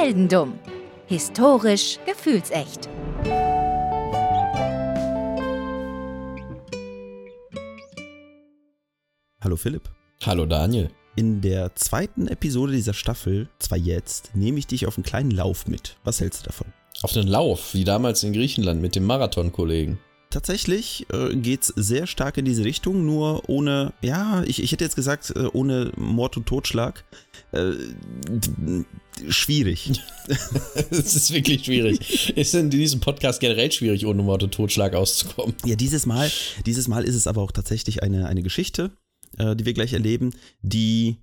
Heldendumm. 0.00 0.58
Historisch 1.08 1.98
gefühlsecht. 2.06 2.88
Hallo 9.42 9.56
Philipp. 9.56 9.90
Hallo 10.24 10.46
Daniel. 10.46 10.88
In 11.16 11.42
der 11.42 11.74
zweiten 11.74 12.28
Episode 12.28 12.72
dieser 12.72 12.94
Staffel, 12.94 13.50
zwar 13.58 13.76
jetzt, 13.76 14.34
nehme 14.34 14.58
ich 14.58 14.66
dich 14.66 14.86
auf 14.86 14.96
einen 14.96 15.04
kleinen 15.04 15.32
Lauf 15.32 15.66
mit. 15.66 15.98
Was 16.02 16.22
hältst 16.22 16.44
du 16.44 16.46
davon? 16.46 16.68
Auf 17.02 17.14
einen 17.14 17.28
Lauf, 17.28 17.74
wie 17.74 17.84
damals 17.84 18.22
in 18.22 18.32
Griechenland 18.32 18.80
mit 18.80 18.96
dem 18.96 19.04
Marathonkollegen. 19.04 19.98
Tatsächlich 20.30 21.06
äh, 21.12 21.34
geht 21.34 21.62
es 21.62 21.72
sehr 21.74 22.06
stark 22.06 22.38
in 22.38 22.44
diese 22.44 22.64
Richtung, 22.64 23.04
nur 23.04 23.48
ohne, 23.48 23.92
ja, 24.00 24.44
ich, 24.44 24.62
ich 24.62 24.70
hätte 24.70 24.84
jetzt 24.84 24.94
gesagt, 24.94 25.32
äh, 25.34 25.46
ohne 25.52 25.90
Mord 25.96 26.36
und 26.36 26.46
Totschlag. 26.46 27.04
Äh, 27.50 27.72
schwierig. 29.28 30.00
Es 30.90 31.16
ist 31.16 31.32
wirklich 31.32 31.64
schwierig. 31.64 32.36
ist 32.36 32.54
in 32.54 32.70
diesem 32.70 33.00
Podcast 33.00 33.40
generell 33.40 33.72
schwierig, 33.72 34.06
ohne 34.06 34.22
Mord 34.22 34.44
und 34.44 34.54
Totschlag 34.54 34.94
auszukommen. 34.94 35.56
Ja, 35.64 35.74
dieses 35.74 36.06
Mal, 36.06 36.30
dieses 36.64 36.86
Mal 36.86 37.02
ist 37.02 37.16
es 37.16 37.26
aber 37.26 37.42
auch 37.42 37.50
tatsächlich 37.50 38.04
eine, 38.04 38.26
eine 38.26 38.42
Geschichte, 38.42 38.92
äh, 39.38 39.56
die 39.56 39.66
wir 39.66 39.74
gleich 39.74 39.92
erleben, 39.92 40.32
die 40.62 41.16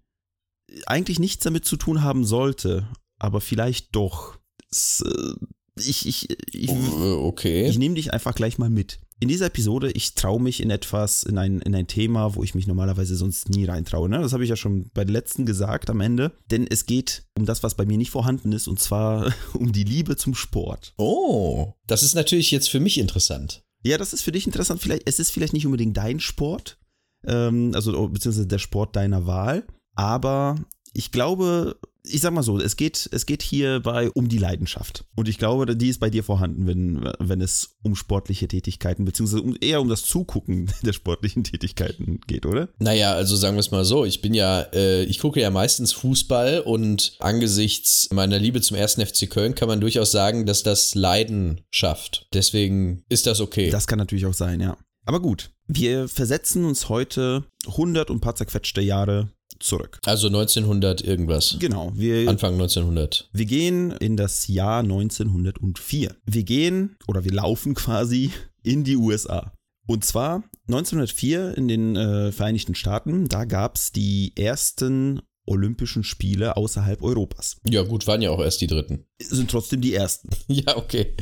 eigentlich 0.85 1.20
nichts 1.20 1.45
damit 1.45 1.63
zu 1.63 1.77
tun 1.77 2.01
haben 2.01 2.26
sollte, 2.26 2.89
aber 3.20 3.39
vielleicht 3.39 3.95
doch. 3.95 4.37
Es, 4.70 5.01
äh, 5.01 5.45
ich, 5.80 6.08
ich, 6.08 6.30
ich, 6.54 6.70
Oh, 6.70 7.26
okay. 7.26 7.67
ich 7.67 7.77
nehme 7.77 7.95
dich 7.95 8.13
einfach 8.13 8.35
gleich 8.35 8.58
mal 8.58 8.70
mit. 8.70 8.99
In 9.20 9.30
dieser 9.30 9.48
Episode, 9.48 9.91
ich 9.91 10.13
traue 10.13 10.40
mich 10.40 10.62
in 10.62 10.70
etwas, 10.70 11.23
in 11.23 11.40
ein, 11.40 11.59
in 11.62 11.73
ein 11.73 11.88
Thema, 11.88 12.35
wo 12.35 12.44
ich 12.44 12.54
mich 12.54 12.68
normalerweise 12.68 13.16
sonst 13.16 13.49
nie 13.49 13.66
reintraue. 13.66 14.08
Ne? 14.09 14.20
Das 14.20 14.32
habe 14.32 14.44
ich 14.44 14.49
ja 14.49 14.55
schon 14.55 14.91
bei 14.94 15.04
der 15.05 15.13
letzten 15.13 15.48
gesagt 15.48 15.90
am 15.90 16.02
Ende. 16.02 16.34
Denn 16.52 16.68
es 16.68 16.85
geht 16.85 17.23
um 17.35 17.45
das, 17.45 17.63
was 17.63 17.73
bei 17.76 17.85
mir 17.85 17.98
nicht 17.98 18.12
vorhanden 18.12 18.52
ist, 18.52 18.68
und 18.68 18.80
zwar 18.80 19.34
um 19.54 19.71
die 19.71 19.84
Liebe 19.84 20.18
zum 20.18 20.35
Sport. 20.35 20.93
Oh, 20.98 21.74
das 21.88 22.04
ist 22.04 22.13
natürlich 22.13 22.51
jetzt 22.51 22.70
für 22.70 22.79
mich 22.79 22.99
interessant. 22.99 23.63
Ja, 23.84 23.98
das 23.98 24.13
ist 24.13 24.21
für 24.21 24.32
dich 24.32 24.46
interessant. 24.46 24.82
Vielleicht, 24.82 25.04
es 25.07 25.20
ist 25.20 25.32
vielleicht 25.32 25.54
nicht 25.54 25.66
unbedingt 25.66 25.98
dein 25.98 26.20
Sport, 26.20 26.77
ähm, 27.26 27.71
also 27.73 28.10
beziehungsweise 28.10 28.48
der 28.48 28.60
Sport 28.60 28.96
deiner 28.96 29.26
Wahl, 29.26 29.66
aber 29.96 30.57
ich 30.94 31.12
glaube, 31.12 31.77
ich 32.10 32.22
sag 32.22 32.34
mal 32.34 32.44
so, 32.44 32.60
es 32.60 32.76
geht, 32.76 33.10
es 33.12 33.26
geht 33.26 33.41
hierbei 33.41 34.10
um 34.12 34.30
die 34.30 34.38
Leidenschaft. 34.38 35.05
Und 35.16 35.27
ich 35.27 35.38
glaube, 35.38 35.76
die 35.76 35.90
ist 35.90 36.00
bei 36.00 36.10
dir 36.10 36.24
vorhanden, 36.24 36.68
wenn, 36.68 37.10
wenn 37.20 37.41
es 37.41 37.77
um 37.84 37.96
sportliche 37.96 38.48
Tätigkeiten, 38.48 39.05
beziehungsweise 39.05 39.44
um, 39.44 39.58
eher 39.60 39.82
um 39.82 39.90
das 39.90 40.04
Zugucken 40.04 40.72
der 40.84 40.94
sportlichen 40.94 41.44
Tätigkeiten 41.44 42.20
geht, 42.28 42.46
oder? 42.46 42.70
Naja, 42.80 43.13
also 43.13 43.35
sagen 43.35 43.55
wir 43.55 43.62
es 43.62 43.72
mal 43.72 43.85
so, 43.85 44.05
ich 44.05 44.22
bin 44.22 44.34
ja, 44.34 44.62
äh, 44.74 45.04
ich 45.04 45.20
gucke 45.20 45.40
ja 45.40 45.50
meistens 45.50 45.94
Fußball 45.94 46.62
und 46.62 47.16
angesichts 47.20 48.10
meiner 48.12 48.40
Liebe 48.40 48.62
zum 48.62 48.78
ersten 48.78 49.05
FC 49.05 49.30
Köln 49.30 49.55
kann 49.55 49.68
man 49.68 49.82
durchaus 49.82 50.12
sagen, 50.12 50.46
dass 50.46 50.63
das 50.63 50.96
Leiden 50.96 51.62
schafft. 51.70 52.28
Deswegen 52.34 53.04
ist 53.10 53.28
das 53.28 53.40
okay. 53.40 53.70
Das 53.70 53.88
kann 53.88 54.00
natürlich 54.00 54.26
auch 54.26 54.34
sein, 54.34 54.60
ja. 54.60 54.78
Aber 55.05 55.22
gut, 55.22 55.52
wir 55.68 56.10
versetzen 56.10 56.66
uns 56.66 56.90
heute 56.90 57.46
100 57.66 58.10
und 58.10 58.18
ein 58.18 58.22
paar 58.22 58.35
zerquetschte 58.35 58.82
Jahre 58.82 59.32
zurück. 59.60 60.00
also 60.05 60.27
1900 60.27 61.02
irgendwas. 61.02 61.58
Genau, 61.60 61.91
wir, 61.96 62.30
Anfang 62.30 62.54
1900. 62.54 63.30
wir 63.32 63.46
gehen 63.46 63.91
in 63.91 64.18
das 64.18 64.47
Jahr 64.47 64.80
1904. 64.80 66.16
Wir 66.25 66.44
gehen 66.44 66.96
oder 67.08 67.24
wir 67.24 67.34
laufen 67.34 67.74
quasi 67.74 68.31
in 68.63 68.84
die 68.84 68.97
USA. 68.97 69.53
Und 69.88 70.03
zwar 70.03 70.44
1904 70.68 71.58
in 71.58 71.68
den 71.68 71.96
äh, 71.96 72.31
Vereinigten 72.31 72.75
Staaten, 72.75 73.28
da 73.28 73.46
gab 73.46 73.78
es 73.78 73.91
die 73.94 74.34
ersten 74.35 75.22
Olympischen 75.46 76.03
Spiele 76.03 76.58
außerhalb 76.58 77.02
Europas. 77.02 77.58
Ja 77.69 77.84
gut, 77.84 78.06
waren 78.06 78.22
ja 78.22 78.31
auch 78.31 78.41
erst 78.41 78.59
die 78.59 78.68
dritten. 78.68 79.06
Sind 79.19 79.50
trotzdem 79.50 79.81
die 79.81 79.94
ersten. 79.94 80.30
Ja, 80.50 80.75
okay. 80.75 81.13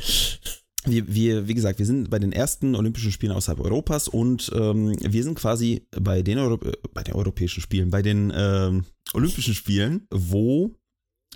Wir, 0.86 1.14
wir, 1.14 1.48
wie 1.48 1.54
gesagt, 1.54 1.80
wir 1.80 1.86
sind 1.86 2.10
bei 2.10 2.20
den 2.20 2.32
ersten 2.32 2.76
Olympischen 2.76 3.12
Spielen 3.12 3.32
außerhalb 3.32 3.60
Europas 3.60 4.08
und 4.08 4.52
ähm, 4.56 4.96
wir 5.00 5.24
sind 5.24 5.36
quasi 5.36 5.88
bei 5.92 6.22
den, 6.22 6.38
Euro 6.38 6.56
äh, 6.66 6.74
bei 6.94 7.04
den 7.04 7.16
Europäischen 7.16 7.62
Spielen, 7.62 7.90
bei 7.90 8.02
den 8.02 8.32
ähm, 8.36 8.86
Olympischen 9.14 9.54
Spielen, 9.54 10.08
wo 10.12 10.76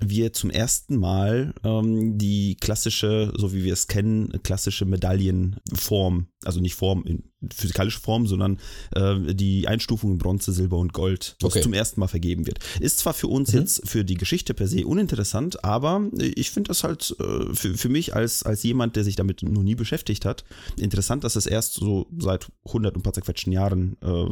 wir 0.01 0.31
zum 0.31 0.49
ersten 0.49 0.95
Mal 0.95 1.53
ähm, 1.63 2.17
die 2.17 2.55
klassische, 2.55 3.33
so 3.35 3.51
wie 3.53 3.63
wir 3.65 3.73
es 3.73 3.87
kennen, 3.87 4.31
klassische 4.43 4.85
Medaillenform, 4.85 6.27
also 6.45 6.59
nicht 6.61 6.75
Form 6.75 7.03
in 7.05 7.23
physikalische 7.53 7.99
Form, 7.99 8.27
sondern 8.27 8.59
äh, 8.95 9.33
die 9.33 9.67
Einstufung 9.67 10.11
in 10.13 10.17
Bronze, 10.17 10.51
Silber 10.53 10.77
und 10.77 10.93
Gold, 10.93 11.35
was 11.41 11.51
Okay. 11.53 11.61
zum 11.61 11.73
ersten 11.73 11.99
Mal 11.99 12.07
vergeben 12.07 12.47
wird. 12.47 12.59
Ist 12.79 12.99
zwar 12.99 13.13
für 13.13 13.27
uns 13.27 13.51
Mhm. 13.53 13.59
jetzt 13.59 13.87
für 13.89 14.03
die 14.05 14.15
Geschichte 14.15 14.53
per 14.53 14.67
se 14.67 14.85
uninteressant, 14.85 15.63
aber 15.63 16.09
ich 16.17 16.51
finde 16.51 16.69
das 16.69 16.83
halt 16.83 17.15
äh, 17.19 17.53
für, 17.53 17.77
für 17.77 17.89
mich 17.89 18.15
als, 18.15 18.43
als 18.43 18.63
jemand, 18.63 18.95
der 18.95 19.03
sich 19.03 19.15
damit 19.15 19.43
noch 19.43 19.63
nie 19.63 19.75
beschäftigt 19.75 20.25
hat, 20.25 20.43
interessant, 20.77 21.23
dass 21.23 21.35
es 21.35 21.45
erst 21.45 21.73
so 21.73 22.07
seit 22.17 22.47
100 22.65 22.93
und 22.95 22.99
ein 22.99 23.03
paar 23.03 23.13
zerquetschten 23.13 23.51
Jahren 23.53 23.97
äh, 24.01 24.25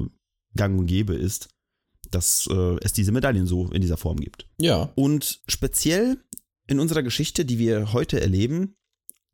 gang 0.55 0.79
und 0.79 0.85
gäbe 0.87 1.13
ist, 1.13 1.49
dass 2.11 2.47
äh, 2.51 2.75
es 2.81 2.93
diese 2.93 3.11
Medaillen 3.11 3.47
so 3.47 3.69
in 3.71 3.81
dieser 3.81 3.97
Form 3.97 4.19
gibt. 4.19 4.45
Ja. 4.59 4.91
Und 4.95 5.41
speziell 5.47 6.17
in 6.67 6.79
unserer 6.79 7.03
Geschichte, 7.03 7.45
die 7.45 7.59
wir 7.59 7.93
heute 7.93 8.19
erleben, 8.21 8.75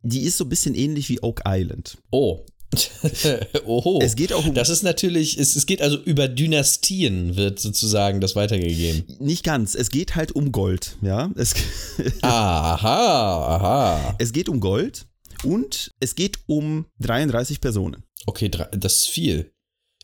die 0.02 0.22
ist 0.22 0.38
so 0.38 0.46
ein 0.46 0.50
bisschen 0.50 0.76
ähnlich 0.76 1.10
wie 1.10 1.22
Oak 1.22 1.42
Island. 1.48 1.98
Oh. 2.12 2.46
Oho. 3.66 4.00
Es 4.02 4.16
geht 4.16 4.34
auch 4.34 4.46
um 4.46 4.56
Das 4.56 4.70
ist 4.70 4.82
natürlich, 4.84 5.38
es, 5.38 5.56
es 5.56 5.66
geht 5.68 5.82
also 5.82 5.98
über 6.02 6.28
Dynastien, 6.28 7.36
wird 7.36 7.60
sozusagen 7.60 8.20
das 8.20 8.36
weitergegeben. 8.36 9.04
nicht 9.20 9.44
ganz, 9.44 9.76
es 9.76 9.92
geht 9.92 10.16
halt 10.16 10.32
um 10.32 10.52
Gold, 10.52 10.98
ja? 11.02 11.32
Es, 11.36 11.54
Aha, 12.22 13.56
aha. 13.56 14.16
es 14.18 14.34
geht 14.34 14.50
um 14.50 14.60
Gold 14.60 15.06
und 15.44 15.92
es 16.00 16.16
geht 16.16 16.40
um 16.48 16.86
33 17.00 17.62
Personen. 17.62 18.04
Okay, 18.26 18.50
das 18.50 18.96
ist 18.98 19.08
viel. 19.10 19.52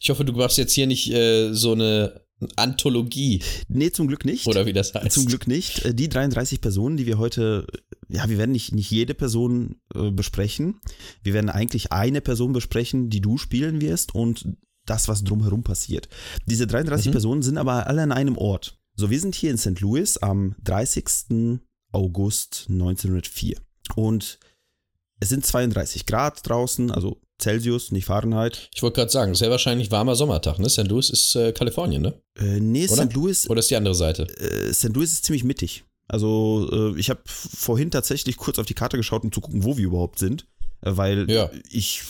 Ich 0.01 0.09
hoffe, 0.09 0.23
du 0.23 0.33
machst 0.33 0.57
jetzt 0.57 0.73
hier 0.73 0.87
nicht 0.87 1.11
äh, 1.11 1.51
so 1.53 1.73
eine 1.73 2.21
Anthologie 2.55 3.41
Nee, 3.67 3.91
zum 3.91 4.07
Glück 4.07 4.25
nicht. 4.25 4.47
oder 4.47 4.65
wie 4.65 4.73
das 4.73 4.93
heißt. 4.93 5.11
Zum 5.11 5.25
Glück 5.25 5.47
nicht. 5.47 5.83
Äh, 5.85 5.93
Die 5.93 6.09
33 6.09 6.61
Personen, 6.61 6.97
die 6.97 7.05
wir 7.05 7.17
heute, 7.17 7.67
ja, 8.07 8.27
wir 8.29 8.37
werden 8.37 8.51
nicht, 8.51 8.73
nicht 8.73 8.89
jede 8.91 9.13
Person 9.13 9.75
äh, 9.93 10.11
besprechen. 10.11 10.79
Wir 11.23 11.33
werden 11.33 11.49
eigentlich 11.49 11.91
eine 11.91 12.21
Person 12.21 12.53
besprechen, 12.53 13.09
die 13.09 13.21
du 13.21 13.37
spielen 13.37 13.81
wirst 13.81 14.15
und 14.15 14.45
das, 14.85 15.07
was 15.07 15.23
drumherum 15.23 15.63
passiert. 15.63 16.09
Diese 16.45 16.65
33 16.65 17.07
Mhm. 17.07 17.11
Personen 17.11 17.41
sind 17.43 17.57
aber 17.57 17.87
alle 17.87 18.01
an 18.01 18.11
einem 18.11 18.37
Ort. 18.37 18.79
So, 18.95 19.09
wir 19.09 19.19
sind 19.19 19.35
hier 19.35 19.51
in 19.51 19.57
St. 19.57 19.79
Louis 19.81 20.17
am 20.17 20.55
30. 20.63 21.59
August 21.91 22.67
1904. 22.69 23.57
Und 23.95 24.39
es 25.19 25.29
sind 25.29 25.45
32 25.45 26.05
Grad 26.05 26.47
draußen, 26.47 26.91
also 26.91 27.21
Celsius, 27.41 27.91
nicht 27.91 28.05
Fahrenheit. 28.05 28.69
Ich 28.75 28.81
wollte 28.83 28.95
gerade 28.95 29.11
sagen, 29.11 29.33
sehr 29.35 29.49
wahrscheinlich 29.49 29.91
warmer 29.91 30.15
Sommertag, 30.15 30.59
ne? 30.59 30.69
St. 30.69 30.87
Louis 30.87 31.09
ist 31.09 31.35
äh, 31.35 31.51
Kalifornien, 31.53 32.01
ne? 32.01 32.13
Äh, 32.37 32.59
nee, 32.59 32.87
Oder? 32.87 33.05
St. 33.05 33.13
Louis 33.13 33.49
Oder 33.49 33.59
ist 33.59 33.69
die 33.71 33.75
andere 33.75 33.95
Seite? 33.95 34.23
äh, 34.39 34.73
St. 34.73 34.93
Louis 34.93 35.11
ist 35.13 35.25
ziemlich 35.25 35.43
mittig. 35.43 35.83
Also 36.07 36.67
äh, 36.95 36.99
ich 36.99 37.09
habe 37.09 37.21
vorhin 37.25 37.91
tatsächlich 37.91 38.37
kurz 38.37 38.57
auf 38.59 38.65
die 38.65 38.73
Karte 38.73 38.97
geschaut, 38.97 39.23
um 39.23 39.31
zu 39.31 39.41
gucken, 39.41 39.63
wo 39.63 39.77
wir 39.77 39.85
überhaupt 39.85 40.19
sind. 40.19 40.47
Äh, 40.81 40.97
weil 40.97 41.29
Ja. 41.29 41.49
ich 41.69 42.01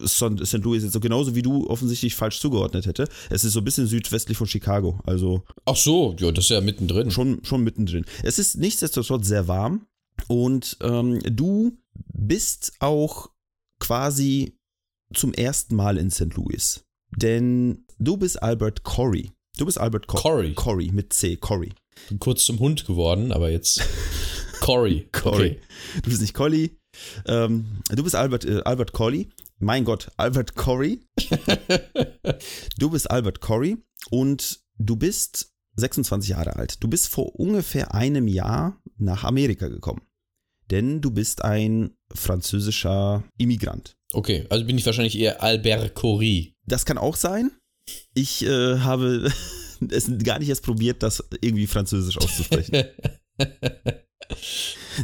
äh, 0.00 0.06
St. 0.06 0.44
St. 0.44 0.58
Louis 0.64 0.82
jetzt 0.82 0.92
so 0.92 1.00
genauso 1.00 1.34
wie 1.34 1.42
du 1.42 1.66
offensichtlich 1.68 2.14
falsch 2.14 2.40
zugeordnet 2.40 2.86
hätte. 2.86 3.08
Es 3.30 3.44
ist 3.44 3.52
so 3.52 3.60
ein 3.60 3.64
bisschen 3.64 3.86
südwestlich 3.86 4.36
von 4.36 4.46
Chicago. 4.48 4.98
Also 5.06 5.44
Ach 5.66 5.76
so, 5.76 6.14
ja, 6.18 6.30
das 6.32 6.46
ist 6.46 6.50
ja 6.50 6.60
mittendrin. 6.60 7.10
schon, 7.10 7.44
schon 7.44 7.62
mittendrin. 7.62 8.04
Es 8.22 8.38
ist 8.38 8.56
nichtsdestotrotz 8.56 9.26
sehr 9.28 9.46
warm. 9.48 9.86
Und 10.26 10.76
ähm, 10.82 11.20
du 11.24 11.78
bist 12.12 12.72
auch 12.80 13.30
quasi 13.78 14.57
zum 15.14 15.32
ersten 15.34 15.76
Mal 15.76 15.98
in 15.98 16.10
St. 16.10 16.34
Louis. 16.34 16.84
Denn 17.16 17.84
du 17.98 18.16
bist 18.16 18.42
Albert 18.42 18.82
Corey. 18.82 19.32
Du 19.56 19.66
bist 19.66 19.78
Albert 19.78 20.06
Co 20.06 20.18
Corey. 20.18 20.54
Corey 20.54 20.90
mit 20.92 21.12
C, 21.12 21.36
Corey. 21.36 21.72
Bin 22.08 22.18
kurz 22.18 22.44
zum 22.44 22.58
Hund 22.60 22.86
geworden, 22.86 23.32
aber 23.32 23.50
jetzt 23.50 23.80
Cory. 24.60 25.08
Corey. 25.12 25.50
Okay. 25.50 25.60
Du 26.02 26.10
bist 26.10 26.20
nicht 26.20 26.34
Collie. 26.34 26.70
Ähm, 27.26 27.80
du 27.90 28.02
bist 28.02 28.14
Albert, 28.14 28.44
äh, 28.44 28.60
Albert 28.64 28.92
Colley. 28.92 29.28
Mein 29.58 29.84
Gott, 29.84 30.10
Albert 30.16 30.54
Corey. 30.54 31.00
Du 32.78 32.90
bist 32.90 33.10
Albert 33.10 33.40
Corey 33.40 33.78
und 34.10 34.60
du 34.78 34.94
bist 34.94 35.50
26 35.76 36.30
Jahre 36.30 36.56
alt. 36.56 36.82
Du 36.82 36.88
bist 36.88 37.08
vor 37.08 37.34
ungefähr 37.38 37.94
einem 37.94 38.28
Jahr 38.28 38.80
nach 38.98 39.24
Amerika 39.24 39.68
gekommen. 39.68 40.02
Denn 40.70 41.00
du 41.00 41.10
bist 41.10 41.42
ein 41.44 41.96
französischer 42.14 43.24
Immigrant. 43.38 43.96
Okay, 44.12 44.46
also 44.50 44.64
bin 44.64 44.78
ich 44.78 44.86
wahrscheinlich 44.86 45.18
eher 45.18 45.42
Albert 45.42 45.94
Cory. 45.94 46.54
Das 46.66 46.84
kann 46.86 46.98
auch 46.98 47.16
sein. 47.16 47.50
Ich 48.14 48.44
äh, 48.44 48.78
habe 48.78 49.30
es 49.90 50.10
gar 50.24 50.38
nicht 50.38 50.48
erst 50.48 50.62
probiert, 50.64 51.02
das 51.02 51.22
irgendwie 51.40 51.66
französisch 51.66 52.18
auszusprechen. 52.18 52.84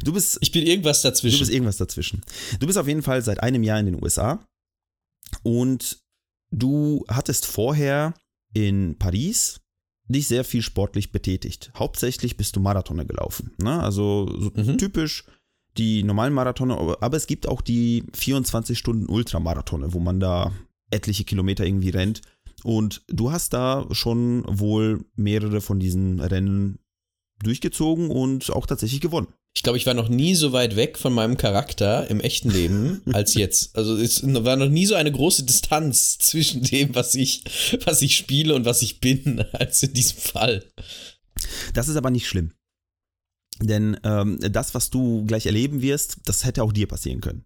Du 0.04 0.12
bist 0.12 0.38
Ich 0.42 0.50
bin 0.50 0.66
irgendwas 0.66 1.00
Du 1.02 1.08
dazwischen. 1.08 1.38
bist 1.38 1.50
irgendwas 1.52 1.76
dazwischen. 1.76 2.20
Du 2.58 2.66
bist 2.66 2.76
auf 2.78 2.88
jeden 2.88 3.02
Fall 3.02 3.22
seit 3.22 3.40
einem 3.42 3.62
Jahr 3.62 3.78
in 3.78 3.86
den 3.86 4.02
USA 4.02 4.44
und 5.44 5.98
du 6.50 7.04
hattest 7.08 7.46
vorher 7.46 8.14
in 8.52 8.98
Paris 8.98 9.60
dich 10.08 10.26
sehr 10.28 10.44
viel 10.44 10.62
sportlich 10.62 11.12
betätigt. 11.12 11.70
Hauptsächlich 11.76 12.36
bist 12.36 12.56
du 12.56 12.60
Marathone 12.60 13.06
gelaufen. 13.06 13.54
Ne? 13.58 13.80
Also 13.82 14.28
so 14.38 14.50
Mhm. 14.54 14.78
typisch 14.78 15.24
die 15.76 16.02
normalen 16.02 16.32
Marathone, 16.34 16.76
aber- 16.76 17.16
es 17.16 17.26
gibt 17.26 17.48
auch 17.48 17.60
die 17.60 18.04
24 18.14 18.78
Stunden 18.78 19.06
Ultramarathone, 19.08 19.92
wo 19.92 19.98
man 20.00 20.20
da 20.20 20.52
etliche 20.90 21.24
Kilometer 21.24 21.64
irgendwie 21.64 21.90
rennt. 21.90 22.20
Und 22.62 23.02
du 23.08 23.30
hast 23.32 23.52
da 23.52 23.86
schon 23.90 24.44
wohl 24.46 25.04
mehrere 25.16 25.60
von 25.60 25.78
diesen 25.80 26.20
Rennen 26.20 26.78
durchgezogen 27.42 28.10
und 28.10 28.50
auch 28.50 28.66
tatsächlich 28.66 29.00
gewonnen. 29.00 29.28
Ich 29.56 29.62
glaube, 29.62 29.78
ich 29.78 29.86
war 29.86 29.94
noch 29.94 30.08
nie 30.08 30.34
so 30.34 30.52
weit 30.52 30.74
weg 30.74 30.98
von 30.98 31.12
meinem 31.12 31.36
Charakter 31.36 32.08
im 32.10 32.20
echten 32.20 32.50
Leben 32.50 33.02
als 33.12 33.34
jetzt. 33.34 33.76
Also 33.76 33.96
es 33.96 34.22
war 34.24 34.56
noch 34.56 34.68
nie 34.68 34.86
so 34.86 34.94
eine 34.94 35.12
große 35.12 35.44
Distanz 35.44 36.18
zwischen 36.18 36.62
dem, 36.62 36.94
was 36.94 37.14
ich, 37.14 37.44
was 37.84 38.02
ich 38.02 38.16
spiele 38.16 38.54
und 38.54 38.64
was 38.64 38.82
ich 38.82 39.00
bin, 39.00 39.40
als 39.52 39.82
in 39.82 39.92
diesem 39.92 40.18
Fall. 40.18 40.64
Das 41.74 41.88
ist 41.88 41.96
aber 41.96 42.10
nicht 42.10 42.26
schlimm. 42.26 42.52
Denn 43.60 43.96
ähm, 44.04 44.38
das, 44.40 44.74
was 44.74 44.90
du 44.90 45.24
gleich 45.26 45.46
erleben 45.46 45.82
wirst, 45.82 46.18
das 46.24 46.44
hätte 46.44 46.62
auch 46.62 46.72
dir 46.72 46.88
passieren 46.88 47.20
können. 47.20 47.44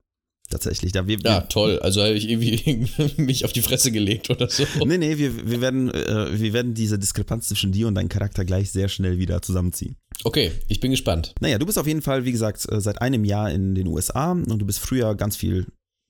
Tatsächlich. 0.50 0.93
Da 0.93 1.06
wir, 1.06 1.19
Ja, 1.19 1.43
toll. 1.43 1.78
Also 1.81 2.00
habe 2.02 2.14
ich 2.14 2.28
irgendwie 2.28 2.88
mich 3.19 3.44
auf 3.44 3.52
die 3.52 3.60
Fresse 3.60 3.93
gelegt 3.93 4.31
oder 4.31 4.49
so. 4.49 4.64
Nee, 4.87 4.96
nee, 4.96 5.19
wir, 5.19 5.46
wir, 5.46 5.60
werden, 5.60 5.93
äh, 5.93 6.40
wir 6.40 6.52
werden 6.55 6.72
diese 6.72 6.99
Diskrepanz 6.99 7.49
zwischen 7.49 7.70
dir 7.70 7.87
und 7.87 7.94
deinem 7.94 8.08
Charakter 8.08 8.46
gleich 8.46 8.70
sehr 8.70 8.88
schnell 8.88 9.19
wieder 9.19 9.43
zusammenziehen. 9.43 9.96
Okay, 10.25 10.52
ich 10.69 10.81
bin 10.81 10.90
gespannt. 10.90 11.34
Naja, 11.40 11.58
du 11.58 11.66
bist 11.66 11.78
auf 11.78 11.87
jeden 11.87 12.00
Fall, 12.00 12.25
wie 12.25 12.32
gesagt, 12.32 12.66
äh, 12.72 12.81
seit 12.81 13.02
einem 13.02 13.25
Jahr 13.25 13.50
in 13.50 13.75
den 13.75 13.87
USA 13.87 14.32
und 14.32 14.58
du 14.58 14.64
bist 14.64 14.78
früher 14.78 15.14
ganz 15.14 15.37
viel 15.37 15.66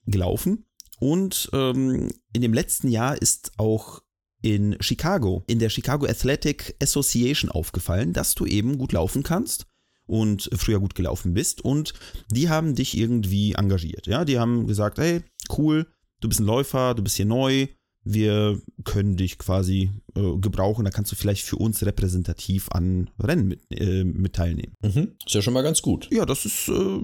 gelaufen. 0.06 0.66
Und 1.00 1.50
ähm, 1.52 2.08
in 2.32 2.42
dem 2.42 2.54
letzten 2.54 2.88
Jahr 2.88 3.20
ist 3.20 3.52
auch 3.56 4.02
in 4.40 4.76
Chicago, 4.80 5.42
in 5.48 5.58
der 5.58 5.68
Chicago 5.68 6.06
Athletic 6.06 6.76
Association 6.80 7.50
aufgefallen, 7.50 8.12
dass 8.12 8.36
du 8.36 8.46
eben 8.46 8.78
gut 8.78 8.92
laufen 8.92 9.24
kannst 9.24 9.66
und 10.08 10.50
früher 10.55 10.81
gut 10.81 10.94
gelaufen 10.94 11.34
bist. 11.34 11.64
Und 11.64 11.94
die 12.31 12.49
haben 12.49 12.75
dich 12.75 12.96
irgendwie 12.96 13.52
engagiert. 13.52 14.06
Ja, 14.06 14.25
die 14.25 14.38
haben 14.38 14.66
gesagt, 14.66 14.99
hey, 14.99 15.22
cool, 15.56 15.87
du 16.20 16.28
bist 16.28 16.40
ein 16.40 16.46
Läufer, 16.46 16.94
du 16.94 17.02
bist 17.02 17.16
hier 17.16 17.26
neu, 17.26 17.69
wir 18.05 18.60
können 18.84 19.16
dich 19.16 19.38
quasi 19.38 19.90
äh, 20.14 20.37
gebrauchen, 20.38 20.84
da 20.84 20.90
kannst 20.90 21.12
du 21.12 21.16
vielleicht 21.16 21.44
für 21.44 21.56
uns 21.56 21.84
repräsentativ 21.84 22.70
an 22.70 23.10
Rennen 23.20 23.49
mit, 23.49 23.60
äh, 23.70 24.05
mit 24.05 24.34
teilnehmen. 24.34 24.75
Mhm. 24.82 25.12
Ist 25.26 25.34
ja 25.34 25.43
schon 25.43 25.52
mal 25.52 25.62
ganz 25.62 25.82
gut. 25.82 26.08
Ja, 26.10 26.25
das 26.25 26.44
ist 26.46 26.69
äh, 26.69 27.00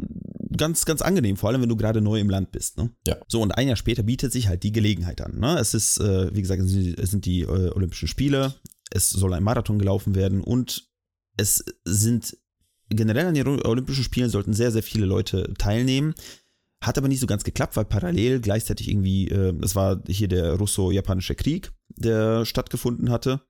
ganz, 0.56 0.84
ganz 0.84 1.02
angenehm, 1.02 1.36
vor 1.36 1.50
allem 1.50 1.60
wenn 1.62 1.68
du 1.68 1.76
gerade 1.76 2.00
neu 2.00 2.20
im 2.20 2.30
Land 2.30 2.52
bist. 2.52 2.78
Ne? 2.78 2.90
Ja. 3.06 3.16
So, 3.28 3.42
und 3.42 3.52
ein 3.52 3.68
Jahr 3.68 3.76
später 3.76 4.02
bietet 4.02 4.32
sich 4.32 4.48
halt 4.48 4.62
die 4.62 4.72
Gelegenheit 4.72 5.20
an. 5.20 5.38
Ne? 5.38 5.58
Es 5.58 5.74
ist, 5.74 5.98
äh, 5.98 6.34
wie 6.34 6.40
gesagt, 6.40 6.62
es 6.62 6.70
sind, 6.70 6.98
es 6.98 7.10
sind 7.10 7.26
die 7.26 7.42
äh, 7.42 7.70
Olympischen 7.70 8.08
Spiele, 8.08 8.54
es 8.90 9.10
soll 9.10 9.34
ein 9.34 9.42
Marathon 9.42 9.78
gelaufen 9.78 10.14
werden 10.14 10.40
und 10.40 10.88
es 11.36 11.64
sind 11.84 12.38
generell 12.94 13.26
an 13.26 13.34
den 13.34 13.46
Olympischen 13.66 14.04
Spielen 14.04 14.30
sollten 14.30 14.52
sehr, 14.54 14.70
sehr 14.72 14.82
viele 14.82 15.06
Leute 15.06 15.52
teilnehmen. 15.58 16.14
Hat 16.82 16.98
aber 16.98 17.08
nicht 17.08 17.20
so 17.20 17.26
ganz 17.26 17.44
geklappt, 17.44 17.76
weil 17.76 17.84
parallel 17.86 18.40
gleichzeitig 18.40 18.88
irgendwie, 18.88 19.28
äh, 19.28 19.54
das 19.58 19.74
war 19.74 20.02
hier 20.08 20.28
der 20.28 20.54
russo-japanische 20.54 21.34
Krieg, 21.34 21.72
der 21.96 22.44
stattgefunden 22.44 23.10
hatte. 23.10 23.40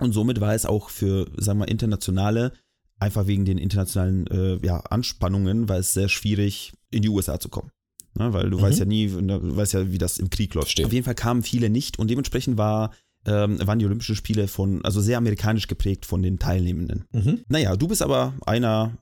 Und 0.00 0.12
somit 0.12 0.40
war 0.40 0.54
es 0.54 0.66
auch 0.66 0.90
für, 0.90 1.26
sagen 1.36 1.58
wir 1.58 1.66
mal, 1.66 1.70
internationale, 1.70 2.52
einfach 2.98 3.26
wegen 3.26 3.44
den 3.44 3.58
internationalen 3.58 4.26
äh, 4.26 4.58
ja, 4.66 4.78
Anspannungen, 4.80 5.68
war 5.68 5.78
es 5.78 5.92
sehr 5.94 6.08
schwierig, 6.08 6.72
in 6.90 7.02
die 7.02 7.08
USA 7.08 7.38
zu 7.38 7.48
kommen. 7.48 7.70
Ne, 8.18 8.32
weil 8.32 8.50
du 8.50 8.58
Mhm. 8.58 8.62
weißt 8.62 8.80
ja 8.80 8.84
nie, 8.84 9.06
du 9.06 9.56
weißt 9.56 9.74
ja, 9.74 9.92
wie 9.92 9.98
das 9.98 10.18
im 10.18 10.30
Krieg 10.30 10.52
läuft. 10.54 10.66
Verstehe. 10.66 10.86
Auf 10.86 10.92
jeden 10.92 11.04
Fall 11.04 11.14
kamen 11.14 11.42
viele 11.44 11.70
nicht 11.70 11.98
und 12.00 12.10
dementsprechend 12.10 12.58
war, 12.58 12.92
ähm, 13.26 13.58
waren 13.66 13.78
die 13.78 13.86
Olympischen 13.86 14.16
Spiele 14.16 14.48
von, 14.48 14.84
also 14.84 15.00
sehr 15.00 15.18
amerikanisch 15.18 15.66
geprägt 15.66 16.06
von 16.06 16.22
den 16.22 16.38
Teilnehmenden. 16.38 17.04
Mhm. 17.12 17.44
Naja, 17.48 17.76
du 17.76 17.88
bist 17.88 18.02
aber 18.02 18.34
einer, 18.46 18.96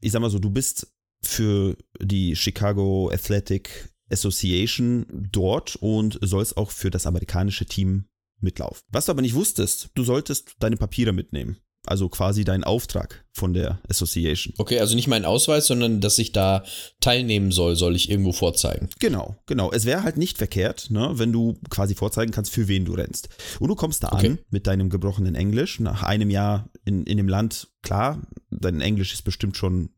ich 0.00 0.12
sag 0.12 0.20
mal 0.20 0.30
so, 0.30 0.38
du 0.38 0.50
bist 0.50 0.92
für 1.24 1.76
die 2.00 2.36
Chicago 2.36 3.10
Athletic 3.12 3.88
Association 4.10 5.06
dort 5.10 5.76
und 5.76 6.18
sollst 6.20 6.56
auch 6.56 6.70
für 6.70 6.90
das 6.90 7.06
amerikanische 7.06 7.64
Team 7.64 8.06
mitlaufen. 8.40 8.82
Was 8.88 9.06
du 9.06 9.12
aber 9.12 9.22
nicht 9.22 9.34
wusstest, 9.34 9.90
du 9.94 10.04
solltest 10.04 10.56
deine 10.58 10.76
Papiere 10.76 11.12
mitnehmen. 11.12 11.56
Also 11.84 12.08
quasi 12.08 12.44
deinen 12.44 12.62
Auftrag 12.62 13.24
von 13.32 13.54
der 13.54 13.80
Association. 13.88 14.54
Okay, 14.58 14.78
also 14.78 14.94
nicht 14.94 15.08
mein 15.08 15.24
Ausweis, 15.24 15.66
sondern 15.66 16.00
dass 16.00 16.18
ich 16.18 16.30
da 16.30 16.62
teilnehmen 17.00 17.50
soll, 17.50 17.74
soll 17.74 17.96
ich 17.96 18.08
irgendwo 18.08 18.30
vorzeigen. 18.32 18.88
Genau, 19.00 19.36
genau. 19.46 19.72
Es 19.72 19.84
wäre 19.84 20.04
halt 20.04 20.16
nicht 20.16 20.38
verkehrt, 20.38 20.90
ne, 20.90 21.10
wenn 21.14 21.32
du 21.32 21.58
quasi 21.70 21.96
vorzeigen 21.96 22.30
kannst, 22.30 22.52
für 22.52 22.68
wen 22.68 22.84
du 22.84 22.92
rennst. 22.92 23.30
Und 23.58 23.68
du 23.68 23.74
kommst 23.74 24.04
da 24.04 24.12
Okay. 24.12 24.28
an 24.28 24.38
mit 24.50 24.68
deinem 24.68 24.90
gebrochenen 24.90 25.34
Englisch. 25.34 25.80
Nach 25.80 26.04
einem 26.04 26.30
Jahr 26.30 26.70
in, 26.84 27.04
in 27.04 27.16
dem 27.16 27.28
Land, 27.28 27.68
klar, 27.82 28.22
dein 28.50 28.80
Englisch 28.80 29.12
ist 29.12 29.22
bestimmt 29.22 29.56
schon 29.56 29.90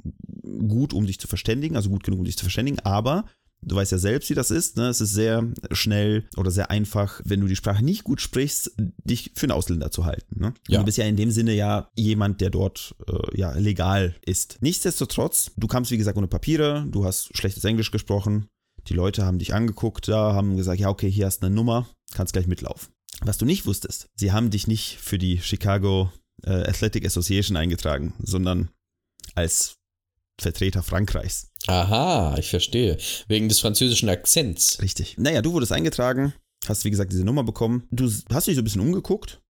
gut, 0.66 0.94
um 0.94 1.06
dich 1.06 1.20
zu 1.20 1.28
verständigen, 1.28 1.76
also 1.76 1.90
gut 1.90 2.04
genug, 2.04 2.20
um 2.20 2.24
dich 2.24 2.38
zu 2.38 2.44
verständigen, 2.44 2.78
aber 2.80 3.26
du 3.66 3.76
weißt 3.76 3.92
ja 3.92 3.98
selbst, 3.98 4.30
wie 4.30 4.34
das 4.34 4.50
ist. 4.50 4.76
Ne? 4.76 4.88
Es 4.88 5.00
ist 5.00 5.12
sehr 5.12 5.46
schnell 5.72 6.28
oder 6.36 6.50
sehr 6.50 6.70
einfach, 6.70 7.20
wenn 7.24 7.40
du 7.40 7.46
die 7.46 7.56
Sprache 7.56 7.84
nicht 7.84 8.04
gut 8.04 8.20
sprichst, 8.20 8.72
dich 9.04 9.32
für 9.34 9.44
einen 9.44 9.52
Ausländer 9.52 9.90
zu 9.90 10.04
halten. 10.04 10.40
Ne? 10.40 10.54
Ja. 10.68 10.80
Du 10.80 10.84
bist 10.84 10.98
ja 10.98 11.04
in 11.04 11.16
dem 11.16 11.30
Sinne 11.30 11.54
ja 11.54 11.88
jemand, 11.96 12.40
der 12.40 12.50
dort 12.50 12.94
äh, 13.08 13.38
ja 13.38 13.52
legal 13.52 14.14
ist. 14.24 14.58
Nichtsdestotrotz, 14.60 15.52
du 15.56 15.66
kamst 15.66 15.90
wie 15.90 15.98
gesagt 15.98 16.18
ohne 16.18 16.28
Papiere, 16.28 16.86
du 16.90 17.04
hast 17.04 17.36
schlechtes 17.36 17.64
Englisch 17.64 17.90
gesprochen, 17.90 18.48
die 18.88 18.94
Leute 18.94 19.24
haben 19.24 19.38
dich 19.38 19.54
angeguckt 19.54 20.08
da, 20.08 20.34
haben 20.34 20.56
gesagt, 20.56 20.80
ja 20.80 20.88
okay, 20.88 21.10
hier 21.10 21.26
hast 21.26 21.40
du 21.40 21.46
eine 21.46 21.54
Nummer, 21.54 21.88
kannst 22.14 22.32
gleich 22.32 22.46
mitlaufen. 22.46 22.92
Was 23.22 23.38
du 23.38 23.46
nicht 23.46 23.66
wusstest, 23.66 24.08
sie 24.16 24.32
haben 24.32 24.50
dich 24.50 24.66
nicht 24.66 24.98
für 25.00 25.18
die 25.18 25.40
Chicago 25.40 26.12
äh, 26.42 26.68
Athletic 26.68 27.06
Association 27.06 27.56
eingetragen, 27.56 28.12
sondern 28.18 28.68
als 29.34 29.78
Vertreter 30.38 30.82
Frankreichs. 30.82 31.50
Aha, 31.66 32.36
ich 32.38 32.50
verstehe. 32.50 32.98
Wegen 33.28 33.48
des 33.48 33.60
französischen 33.60 34.08
Akzents. 34.08 34.80
Richtig. 34.82 35.16
Naja, 35.18 35.42
du 35.42 35.52
wurdest 35.52 35.72
eingetragen, 35.72 36.34
hast 36.66 36.84
wie 36.84 36.90
gesagt 36.90 37.12
diese 37.12 37.24
Nummer 37.24 37.44
bekommen. 37.44 37.86
Du 37.90 38.10
hast 38.32 38.46
dich 38.46 38.54
so 38.54 38.60
ein 38.60 38.64
bisschen 38.64 38.82
umgeguckt 38.82 39.40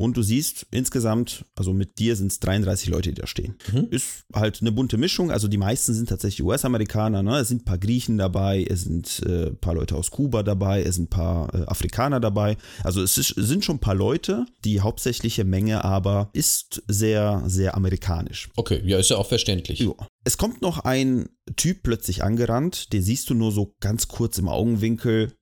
und 0.00 0.16
du 0.16 0.22
siehst 0.22 0.66
insgesamt, 0.70 1.44
also 1.54 1.74
mit 1.74 1.98
dir 1.98 2.16
sind 2.16 2.32
es 2.32 2.40
33 2.40 2.88
Leute, 2.88 3.10
die 3.10 3.20
da 3.20 3.26
stehen. 3.26 3.56
Mhm. 3.70 3.88
Ist 3.90 4.24
halt 4.34 4.62
eine 4.62 4.72
bunte 4.72 4.96
Mischung, 4.96 5.30
also 5.30 5.46
die 5.46 5.58
meisten 5.58 5.92
sind 5.92 6.08
tatsächlich 6.08 6.42
US-Amerikaner, 6.42 7.22
ne? 7.22 7.36
es 7.36 7.48
sind 7.48 7.62
ein 7.62 7.64
paar 7.66 7.76
Griechen 7.76 8.16
dabei, 8.16 8.64
es 8.66 8.84
sind 8.84 9.20
äh, 9.26 9.48
ein 9.48 9.58
paar 9.58 9.74
Leute 9.74 9.96
aus 9.96 10.10
Kuba 10.10 10.42
dabei, 10.42 10.82
es 10.82 10.94
sind 10.94 11.04
ein 11.04 11.10
paar 11.10 11.54
äh, 11.54 11.66
Afrikaner 11.66 12.18
dabei. 12.18 12.56
Also 12.82 13.02
es 13.02 13.18
ist, 13.18 13.34
sind 13.36 13.62
schon 13.62 13.76
ein 13.76 13.80
paar 13.80 13.94
Leute, 13.94 14.46
die 14.64 14.80
hauptsächliche 14.80 15.44
Menge 15.44 15.84
aber 15.84 16.30
ist 16.32 16.82
sehr, 16.88 17.42
sehr 17.46 17.74
amerikanisch. 17.74 18.48
Okay, 18.56 18.80
ja, 18.86 18.96
ist 18.96 19.10
ja 19.10 19.18
auch 19.18 19.28
verständlich. 19.28 19.80
Ja. 19.80 19.92
Es 20.24 20.38
kommt 20.38 20.62
noch 20.62 20.78
ein 20.78 21.28
Typ 21.56 21.82
plötzlich 21.82 22.24
angerannt, 22.24 22.94
den 22.94 23.02
siehst 23.02 23.28
du 23.28 23.34
nur 23.34 23.52
so 23.52 23.74
ganz 23.80 24.08
kurz 24.08 24.38
im 24.38 24.48
Augenwinkel. 24.48 25.34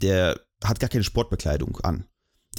Der 0.00 0.38
hat 0.62 0.78
gar 0.78 0.88
keine 0.88 1.02
Sportbekleidung 1.02 1.78
an. 1.78 2.04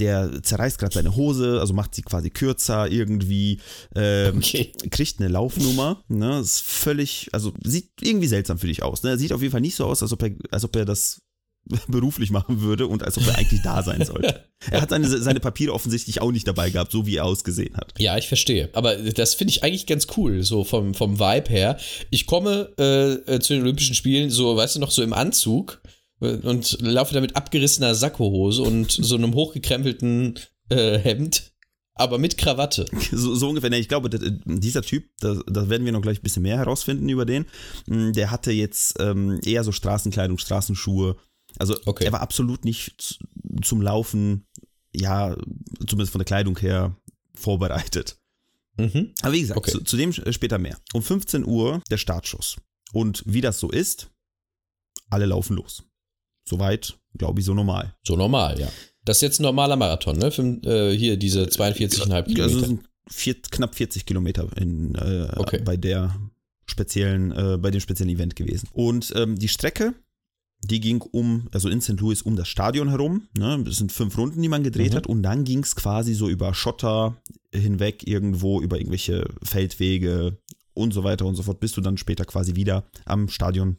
Der 0.00 0.42
zerreißt 0.42 0.78
gerade 0.78 0.94
seine 0.94 1.14
Hose, 1.14 1.60
also 1.60 1.74
macht 1.74 1.94
sie 1.94 2.02
quasi 2.02 2.30
kürzer 2.30 2.90
irgendwie, 2.90 3.60
ähm, 3.94 4.38
Okay. 4.38 4.72
kriegt 4.90 5.20
eine 5.20 5.28
Laufnummer. 5.28 6.02
Ne? 6.08 6.40
Ist 6.40 6.60
völlig, 6.62 7.28
also 7.32 7.52
sieht 7.62 7.90
irgendwie 8.00 8.26
seltsam 8.26 8.58
für 8.58 8.66
dich 8.66 8.82
aus. 8.82 9.02
Ne? 9.02 9.18
Sieht 9.18 9.32
auf 9.32 9.42
jeden 9.42 9.52
Fall 9.52 9.60
nicht 9.60 9.76
so 9.76 9.84
aus, 9.86 10.02
als 10.02 10.12
ob 10.12 10.22
er, 10.22 10.30
als 10.50 10.64
ob 10.64 10.74
er 10.74 10.84
das 10.84 11.20
beruflich 11.88 12.30
machen 12.30 12.62
würde 12.62 12.86
und 12.86 13.02
als 13.02 13.18
ob 13.18 13.26
er 13.26 13.36
eigentlich 13.36 13.62
da 13.62 13.82
sein 13.82 14.04
sollte. 14.04 14.44
Er 14.70 14.80
hat 14.80 14.90
seine, 14.90 15.06
seine 15.06 15.40
Papiere 15.40 15.72
offensichtlich 15.72 16.20
auch 16.22 16.32
nicht 16.32 16.48
dabei 16.48 16.70
gehabt, 16.70 16.90
so 16.92 17.06
wie 17.06 17.16
er 17.16 17.24
ausgesehen 17.26 17.76
hat. 17.76 17.92
Ja, 17.98 18.16
ich 18.16 18.28
verstehe. 18.28 18.70
Aber 18.72 18.96
das 18.96 19.34
finde 19.34 19.50
ich 19.52 19.62
eigentlich 19.62 19.86
ganz 19.86 20.06
cool, 20.16 20.42
so 20.42 20.64
vom, 20.64 20.94
vom 20.94 21.18
Vibe 21.18 21.50
her. 21.50 21.78
Ich 22.10 22.26
komme 22.26 22.72
äh, 22.78 23.34
äh, 23.34 23.40
zu 23.40 23.52
den 23.52 23.62
Olympischen 23.62 23.94
Spielen, 23.94 24.30
so, 24.30 24.56
weißt 24.56 24.76
du 24.76 24.80
noch, 24.80 24.90
so 24.90 25.02
im 25.02 25.12
Anzug 25.12 25.80
und 26.20 26.76
laufe 26.80 27.14
da 27.14 27.20
mit 27.20 27.34
abgerissener 27.36 27.94
Sakkohose 27.94 28.62
und 28.62 28.90
so 28.92 29.16
einem 29.16 29.34
hochgekrempelten 29.34 30.38
äh, 30.68 30.98
Hemd, 30.98 31.52
aber 31.94 32.18
mit 32.18 32.38
Krawatte. 32.38 32.86
So, 33.12 33.34
so 33.34 33.48
ungefähr, 33.48 33.72
ich 33.72 33.88
glaube, 33.88 34.08
das, 34.10 34.20
dieser 34.44 34.82
Typ, 34.82 35.10
da, 35.20 35.34
da 35.46 35.68
werden 35.68 35.84
wir 35.84 35.92
noch 35.92 36.02
gleich 36.02 36.18
ein 36.20 36.22
bisschen 36.22 36.42
mehr 36.42 36.58
herausfinden 36.58 37.08
über 37.08 37.24
den. 37.26 37.46
Mm, 37.86 38.12
Der 38.12 38.30
hatte 38.30 38.52
jetzt 38.52 38.96
ähm, 39.00 39.40
eher 39.44 39.64
so 39.64 39.72
Straßenkleidung, 39.72 40.38
Straßenschuhe. 40.38 41.16
Also 41.58 41.76
Okay. 41.86 42.04
er 42.04 42.12
war 42.12 42.20
absolut 42.20 42.64
nicht 42.64 43.18
zum 43.62 43.82
Laufen, 43.82 44.46
ja, 44.94 45.36
zumindest 45.86 46.12
von 46.12 46.20
der 46.20 46.26
Kleidung 46.26 46.58
her, 46.58 46.96
vorbereitet. 47.34 48.18
Mhm. 48.76 49.12
Aber 49.22 49.32
wie 49.32 49.40
gesagt, 49.40 49.58
Okay. 49.58 49.70
zu, 49.72 49.80
zu 49.84 49.96
dem 49.96 50.12
später 50.12 50.58
mehr. 50.58 50.78
Um 50.94 51.02
15 51.02 51.44
Uhr 51.44 51.82
der 51.90 51.96
Startschuss. 51.98 52.56
Und 52.92 53.22
wie 53.26 53.40
das 53.40 53.58
so 53.58 53.70
ist, 53.70 54.10
alle 55.10 55.26
laufen 55.26 55.56
los. 55.56 55.82
Soweit, 56.44 56.98
glaube 57.16 57.40
ich, 57.40 57.46
so 57.46 57.54
normal. 57.54 57.94
So 58.06 58.16
normal, 58.16 58.58
ja. 58.60 58.68
Das 59.04 59.18
ist 59.18 59.22
jetzt 59.22 59.40
ein 59.40 59.44
normaler 59.44 59.76
Marathon, 59.76 60.18
ne? 60.18 60.30
Fünf, 60.30 60.64
äh, 60.66 60.96
hier 60.96 61.16
diese 61.16 61.44
42,5 61.44 62.12
Also 62.12 62.34
Kilometer. 62.34 62.46
es 62.60 62.66
sind 62.66 62.80
vier, 63.08 63.34
knapp 63.50 63.74
40 63.74 64.04
Kilometer 64.06 64.48
in, 64.56 64.94
äh, 64.94 65.28
Okay. 65.36 65.60
bei 65.64 65.76
der 65.76 66.14
speziellen, 66.66 67.32
äh, 67.32 67.58
bei 67.58 67.70
dem 67.70 67.80
speziellen 67.80 68.14
Event 68.14 68.36
gewesen. 68.36 68.68
Und 68.72 69.12
ähm, 69.16 69.38
die 69.38 69.48
Strecke 69.48 69.94
Die 70.62 70.78
ging 70.78 71.00
um, 71.00 71.48
also 71.52 71.70
in 71.70 71.80
St. 71.80 71.98
Louis 72.00 72.20
um 72.20 72.36
das 72.36 72.46
Stadion 72.46 72.90
herum. 72.90 73.28
Ne? 73.38 73.62
Das 73.64 73.76
sind 73.78 73.92
fünf 73.92 74.18
Runden, 74.18 74.42
die 74.42 74.48
man 74.50 74.62
gedreht 74.62 74.92
Mhm. 74.92 74.96
hat. 74.96 75.06
Und 75.06 75.22
dann 75.22 75.44
ging 75.44 75.60
es 75.62 75.74
quasi 75.74 76.12
so 76.12 76.28
über 76.28 76.52
Schotter 76.52 77.16
hinweg, 77.50 78.06
irgendwo 78.06 78.60
über 78.60 78.76
irgendwelche 78.76 79.26
Feldwege 79.42 80.36
und 80.74 80.92
so 80.92 81.02
weiter 81.02 81.24
und 81.24 81.34
so 81.34 81.42
fort, 81.44 81.60
bis 81.60 81.72
du 81.72 81.80
dann 81.80 81.96
später 81.96 82.26
quasi 82.26 82.56
wieder 82.56 82.84
am 83.06 83.28
Stadion 83.30 83.78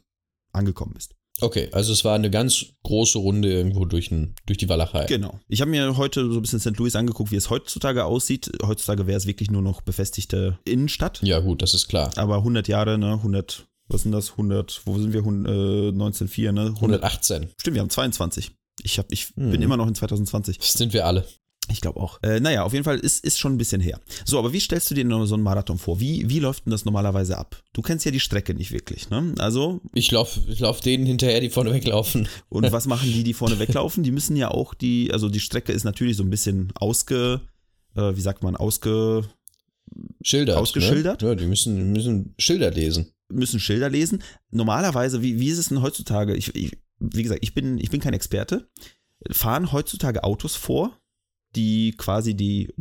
angekommen 0.54 0.94
bist. 0.96 1.14
Okay, 1.42 1.70
also 1.72 1.92
es 1.92 2.06
war 2.06 2.16
eine 2.16 2.30
ganz 2.30 2.66
große 2.84 3.18
Runde 3.18 3.52
irgendwo 3.52 3.86
durch, 3.86 4.12
ein, 4.12 4.36
durch 4.46 4.58
die 4.58 4.70
Walachei. 4.70 5.06
Genau. 5.06 5.40
Ich 5.48 5.60
habe 5.62 5.72
mir 5.72 5.98
heute 5.98 6.32
so 6.32 6.40
ein 6.40 6.42
bisschen 6.42 6.60
St. 6.60 6.78
Louis 6.78 6.96
angeguckt, 6.96 7.32
wie 7.32 7.36
es 7.36 7.50
heutzutage 7.50 8.06
aussieht. 8.06 8.52
Heutzutage 8.64 9.08
wäre 9.08 9.18
es 9.18 9.26
wirklich 9.26 9.50
nur 9.52 9.62
noch 9.62 9.82
befestigte 9.82 10.60
Innenstadt. 10.66 11.20
Ja, 11.24 11.40
gut, 11.40 11.62
das 11.62 11.74
ist 11.74 11.88
klar. 11.88 12.12
Aber 12.16 12.38
100 12.38 12.68
Jahre, 12.68 12.98
ne, 12.98 13.14
100, 13.14 13.66
was 13.88 14.04
sind 14.04 14.12
das? 14.12 14.32
100, 14.32 14.82
wo 14.86 14.98
sind 15.00 15.14
wir? 15.14 15.24
Hun- 15.26 15.46
Äh, 15.46 15.90
1904, 15.92 16.52
ne? 16.52 16.62
100, 16.76 16.82
118. 17.04 17.48
stimmt, 17.58 17.76
wir 17.76 17.82
haben 17.82 17.90
22. 17.90 18.52
Ich, 18.84 18.98
hab, 19.00 19.12
ich 19.12 19.26
Hm. 19.36 19.52
bin 19.52 19.62
immer 19.62 19.78
noch 19.78 19.88
in 19.88 19.96
2020. 19.96 20.58
Das 20.60 20.74
sind 20.74 20.94
wir 20.94 21.06
alle. 21.06 21.26
Ich 21.70 21.80
glaube 21.80 22.00
auch. 22.00 22.22
Äh, 22.24 22.40
naja, 22.40 22.64
auf 22.64 22.74
jeden 22.74 22.84
Fall 22.84 23.00
ist, 23.00 23.24
ist 23.24 23.40
schon 23.40 23.54
ein 23.54 23.58
bisschen 23.58 23.82
her. 23.82 24.00
So, 24.26 24.38
aber 24.40 24.52
wie 24.52 24.60
stellst 24.60 24.90
du 24.92 24.96
dir 24.96 25.08
so 25.26 25.36
einen 25.36 25.44
Marathon 25.44 25.78
vor? 25.78 26.00
Wie, 26.00 26.28
wie 26.30 26.40
läuft 26.40 26.66
denn 26.66 26.72
das 26.72 26.86
normalerweise 26.86 27.38
ab? 27.38 27.62
Du 27.74 27.82
kennst 27.82 28.04
ja 28.04 28.12
die 28.12 28.20
Strecke 28.20 28.54
nicht 28.54 28.72
wirklich, 28.72 29.10
ne? 29.10 29.34
Also, 29.38 29.80
Ich 29.94 30.12
laufe 30.12 30.42
ich 30.50 30.60
lauf 30.60 30.82
denen 30.82 31.06
hinterher, 31.06 31.40
die 31.40 31.50
vorne 31.50 31.72
weglaufen. 31.72 32.28
und 32.50 32.70
was 32.72 32.86
machen 32.88 33.12
die, 33.12 33.24
die 33.24 33.34
vorne 33.34 33.60
weglaufen? 33.60 34.04
Die 34.04 34.12
müssen 34.12 34.36
ja 34.36 34.50
auch 34.50 34.74
die, 34.74 35.12
also 35.14 35.30
die 35.30 35.40
Strecke 35.40 35.72
ist 35.72 35.84
natürlich 35.86 36.18
so 36.18 36.24
ein 36.24 36.30
bisschen 36.30 36.72
ausge, 36.76 37.42
äh, 37.96 38.16
wie 38.16 38.22
sagt 38.22 38.44
man, 38.44 38.56
ausge, 38.56 39.24
Schildert. 40.24 40.58
Ausgeschildert? 40.58 41.22
Ne? 41.22 41.30
Ja, 41.30 41.36
die 41.36 41.46
müssen, 41.46 41.92
müssen 41.92 42.34
Schilder 42.38 42.72
lesen. 42.72 43.12
müssen 43.30 43.60
Schilder 43.60 43.90
lesen. 43.90 44.24
Normalerweise, 44.52 45.22
wie, 45.22 45.40
wie 45.40 45.50
ist 45.50 45.58
es 45.58 45.70
denn 45.70 45.82
heutzutage? 45.82 46.36
Ich, 46.36 46.56
ich, 46.56 46.78
wie 47.00 47.24
gesagt, 47.24 47.44
ich 47.44 47.54
bin, 47.54 47.78
ich 47.78 47.90
bin 47.90 48.00
kein 48.00 48.14
Experte. 48.14 48.70
Fahren 49.32 49.72
heutzutage 49.72 50.24
Autos 50.24 50.56
vor, 50.56 50.98
die 51.56 51.92
quasi 51.98 52.36
die, 52.36 52.74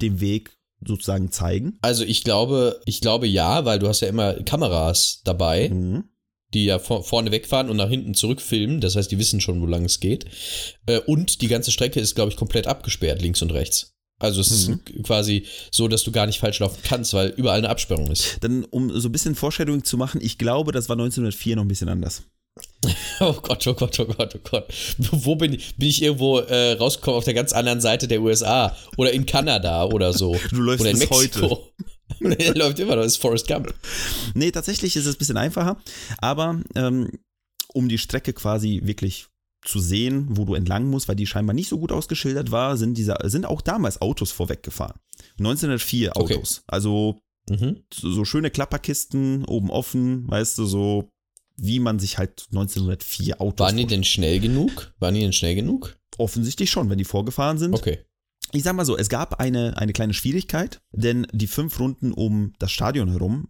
den 0.00 0.20
Weg 0.20 0.56
sozusagen 0.86 1.30
zeigen? 1.32 1.78
Also 1.82 2.04
ich 2.04 2.24
glaube, 2.24 2.80
ich 2.84 3.00
glaube 3.00 3.26
ja, 3.26 3.64
weil 3.64 3.78
du 3.78 3.88
hast 3.88 4.00
ja 4.00 4.08
immer 4.08 4.34
Kameras 4.34 5.20
dabei, 5.24 5.68
Mhm. 5.70 6.04
die 6.52 6.66
ja 6.66 6.78
vor, 6.78 7.02
vorne 7.04 7.30
wegfahren 7.32 7.70
und 7.70 7.76
nach 7.76 7.88
hinten 7.88 8.14
zurückfilmen. 8.14 8.80
Das 8.80 8.94
heißt, 8.96 9.10
die 9.10 9.18
wissen 9.18 9.40
schon, 9.40 9.60
wo 9.60 9.66
lang 9.66 9.84
es 9.84 9.98
geht. 10.00 10.26
Äh, 10.86 11.00
und 11.00 11.40
die 11.42 11.48
ganze 11.48 11.70
Strecke 11.72 12.00
ist, 12.00 12.14
glaube 12.14 12.30
ich, 12.30 12.36
komplett 12.36 12.66
abgesperrt, 12.66 13.22
links 13.22 13.42
und 13.42 13.52
rechts. 13.52 13.90
Also 14.20 14.40
es 14.40 14.68
Mhm. 14.68 14.80
ist 14.94 15.02
quasi 15.04 15.46
so, 15.72 15.88
dass 15.88 16.04
du 16.04 16.12
gar 16.12 16.26
nicht 16.26 16.38
falsch 16.38 16.60
laufen 16.60 16.78
kannst, 16.84 17.14
weil 17.14 17.30
überall 17.30 17.58
eine 17.58 17.68
Absperrung 17.68 18.10
ist. 18.12 18.38
Dann, 18.42 18.64
um 18.64 18.96
so 19.00 19.08
ein 19.08 19.12
bisschen 19.12 19.34
Foreshadowing 19.34 19.82
zu 19.84 19.96
machen, 19.96 20.20
ich 20.22 20.38
glaube, 20.38 20.70
das 20.70 20.88
war 20.88 20.94
1904 20.96 21.56
noch 21.56 21.64
ein 21.64 21.68
bisschen 21.68 21.88
anders. 21.88 22.22
Oh 23.20 23.32
Gott, 23.34 23.66
oh 23.66 23.74
Gott, 23.74 23.98
oh 24.00 24.04
Gott, 24.06 24.34
oh 24.34 24.40
Gott. 24.50 24.72
Wo 24.98 25.36
bin 25.36 25.52
ich? 25.54 25.76
Bin 25.76 25.88
ich 25.88 26.02
irgendwo 26.02 26.38
äh, 26.38 26.72
rausgekommen 26.72 27.18
auf 27.18 27.24
der 27.24 27.34
ganz 27.34 27.52
anderen 27.52 27.80
Seite 27.80 28.08
der 28.08 28.20
USA 28.22 28.76
oder 28.96 29.12
in 29.12 29.26
Kanada 29.26 29.84
oder 29.84 30.12
so? 30.12 30.36
Du 30.50 30.60
läufst 30.60 30.80
oder 30.82 30.90
in 30.90 30.98
Mexiko. 30.98 31.68
nee, 32.20 32.34
er 32.38 32.54
läuft 32.54 32.78
immer 32.78 32.96
noch, 32.96 33.02
das 33.02 33.12
ist 33.12 33.22
Forrest 33.22 33.46
Gump. 33.48 33.72
Nee, 34.34 34.50
tatsächlich 34.50 34.96
ist 34.96 35.06
es 35.06 35.14
ein 35.14 35.18
bisschen 35.18 35.36
einfacher, 35.36 35.76
aber 36.18 36.60
ähm, 36.74 37.10
um 37.72 37.88
die 37.88 37.98
Strecke 37.98 38.32
quasi 38.32 38.80
wirklich 38.84 39.26
zu 39.64 39.78
sehen, 39.80 40.26
wo 40.30 40.44
du 40.44 40.54
entlang 40.54 40.86
musst, 40.88 41.08
weil 41.08 41.16
die 41.16 41.26
scheinbar 41.26 41.54
nicht 41.54 41.68
so 41.68 41.78
gut 41.78 41.90
ausgeschildert 41.92 42.50
war, 42.50 42.76
sind, 42.76 42.98
diese, 42.98 43.16
sind 43.24 43.46
auch 43.46 43.62
damals 43.62 44.02
Autos 44.02 44.30
vorweggefahren. 44.30 44.98
1904 45.38 46.12
Okay. 46.14 46.34
Autos. 46.34 46.62
Also 46.66 47.20
Mhm. 47.50 47.82
so, 47.92 48.10
so 48.10 48.24
schöne 48.24 48.50
Klapperkisten, 48.50 49.44
oben 49.44 49.70
offen, 49.70 50.26
weißt 50.30 50.56
du, 50.58 50.64
so 50.64 51.10
wie 51.56 51.78
man 51.80 51.98
sich 51.98 52.18
halt 52.18 52.46
1904 52.50 53.40
Autos 53.40 53.64
Waren 53.64 53.76
die 53.76 53.86
denn 53.86 54.04
schnell 54.04 54.40
genug? 54.40 54.92
Waren 54.98 55.14
die 55.14 55.20
denn 55.20 55.32
schnell 55.32 55.54
genug? 55.54 55.96
Offensichtlich 56.18 56.70
schon, 56.70 56.90
wenn 56.90 56.98
die 56.98 57.04
vorgefahren 57.04 57.58
sind. 57.58 57.74
Okay. 57.74 57.98
Ich 58.52 58.62
sag 58.62 58.76
mal 58.76 58.84
so, 58.84 58.96
es 58.96 59.08
gab 59.08 59.40
eine, 59.40 59.76
eine 59.78 59.92
kleine 59.92 60.14
Schwierigkeit, 60.14 60.80
denn 60.92 61.26
die 61.32 61.46
fünf 61.48 61.78
Runden 61.80 62.12
um 62.12 62.52
das 62.58 62.70
Stadion 62.72 63.10
herum 63.10 63.48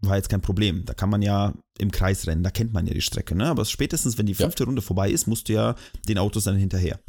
war 0.00 0.16
jetzt 0.16 0.28
kein 0.28 0.42
Problem. 0.42 0.84
Da 0.84 0.92
kann 0.92 1.08
man 1.08 1.22
ja 1.22 1.54
im 1.78 1.90
Kreis 1.90 2.26
rennen, 2.26 2.42
da 2.42 2.50
kennt 2.50 2.72
man 2.74 2.86
ja 2.86 2.92
die 2.92 3.00
Strecke, 3.00 3.34
ne? 3.34 3.46
Aber 3.46 3.64
spätestens, 3.64 4.18
wenn 4.18 4.26
die 4.26 4.32
Ja. 4.32 4.38
fünfte 4.44 4.64
Runde 4.64 4.82
vorbei 4.82 5.10
ist, 5.10 5.26
musst 5.26 5.48
du 5.48 5.54
ja 5.54 5.76
den 6.08 6.18
Autos 6.18 6.44
dann 6.44 6.56
hinterher. 6.58 7.00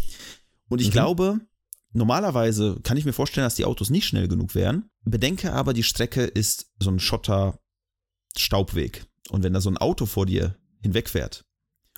Und 0.70 0.80
ich 0.80 0.88
Mhm. 0.88 0.92
glaube, 0.92 1.40
normalerweise 1.92 2.80
kann 2.84 2.96
ich 2.98 3.04
mir 3.06 3.12
vorstellen, 3.14 3.46
dass 3.46 3.56
die 3.56 3.66
Autos 3.66 3.90
nicht 3.90 4.06
schnell 4.08 4.28
genug 4.30 4.56
wären. 4.56 4.90
Bedenke 5.04 5.52
aber, 5.52 5.74
die 5.74 5.84
Strecke 5.84 6.24
ist 6.24 6.72
so 6.80 6.90
ein 6.90 7.00
Schotter-Staubweg. 7.00 9.06
Und 9.30 9.44
wenn 9.44 9.54
da 9.54 9.62
so 9.62 9.70
ein 9.70 9.78
Auto 9.78 10.06
vor 10.06 10.26
dir 10.26 10.56
hinwegfährt 10.82 11.44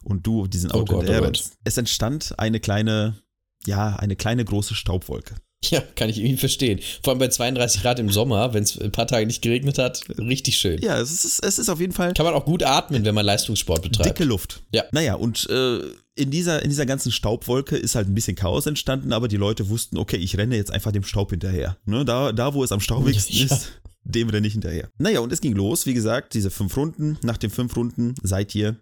und 0.03 0.25
du 0.25 0.47
diesen 0.47 0.71
Oh 0.71 0.75
Auto 0.79 0.95
Gott, 0.95 1.09
oh 1.09 1.13
Gott. 1.13 1.23
rennst, 1.23 1.53
es 1.63 1.77
entstand 1.77 2.33
eine 2.39 2.59
kleine, 2.59 3.21
ja, 3.65 3.95
eine 3.97 4.15
kleine 4.15 4.45
große 4.45 4.75
Staubwolke. 4.75 5.35
Ja, 5.65 5.81
kann 5.95 6.07
ich 6.07 6.19
irgendwie 6.19 6.37
verstehen. 6.37 6.79
Vor 7.03 7.11
allem 7.11 7.19
bei 7.19 7.29
32 7.29 7.81
Grad 7.81 7.97
im 7.97 8.11
Sommer, 8.11 8.53
wenn 8.53 8.61
es 8.61 8.79
ein 8.79 8.91
paar 8.91 9.07
Tage 9.07 9.25
nicht 9.25 9.41
geregnet 9.41 9.79
hat, 9.79 10.03
richtig 10.19 10.55
schön. 10.57 10.79
Ja, 10.81 10.99
es 10.99 11.25
ist, 11.25 11.43
es 11.43 11.57
ist 11.57 11.67
auf 11.67 11.79
jeden 11.79 11.93
Fall 11.93 12.13
Kann 12.13 12.27
man 12.27 12.35
auch 12.35 12.45
gut 12.45 12.61
atmen, 12.61 13.03
wenn 13.05 13.15
man 13.15 13.25
Leistungssport 13.25 13.81
betreibt. 13.81 14.07
dicke 14.07 14.23
Luft. 14.23 14.61
Ja. 14.71 14.83
Naja, 14.91 15.15
und 15.15 15.49
äh, 15.49 15.79
in, 16.13 16.29
dieser, 16.29 16.61
in 16.61 16.69
dieser 16.69 16.85
ganzen 16.85 17.11
Staubwolke 17.11 17.75
ist 17.75 17.95
halt 17.95 18.07
ein 18.07 18.13
bisschen 18.13 18.35
Chaos 18.35 18.67
entstanden, 18.67 19.11
aber 19.11 19.27
die 19.27 19.35
Leute 19.37 19.67
wussten, 19.69 19.97
okay, 19.97 20.17
ich 20.17 20.37
renne 20.37 20.55
jetzt 20.55 20.71
einfach 20.71 20.91
dem 20.91 21.03
Staub 21.03 21.31
hinterher. 21.31 21.75
Ne? 21.85 22.05
Da, 22.05 22.31
da, 22.33 22.53
wo 22.53 22.63
es 22.63 22.71
am 22.71 22.79
staubigsten 22.79 23.35
Ja. 23.35 23.45
ist, 23.45 23.71
dem 24.07 24.29
renne 24.29 24.47
ich 24.47 24.53
hinterher. 24.53 24.89
Naja, 24.97 25.19
und 25.19 25.31
es 25.31 25.41
ging 25.41 25.53
los, 25.53 25.85
wie 25.85 25.93
gesagt, 25.93 26.33
diese 26.33 26.49
fünf 26.49 26.75
Runden. 26.77 27.17
Nach 27.23 27.37
den 27.37 27.49
fünf 27.49 27.75
Runden 27.75 28.15
seid 28.23 28.55
ihr 28.55 28.77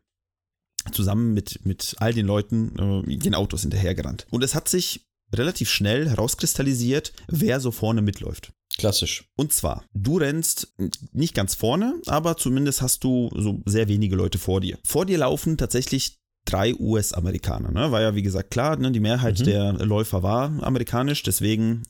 zusammen 0.92 1.34
mit, 1.34 1.66
mit 1.66 1.96
all 2.00 2.14
den 2.14 2.26
Leuten 2.28 3.04
äh, 3.08 3.18
den 3.18 3.34
Autos 3.36 3.62
hinterhergerannt. 3.62 4.28
Und 4.30 4.44
es 4.44 4.54
hat 4.54 4.70
sich 4.70 5.02
relativ 5.34 5.70
schnell 5.70 6.08
herauskristallisiert, 6.08 7.12
wer 7.28 7.60
so 7.60 7.72
vorne 7.72 8.02
mitläuft. 8.02 8.52
Klassisch. 8.78 9.24
Und 9.36 9.54
zwar, 9.54 9.86
du 9.94 10.18
rennst 10.18 10.74
nicht 11.12 11.34
ganz 11.34 11.56
vorne, 11.56 11.96
aber 12.08 12.38
zumindest 12.38 12.82
hast 12.82 13.04
du 13.04 13.32
so 13.36 13.62
sehr 13.66 13.88
wenige 13.88 14.16
Leute 14.16 14.38
vor 14.38 14.62
dir. 14.62 14.78
Vor 14.86 15.06
dir 15.06 15.18
laufen 15.18 15.58
tatsächlich 15.58 16.18
drei 16.46 16.76
US-Amerikaner. 16.76 17.72
Ne? 17.72 17.92
War 17.92 18.02
ja, 18.02 18.16
wie 18.16 18.22
gesagt, 18.22 18.52
klar, 18.52 18.76
ne? 18.76 18.92
die 18.92 19.00
Mehrheit 19.00 19.40
Mhm. 19.40 19.44
der 19.46 19.74
Läufer 19.86 20.22
war 20.24 20.52
amerikanisch, 20.62 21.24
deswegen 21.24 21.84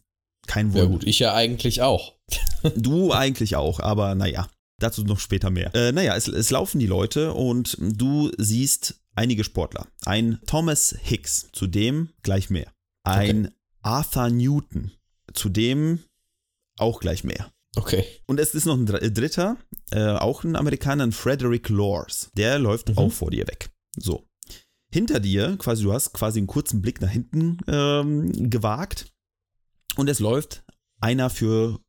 kein 0.48 0.70
Ja 0.70 0.74
Wunder. 0.84 0.88
gut, 0.88 1.04
ich 1.06 1.20
ja 1.20 1.34
eigentlich 1.34 1.82
auch. 1.82 2.14
Du 2.76 3.12
eigentlich 3.14 3.56
auch, 3.56 3.80
aber 3.80 4.16
naja, 4.16 4.50
dazu 4.80 5.04
noch 5.04 5.20
später 5.20 5.52
mehr. 5.52 5.74
Äh, 5.76 5.92
naja, 5.92 6.16
es, 6.16 6.28
es 6.28 6.50
laufen 6.50 6.80
die 6.80 6.88
Leute 6.88 7.34
und 7.34 7.78
du 7.80 8.32
siehst 8.40 8.96
einige 9.14 9.44
Sportler. 9.44 9.88
Ein 10.06 10.40
Thomas 10.48 10.96
Hicks, 11.04 11.50
zu 11.54 11.68
dem 11.68 12.10
gleich 12.24 12.50
mehr. 12.50 12.72
Ein 13.04 13.52
Arthur 13.84 14.30
Newton, 14.32 14.92
zu 15.34 15.50
dem 15.50 16.00
auch 16.80 17.00
gleich 17.00 17.24
mehr. 17.24 17.52
Okay. 17.78 18.04
Und 18.26 18.40
es 18.40 18.56
ist 18.56 18.66
noch 18.66 18.76
ein 18.78 18.86
Dr- 18.88 19.00
Dritter, 19.12 19.58
äh, 19.92 20.14
auch 20.14 20.44
ein 20.44 20.56
Amerikaner, 20.56 21.04
ein 21.06 21.12
Frederick 21.12 21.70
Lors. 21.70 22.32
Der 22.36 22.58
läuft 22.58 22.90
Mhm. 22.90 22.98
auch 22.98 23.12
vor 23.12 23.30
dir 23.30 23.48
weg. 23.48 23.70
So. 23.96 24.24
Hinter 24.92 25.20
dir, 25.20 25.56
quasi, 25.60 25.84
du 25.84 25.94
hast 25.94 26.14
quasi 26.14 26.40
einen 26.40 26.48
kurzen 26.48 26.82
Blick 26.82 27.00
nach 27.02 27.10
hinten 27.12 27.58
ähm, 27.68 28.50
gewagt. 28.50 29.06
Und 29.98 30.10
es 30.10 30.20
läuft 30.20 30.64
einer 31.00 31.30
für 31.30 31.80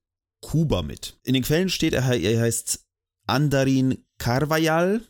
Kuba 0.41 0.83
mit. 0.83 1.19
In 1.25 1.35
den 1.35 1.43
Quellen 1.43 1.69
steht, 1.69 1.93
er, 1.93 2.05
er 2.09 2.41
heißt 2.41 2.85
Andarin 3.27 4.05
Carvajal 4.19 5.03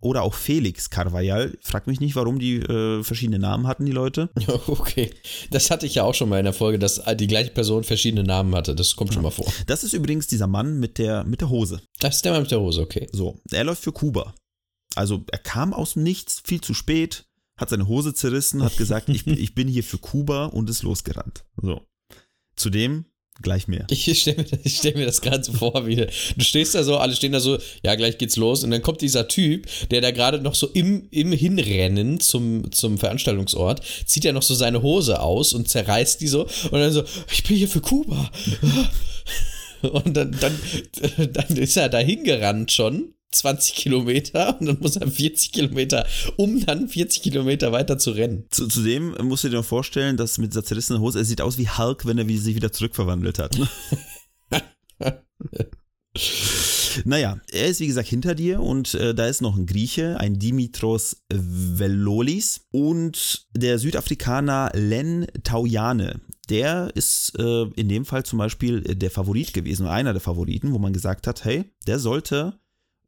oder 0.00 0.22
auch 0.22 0.34
Felix 0.34 0.90
Carvajal. 0.90 1.56
Frag 1.60 1.86
mich 1.86 2.00
nicht, 2.00 2.16
warum 2.16 2.38
die 2.38 2.56
äh, 2.56 3.02
verschiedene 3.02 3.38
Namen 3.38 3.66
hatten, 3.66 3.84
die 3.84 3.92
Leute. 3.92 4.30
Ja, 4.38 4.54
okay. 4.66 5.12
Das 5.50 5.70
hatte 5.70 5.86
ich 5.86 5.96
ja 5.96 6.04
auch 6.04 6.14
schon 6.14 6.28
mal 6.28 6.38
in 6.38 6.44
der 6.44 6.52
Folge, 6.52 6.78
dass 6.78 7.02
die 7.16 7.26
gleiche 7.26 7.50
Person 7.50 7.84
verschiedene 7.84 8.24
Namen 8.24 8.54
hatte. 8.54 8.74
Das 8.74 8.96
kommt 8.96 9.12
schon 9.12 9.22
mal 9.22 9.30
vor. 9.30 9.46
Das 9.66 9.84
ist 9.84 9.92
übrigens 9.92 10.26
dieser 10.26 10.46
Mann 10.46 10.78
mit 10.78 10.98
der, 10.98 11.24
mit 11.24 11.40
der 11.40 11.50
Hose. 11.50 11.80
Das 12.00 12.16
ist 12.16 12.24
der 12.24 12.32
Mann 12.32 12.42
mit 12.42 12.50
der 12.50 12.60
Hose, 12.60 12.80
okay. 12.80 13.08
So, 13.12 13.40
er 13.50 13.64
läuft 13.64 13.82
für 13.82 13.92
Kuba. 13.92 14.34
Also 14.94 15.24
er 15.30 15.38
kam 15.38 15.74
aus 15.74 15.94
dem 15.94 16.02
Nichts, 16.02 16.42
viel 16.44 16.60
zu 16.60 16.72
spät, 16.72 17.26
hat 17.58 17.70
seine 17.70 17.86
Hose 17.86 18.14
zerrissen, 18.14 18.62
hat 18.62 18.76
gesagt, 18.76 19.08
ich, 19.08 19.26
ich 19.26 19.54
bin 19.54 19.68
hier 19.68 19.84
für 19.84 19.98
Kuba 19.98 20.46
und 20.46 20.70
ist 20.70 20.82
losgerannt. 20.82 21.44
So. 21.60 21.82
Zudem 22.56 23.06
gleich 23.42 23.68
mehr. 23.68 23.86
Ich 23.90 24.20
stelle 24.20 24.38
mir, 24.38 24.46
ich 24.64 24.78
stell 24.78 24.94
mir 24.94 25.06
das 25.06 25.20
gerade 25.20 25.44
so 25.44 25.52
vor, 25.52 25.86
wie 25.86 25.96
du 25.96 26.10
stehst 26.38 26.74
da 26.74 26.82
so, 26.82 26.96
alle 26.96 27.14
stehen 27.14 27.32
da 27.32 27.40
so, 27.40 27.58
ja, 27.84 27.94
gleich 27.94 28.18
geht's 28.18 28.36
los. 28.36 28.64
Und 28.64 28.70
dann 28.70 28.82
kommt 28.82 29.00
dieser 29.00 29.28
Typ, 29.28 29.66
der 29.90 30.00
da 30.00 30.10
gerade 30.10 30.40
noch 30.40 30.54
so 30.54 30.68
im, 30.68 31.08
im 31.10 31.32
Hinrennen 31.32 32.20
zum, 32.20 32.70
zum 32.72 32.98
Veranstaltungsort, 32.98 33.82
zieht 34.06 34.24
er 34.24 34.32
noch 34.32 34.42
so 34.42 34.54
seine 34.54 34.82
Hose 34.82 35.20
aus 35.20 35.52
und 35.52 35.68
zerreißt 35.68 36.20
die 36.20 36.28
so. 36.28 36.44
Und 36.44 36.72
dann 36.72 36.92
so, 36.92 37.04
ich 37.32 37.44
bin 37.44 37.56
hier 37.56 37.68
für 37.68 37.80
Kuba. 37.80 38.30
Und 39.82 40.16
dann, 40.16 40.34
dann, 40.40 40.58
dann 41.32 41.56
ist 41.56 41.76
er 41.76 41.90
da 41.90 41.98
hingerannt 41.98 42.72
schon. 42.72 43.12
20 43.32 43.74
Kilometer 43.74 44.58
und 44.60 44.66
dann 44.66 44.78
muss 44.80 44.96
er 44.96 45.10
40 45.10 45.52
Kilometer, 45.52 46.06
um 46.36 46.64
dann 46.64 46.88
40 46.88 47.22
Kilometer 47.22 47.72
weiter 47.72 47.98
zu 47.98 48.12
rennen. 48.12 48.46
Zu, 48.50 48.68
zudem 48.68 49.14
musst 49.22 49.44
du 49.44 49.48
dir 49.48 49.56
noch 49.56 49.64
vorstellen, 49.64 50.16
dass 50.16 50.38
mit 50.38 50.52
dieser 50.52 50.64
zerrissenen 50.64 51.02
Hose, 51.02 51.18
er 51.18 51.24
sieht 51.24 51.40
aus 51.40 51.58
wie 51.58 51.68
Hulk, 51.68 52.06
wenn 52.06 52.18
er 52.18 52.26
sich 52.26 52.54
wieder 52.54 52.72
zurückverwandelt 52.72 53.38
hat. 53.38 53.58
Naja, 57.04 57.38
er 57.52 57.66
ist 57.66 57.80
wie 57.80 57.86
gesagt 57.86 58.08
hinter 58.08 58.34
dir 58.34 58.60
und 58.60 58.94
äh, 58.94 59.14
da 59.14 59.26
ist 59.26 59.42
noch 59.42 59.56
ein 59.56 59.66
Grieche, 59.66 60.18
ein 60.18 60.38
Dimitros 60.38 61.22
Velolis 61.30 62.66
und 62.70 63.46
der 63.54 63.78
Südafrikaner 63.78 64.70
Len 64.74 65.26
Tauyane. 65.44 66.20
Der 66.48 66.90
ist 66.94 67.34
äh, 67.38 67.64
in 67.74 67.88
dem 67.88 68.04
Fall 68.04 68.24
zum 68.24 68.38
Beispiel 68.38 68.80
der 68.80 69.10
Favorit 69.10 69.52
gewesen, 69.52 69.86
einer 69.86 70.12
der 70.12 70.22
Favoriten, 70.22 70.72
wo 70.72 70.78
man 70.78 70.92
gesagt 70.92 71.26
hat, 71.26 71.44
hey, 71.44 71.64
der 71.86 71.98
sollte 71.98 72.58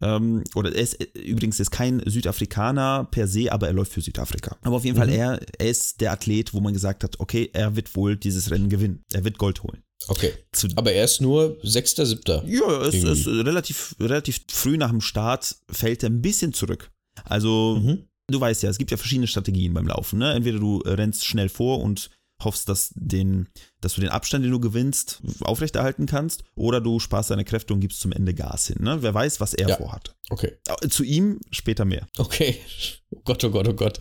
ähm, 0.03 0.45
oder 0.55 0.75
er 0.75 0.83
ist 0.83 0.97
übrigens 1.15 1.59
ist 1.61 1.71
kein 1.71 2.01
Südafrikaner 2.07 3.09
per 3.11 3.27
se, 3.27 3.51
aber 3.53 3.67
er 3.67 3.73
läuft 3.73 3.93
für 3.93 4.01
Südafrika. 4.01 4.57
Aber 4.63 4.77
auf 4.77 4.85
jeden 4.85 4.97
Mhm. 4.97 5.01
Fall, 5.01 5.11
er, 5.11 5.41
er 5.59 5.69
ist 5.69 6.01
der 6.01 6.13
Athlet, 6.13 6.55
wo 6.55 6.61
man 6.61 6.73
gesagt 6.73 7.05
hat, 7.05 7.19
okay, 7.21 7.51
er 7.53 7.75
wird 7.77 7.95
wohl 7.97 8.17
dieses 8.17 8.51
Rennen 8.51 8.69
gewinnen. 8.69 9.05
Er 9.13 9.25
wird 9.25 9.39
Gold 9.39 9.63
holen. 9.63 9.83
Okay. 10.07 10.33
Zu, 10.53 10.69
Aber 10.77 10.93
er 10.93 11.05
ist 11.05 11.21
nur 11.21 11.59
Sechster, 11.63 12.07
Siebter. 12.07 12.45
ja, 12.47 12.83
es 12.83 12.95
ist 12.95 13.27
relativ, 13.27 13.97
relativ 13.99 14.41
früh 14.49 14.77
nach 14.77 14.91
dem 14.91 15.01
Start 15.01 15.57
fällt 15.71 16.03
er 16.05 16.11
ein 16.11 16.23
bisschen 16.23 16.53
zurück. 16.53 16.91
Also, 17.25 17.81
Mhm. 17.83 18.05
du 18.31 18.41
weißt 18.41 18.63
ja, 18.63 18.71
es 18.71 18.79
gibt 18.79 18.93
ja 18.93 18.97
verschiedene 18.97 19.27
Strategien 19.27 19.75
beim 19.75 19.89
Laufen. 19.89 20.21
Ne? 20.21 20.33
Entweder 20.35 20.61
du 20.61 20.79
rennst 20.85 21.25
schnell 21.27 21.49
vor 21.49 21.81
und 21.81 22.11
hoffst, 22.43 22.69
dass, 22.69 22.93
den, 22.95 23.49
dass 23.81 23.95
du 23.95 24.01
den 24.01 24.11
Abstand, 24.11 24.45
den 24.45 24.53
du 24.53 24.61
gewinnst, 24.61 25.21
aufrechterhalten 25.41 26.07
kannst, 26.07 26.45
oder 26.55 26.81
du 26.81 27.01
sparst 27.01 27.31
deine 27.31 27.45
Kräfte 27.45 27.75
und 27.75 27.81
gibst 27.81 28.01
zum 28.01 28.13
Ende 28.13 28.35
Gas 28.35 28.69
hin. 28.69 28.79
Ne? 28.81 29.03
Wer 29.03 29.13
weiß, 29.15 29.41
was 29.41 29.55
er 29.55 29.69
Ja. 29.69 29.77
vorhat. 29.77 30.15
Okay. 30.31 30.57
Zu 30.89 31.03
ihm 31.05 31.41
später 31.51 31.85
mehr. 31.85 32.07
Okay. 32.19 32.57
Oh 33.11 33.21
Gott, 33.25 33.43
oh 33.43 33.51
Gott, 33.51 33.67
oh 33.67 33.73
Gott. 33.73 33.99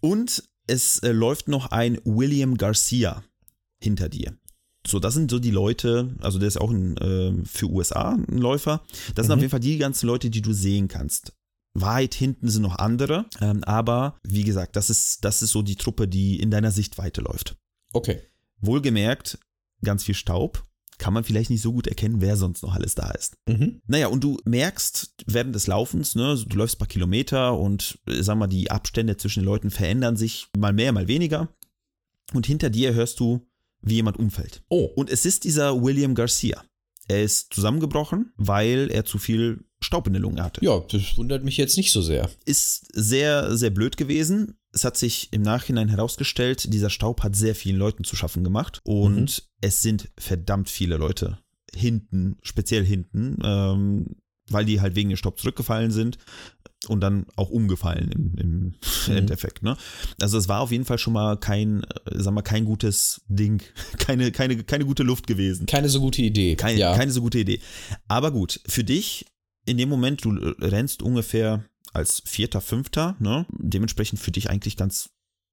Und 0.00 0.42
es 0.66 0.98
äh, 0.98 1.12
läuft 1.12 1.46
noch 1.46 1.66
ein 1.70 1.98
William 2.04 2.56
Garcia 2.56 3.22
hinter 3.80 4.08
dir. 4.08 4.36
So, 4.84 4.98
das 4.98 5.14
sind 5.14 5.30
so 5.30 5.38
die 5.38 5.52
Leute, 5.52 6.16
also 6.20 6.40
der 6.40 6.48
ist 6.48 6.60
auch 6.60 6.72
ein, 6.72 6.96
äh, 6.96 7.44
für 7.46 7.66
USA 7.70 8.14
ein 8.14 8.36
Läufer. 8.38 8.82
Das 9.14 9.26
sind 9.26 9.28
Mhm. 9.28 9.32
auf 9.34 9.40
jeden 9.42 9.50
Fall 9.52 9.60
die 9.60 9.78
ganzen 9.78 10.06
Leute, 10.08 10.28
die 10.28 10.42
du 10.42 10.52
sehen 10.52 10.88
kannst. 10.88 11.32
Weit 11.74 12.14
hinten 12.14 12.48
sind 12.48 12.62
noch 12.62 12.78
andere, 12.78 13.26
ähm, 13.40 13.62
aber 13.62 14.18
wie 14.24 14.42
gesagt, 14.42 14.74
das 14.74 14.90
ist, 14.90 15.24
das 15.24 15.40
ist 15.42 15.52
so 15.52 15.62
die 15.62 15.76
Truppe, 15.76 16.08
die 16.08 16.40
in 16.40 16.50
deiner 16.50 16.72
Sichtweite 16.72 17.20
läuft. 17.20 17.56
Okay. 17.92 18.22
Wohlgemerkt, 18.60 19.38
ganz 19.82 20.04
viel 20.04 20.14
Staub. 20.14 20.64
Kann 20.98 21.14
man 21.14 21.22
vielleicht 21.22 21.50
nicht 21.50 21.62
so 21.62 21.72
gut 21.72 21.86
erkennen, 21.86 22.20
wer 22.20 22.36
sonst 22.36 22.62
noch 22.62 22.74
alles 22.74 22.96
da 22.96 23.12
ist. 23.12 23.36
Mhm. 23.48 23.82
Naja, 23.86 24.08
und 24.08 24.24
du 24.24 24.38
merkst 24.44 25.14
während 25.26 25.54
des 25.54 25.68
Laufens, 25.68 26.16
ne, 26.16 26.36
du 26.44 26.56
läufst 26.56 26.74
ein 26.74 26.78
paar 26.78 26.88
Kilometer 26.88 27.56
und 27.56 28.00
äh, 28.08 28.20
sag 28.20 28.36
mal, 28.36 28.48
die 28.48 28.72
Abstände 28.72 29.16
zwischen 29.16 29.40
den 29.40 29.46
Leuten 29.46 29.70
verändern 29.70 30.16
sich 30.16 30.48
mal 30.56 30.72
mehr, 30.72 30.90
mal 30.90 31.06
weniger. 31.06 31.54
Und 32.34 32.46
hinter 32.46 32.68
dir 32.68 32.94
hörst 32.94 33.20
du, 33.20 33.46
wie 33.80 33.94
jemand 33.94 34.18
umfällt. 34.18 34.64
Oh. 34.68 34.90
Und 34.96 35.08
es 35.08 35.24
ist 35.24 35.44
dieser 35.44 35.80
William 35.80 36.16
Garcia. 36.16 36.64
Er 37.06 37.22
ist 37.22 37.54
zusammengebrochen, 37.54 38.32
weil 38.36 38.90
er 38.90 39.04
zu 39.04 39.18
viel 39.18 39.64
Staub 39.80 40.06
in 40.06 40.12
der 40.12 40.22
Lunge 40.22 40.42
hatte. 40.42 40.64
Ja, 40.64 40.80
das 40.90 41.16
wundert 41.16 41.44
mich 41.44 41.56
jetzt 41.56 41.76
nicht 41.76 41.92
so 41.92 42.02
sehr. 42.02 42.28
Ist 42.44 42.86
sehr, 42.92 43.56
sehr 43.56 43.70
blöd 43.70 43.96
gewesen. 43.96 44.54
Es 44.72 44.84
hat 44.84 44.96
sich 44.96 45.32
im 45.32 45.42
Nachhinein 45.42 45.88
herausgestellt, 45.88 46.72
dieser 46.72 46.90
Staub 46.90 47.22
hat 47.22 47.36
sehr 47.36 47.54
vielen 47.54 47.76
Leuten 47.78 48.04
zu 48.04 48.16
schaffen 48.16 48.44
gemacht. 48.44 48.80
Und 48.84 49.48
es 49.60 49.82
sind 49.82 50.10
verdammt 50.18 50.68
viele 50.68 50.96
Leute 50.96 51.38
hinten, 51.74 52.38
speziell 52.42 52.84
hinten, 52.84 53.38
ähm, 53.42 54.16
weil 54.50 54.64
die 54.64 54.80
halt 54.80 54.94
wegen 54.96 55.10
dem 55.10 55.16
Staub 55.16 55.38
zurückgefallen 55.38 55.90
sind 55.90 56.18
und 56.88 57.00
dann 57.00 57.26
auch 57.36 57.50
umgefallen 57.50 58.10
im, 58.12 58.34
im 58.38 58.74
Mhm. 59.08 59.16
Endeffekt. 59.16 59.62
Ne? 59.62 59.76
Also 60.20 60.38
es 60.38 60.48
war 60.48 60.60
auf 60.60 60.70
jeden 60.72 60.84
Fall 60.84 60.98
schon 60.98 61.12
mal 61.12 61.38
kein, 61.38 61.82
äh, 61.84 61.86
sag 62.14 62.34
mal, 62.34 62.42
kein 62.42 62.64
gutes 62.64 63.22
Ding, 63.28 63.62
keine, 63.98 64.32
keine, 64.32 64.62
keine 64.64 64.84
gute 64.84 65.02
Luft 65.02 65.26
gewesen. 65.26 65.66
Keine 65.66 65.88
so 65.88 66.00
gute 66.00 66.22
Idee. 66.22 66.56
Keine, 66.56 66.78
ja. 66.78 66.96
keine 66.96 67.12
so 67.12 67.20
gute 67.20 67.38
Idee. 67.38 67.60
Aber 68.08 68.30
gut, 68.30 68.60
für 68.66 68.84
dich, 68.84 69.26
in 69.68 69.76
dem 69.76 69.88
Moment, 69.88 70.24
du 70.24 70.36
äh, 70.36 70.54
rennst 70.64 71.02
ungefähr 71.02 71.64
als 71.92 72.22
Vierter, 72.24 72.60
Fünfter, 72.60 73.16
ne? 73.18 73.46
dementsprechend 73.50 74.18
für 74.18 74.30
dich 74.30 74.50
eigentlich 74.50 74.76
ganz, 74.76 75.10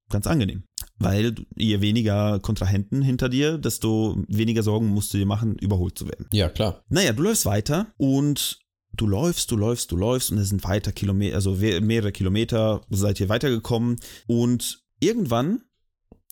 ganz 0.10 0.28
angenehm. 0.28 0.64
Weil 0.98 1.36
je 1.56 1.82
weniger 1.82 2.40
Kontrahenten 2.40 3.02
hinter 3.02 3.30
dir, 3.30 3.58
desto 3.58 4.24
weniger 4.28 4.64
Sorgen 4.64 4.88
musst 4.88 5.14
du 5.14 5.18
dir 5.18 5.26
machen, 5.26 5.58
überholt 5.58 5.98
zu 5.98 6.08
werden. 6.08 6.28
ja, 6.32 6.50
klar. 6.50 6.84
Naja, 6.90 7.14
du 7.14 7.24
läufst 7.24 7.46
weiter 7.46 7.88
und 7.98 8.60
du 8.94 9.08
läufst, 9.08 9.52
du 9.52 9.58
läufst, 9.58 9.92
du 9.92 9.98
läufst 9.98 10.32
und 10.32 10.38
es 10.38 10.50
sind 10.50 10.64
weiter 10.64 10.94
Kilometer, 10.94 11.36
also 11.36 11.52
mehrere 11.56 12.14
Kilometer 12.14 12.82
seid 12.90 13.20
ihr 13.20 13.28
weitergekommen 13.28 13.98
und 14.28 14.84
irgendwann 15.00 15.62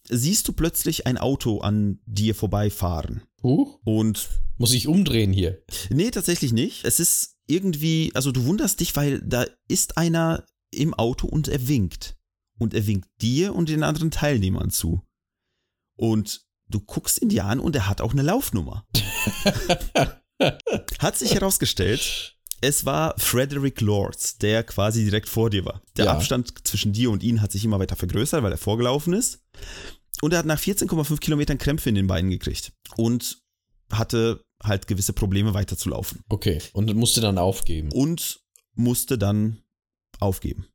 siehst 0.09 0.47
du 0.47 0.53
plötzlich 0.53 1.07
ein 1.07 1.17
Auto 1.17 1.59
an 1.59 1.99
dir 2.05 2.35
vorbeifahren. 2.35 3.23
Huch. 3.41 3.79
Und 3.83 4.29
Muss 4.57 4.73
ich 4.73 4.87
umdrehen 4.87 5.33
hier? 5.33 5.61
Nee, 5.89 6.11
tatsächlich 6.11 6.53
nicht. 6.53 6.85
Es 6.85 6.99
ist 6.99 7.32
irgendwie, 7.47 8.11
also 8.13 8.31
du 8.31 8.45
wunderst 8.45 8.79
dich, 8.79 8.95
weil 8.95 9.21
da 9.21 9.45
ist 9.67 9.97
einer 9.97 10.45
im 10.71 10.93
Auto 10.93 11.27
und 11.27 11.47
er 11.47 11.67
winkt. 11.67 12.17
Und 12.59 12.73
er 12.73 12.87
winkt 12.87 13.09
dir 13.21 13.55
und 13.55 13.69
den 13.69 13.83
anderen 13.83 14.11
Teilnehmern 14.11 14.69
zu. 14.69 15.01
Und 15.97 16.45
du 16.69 16.79
guckst 16.79 17.21
ihn 17.21 17.29
dir 17.29 17.45
an 17.45 17.59
und 17.59 17.75
er 17.75 17.87
hat 17.87 18.01
auch 18.01 18.13
eine 18.13 18.21
Laufnummer. 18.21 18.85
hat 20.99 21.17
sich 21.17 21.35
herausgestellt, 21.35 22.37
es 22.61 22.85
war 22.85 23.15
Frederick 23.17 23.81
Lords, 23.81 24.37
der 24.37 24.63
quasi 24.63 25.03
direkt 25.03 25.27
vor 25.27 25.49
dir 25.49 25.65
war. 25.65 25.81
Der 25.97 26.05
Ja. 26.05 26.13
Abstand 26.13 26.65
zwischen 26.65 26.93
dir 26.93 27.11
und 27.11 27.21
ihn 27.21 27.41
hat 27.41 27.51
sich 27.51 27.65
immer 27.65 27.79
weiter 27.79 27.95
vergrößert, 27.95 28.41
weil 28.41 28.53
er 28.53 28.57
vorgelaufen 28.57 29.13
ist. 29.13 29.43
Und 30.21 30.31
er 30.31 30.39
hat 30.39 30.45
nach 30.45 30.59
14,5 30.59 31.19
Kilometern 31.19 31.57
Krämpfe 31.57 31.89
in 31.89 31.95
den 31.95 32.07
Beinen 32.07 32.31
gekriegt. 32.31 32.71
Und 32.95 33.39
hatte 33.91 34.41
halt 34.63 34.87
gewisse 34.87 35.13
Probleme 35.13 35.53
weiterzulaufen. 35.53 36.21
Okay. 36.29 36.59
Und 36.73 36.93
musste 36.95 37.21
dann 37.21 37.37
aufgeben. 37.37 37.91
Und 37.91 38.41
musste 38.75 39.17
dann 39.17 39.59
aufgeben. 40.19 40.67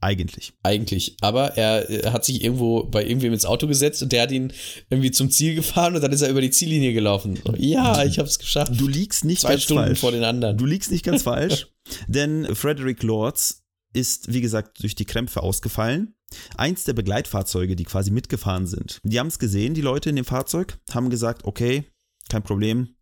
Eigentlich. 0.00 0.52
Eigentlich. 0.62 1.16
Aber 1.22 1.56
er, 1.56 2.12
hat 2.12 2.26
sich 2.26 2.44
irgendwo 2.44 2.84
bei 2.84 3.04
irgendwem 3.04 3.32
ins 3.32 3.46
Auto 3.46 3.66
gesetzt 3.66 4.02
und 4.02 4.12
der 4.12 4.22
hat 4.22 4.32
ihn 4.32 4.52
irgendwie 4.90 5.10
zum 5.10 5.30
Ziel 5.30 5.54
gefahren 5.54 5.94
und 5.96 6.02
dann 6.02 6.12
ist 6.12 6.20
er 6.20 6.28
über 6.28 6.42
die 6.42 6.50
Ziellinie 6.50 6.92
gelaufen. 6.92 7.40
Ja, 7.56 8.04
ich 8.04 8.18
hab's 8.18 8.38
geschafft. 8.38 8.72
Du 8.78 8.86
liegst 8.86 9.24
nicht 9.24 9.40
Zwei 9.40 9.50
ganz 9.52 9.62
Stunden 9.62 9.86
falsch. 9.86 10.00
vor 10.00 10.12
den 10.12 10.24
anderen. 10.24 10.58
Du 10.58 10.66
liegst 10.66 10.90
nicht 10.90 11.04
ganz 11.06 11.22
falsch, 11.24 11.68
denn 12.06 12.54
Frederick 12.54 13.02
Lords 13.02 13.62
ist, 13.94 14.30
wie 14.30 14.42
gesagt, 14.42 14.82
durch 14.82 14.94
die 14.94 15.06
Krämpfe 15.06 15.42
ausgefallen. 15.42 16.14
Eins 16.58 16.84
der 16.84 16.92
Begleitfahrzeuge, 16.92 17.74
die 17.74 17.84
quasi 17.84 18.10
mitgefahren 18.10 18.66
sind, 18.66 19.00
die 19.04 19.18
haben 19.18 19.28
es 19.28 19.38
gesehen, 19.38 19.72
die 19.72 19.80
Leute 19.80 20.10
in 20.10 20.16
dem 20.16 20.24
Fahrzeug, 20.26 20.78
haben 20.92 21.08
gesagt, 21.08 21.44
okay, 21.44 21.84
kein 22.28 22.42
Problem, 22.42 22.94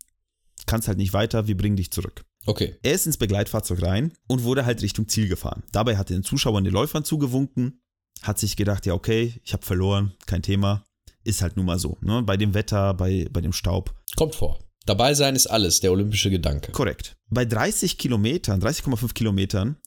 kannst 0.65 0.87
halt 0.87 0.97
nicht 0.97 1.13
weiter, 1.13 1.47
wir 1.47 1.57
bringen 1.57 1.75
dich 1.75 1.91
zurück. 1.91 2.23
Okay. 2.45 2.75
Er 2.83 2.93
ist 2.93 3.05
ins 3.05 3.17
Begleitfahrzeug 3.17 3.81
rein 3.81 4.13
und 4.27 4.43
wurde 4.43 4.65
halt 4.65 4.81
Richtung 4.81 5.07
Ziel 5.07 5.27
gefahren. 5.27 5.63
Dabei 5.71 5.97
hat 5.97 6.11
er 6.11 6.17
den 6.17 6.23
Zuschauern, 6.23 6.63
den 6.63 6.73
Läufern 6.73 7.05
zugewunken, 7.05 7.81
hat 8.21 8.39
sich 8.39 8.55
gedacht, 8.55 8.85
ja 8.85 8.93
okay, 8.93 9.33
ich 9.43 9.53
habe 9.53 9.65
verloren, 9.65 10.13
kein 10.25 10.41
Thema, 10.41 10.83
ist 11.23 11.41
halt 11.41 11.55
nun 11.55 11.65
mal 11.65 11.79
so. 11.79 11.97
Ne? 12.01 12.21
Bei 12.23 12.37
dem 12.37 12.53
Wetter, 12.53 12.93
bei, 12.93 13.27
bei 13.31 13.41
dem 13.41 13.53
Staub. 13.53 13.93
Kommt 14.15 14.35
vor. 14.35 14.59
Dabei 14.85 15.13
sein 15.13 15.35
ist 15.35 15.47
alles, 15.47 15.79
der 15.79 15.91
olympische 15.91 16.29
Gedanke. 16.29 16.73
Korrekt. 16.73 17.15
Bei 17.29 17.45
30 17.45 17.97
Kilometern, 17.97 18.61
30,5 18.61 19.13
Kilometern, 19.13 19.77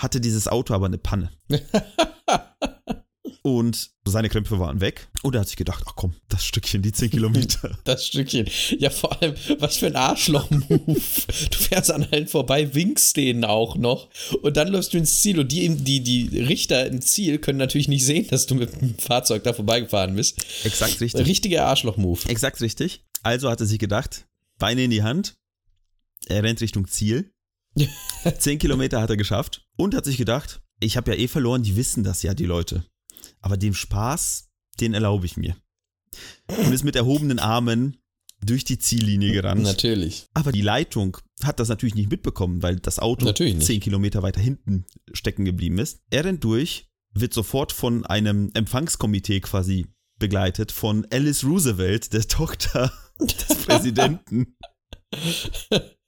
hatte 0.00 0.20
dieses 0.20 0.48
Auto 0.48 0.74
aber 0.74 0.86
eine 0.86 0.98
Panne. 0.98 1.30
und 3.42 3.90
seine 4.04 4.28
Krämpfe 4.28 4.58
waren 4.58 4.80
weg. 4.80 5.08
Und 5.22 5.34
er 5.34 5.40
hat 5.40 5.48
sich 5.48 5.56
gedacht, 5.56 5.84
ach 5.86 5.94
komm, 5.96 6.14
das 6.28 6.44
Stückchen, 6.44 6.80
die 6.82 6.92
10 6.92 7.10
Kilometer. 7.10 7.78
Das 7.84 8.06
Stückchen. 8.06 8.48
Ja, 8.78 8.90
vor 8.90 9.20
allem, 9.20 9.34
was 9.58 9.76
für 9.76 9.86
ein 9.86 9.96
Arschloch-Move. 9.96 11.00
Du 11.50 11.58
fährst 11.58 11.90
an 11.90 12.06
allen 12.10 12.28
vorbei, 12.28 12.74
winkst 12.74 13.16
denen 13.16 13.44
auch 13.44 13.76
noch 13.76 14.08
und 14.42 14.56
dann 14.56 14.68
läufst 14.68 14.94
du 14.94 14.98
ins 14.98 15.20
Ziel 15.20 15.40
und 15.40 15.50
die, 15.50 15.68
die, 15.68 16.00
die 16.00 16.40
Richter 16.40 16.86
im 16.86 17.00
Ziel 17.00 17.38
können 17.38 17.58
natürlich 17.58 17.88
nicht 17.88 18.04
sehen, 18.04 18.28
dass 18.28 18.46
du 18.46 18.54
mit 18.54 18.80
dem 18.80 18.96
Fahrzeug 18.98 19.42
da 19.42 19.52
vorbeigefahren 19.52 20.14
bist. 20.14 20.44
Exakt 20.64 21.00
richtig. 21.00 21.26
Richtiger 21.26 21.66
Arschloch-Move. 21.66 22.28
Exakt 22.28 22.60
richtig. 22.60 23.04
Also 23.22 23.50
hat 23.50 23.60
er 23.60 23.66
sich 23.66 23.78
gedacht, 23.78 24.26
Beine 24.58 24.84
in 24.84 24.90
die 24.90 25.02
Hand, 25.02 25.36
er 26.26 26.42
rennt 26.44 26.60
Richtung 26.60 26.86
Ziel. 26.86 27.32
10 28.38 28.58
Kilometer 28.58 29.00
hat 29.00 29.10
er 29.10 29.16
geschafft 29.16 29.66
und 29.76 29.94
hat 29.94 30.04
sich 30.04 30.16
gedacht, 30.16 30.60
ich 30.78 30.96
habe 30.96 31.12
ja 31.12 31.18
eh 31.18 31.28
verloren, 31.28 31.62
die 31.62 31.76
wissen 31.76 32.04
das 32.04 32.22
ja, 32.22 32.34
die 32.34 32.44
Leute. 32.44 32.84
Aber 33.40 33.56
den 33.56 33.74
Spaß, 33.74 34.50
den 34.80 34.94
erlaube 34.94 35.26
ich 35.26 35.36
mir. 35.36 35.56
Und 36.46 36.72
ist 36.72 36.84
mit 36.84 36.96
erhobenen 36.96 37.38
Armen 37.38 37.96
durch 38.44 38.64
die 38.64 38.78
Ziellinie 38.78 39.32
gerannt. 39.32 39.62
Natürlich. 39.62 40.26
Aber 40.34 40.52
die 40.52 40.62
Leitung 40.62 41.16
hat 41.42 41.60
das 41.60 41.68
natürlich 41.68 41.94
nicht 41.94 42.10
mitbekommen, 42.10 42.62
weil 42.62 42.76
das 42.76 42.98
Auto. 42.98 43.26
10 43.32 43.80
Kilometer 43.80 44.22
weiter 44.22 44.40
hinten 44.40 44.84
stecken 45.12 45.44
geblieben 45.44 45.78
ist. 45.78 46.00
Er 46.10 46.24
rennt 46.24 46.42
durch, 46.44 46.88
wird 47.14 47.32
sofort 47.32 47.72
von 47.72 48.04
einem 48.04 48.50
Empfangskomitee 48.54 49.40
quasi 49.40 49.86
begleitet 50.18 50.72
von 50.72 51.06
Alice 51.10 51.44
Roosevelt, 51.44 52.12
der 52.12 52.22
Tochter 52.28 52.92
des 53.20 53.64
Präsidenten. 53.64 54.56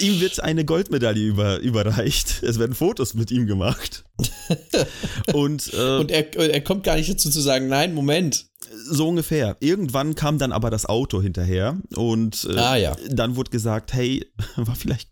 ihm 0.00 0.20
wird 0.20 0.40
eine 0.40 0.64
Goldmedaille 0.64 1.24
über, 1.24 1.58
überreicht. 1.58 2.42
Es 2.42 2.58
werden 2.58 2.74
Fotos 2.74 3.14
mit 3.14 3.30
ihm 3.30 3.46
gemacht. 3.46 4.04
Und, 5.32 5.72
äh, 5.74 5.98
Und 5.98 6.10
er, 6.10 6.34
er 6.36 6.60
kommt 6.62 6.84
gar 6.84 6.96
nicht 6.96 7.10
dazu 7.10 7.30
zu 7.30 7.40
sagen, 7.40 7.68
nein, 7.68 7.94
Moment. 7.94 8.46
So 8.84 9.08
ungefähr. 9.08 9.56
Irgendwann 9.60 10.14
kam 10.14 10.38
dann 10.38 10.52
aber 10.52 10.70
das 10.70 10.86
Auto 10.86 11.20
hinterher 11.20 11.78
und 11.94 12.48
äh, 12.50 12.56
Ah 12.56 12.76
ja. 12.76 12.96
dann 13.10 13.36
wurde 13.36 13.50
gesagt, 13.50 13.92
hey, 13.92 14.24
war 14.56 14.76
vielleicht, 14.76 15.10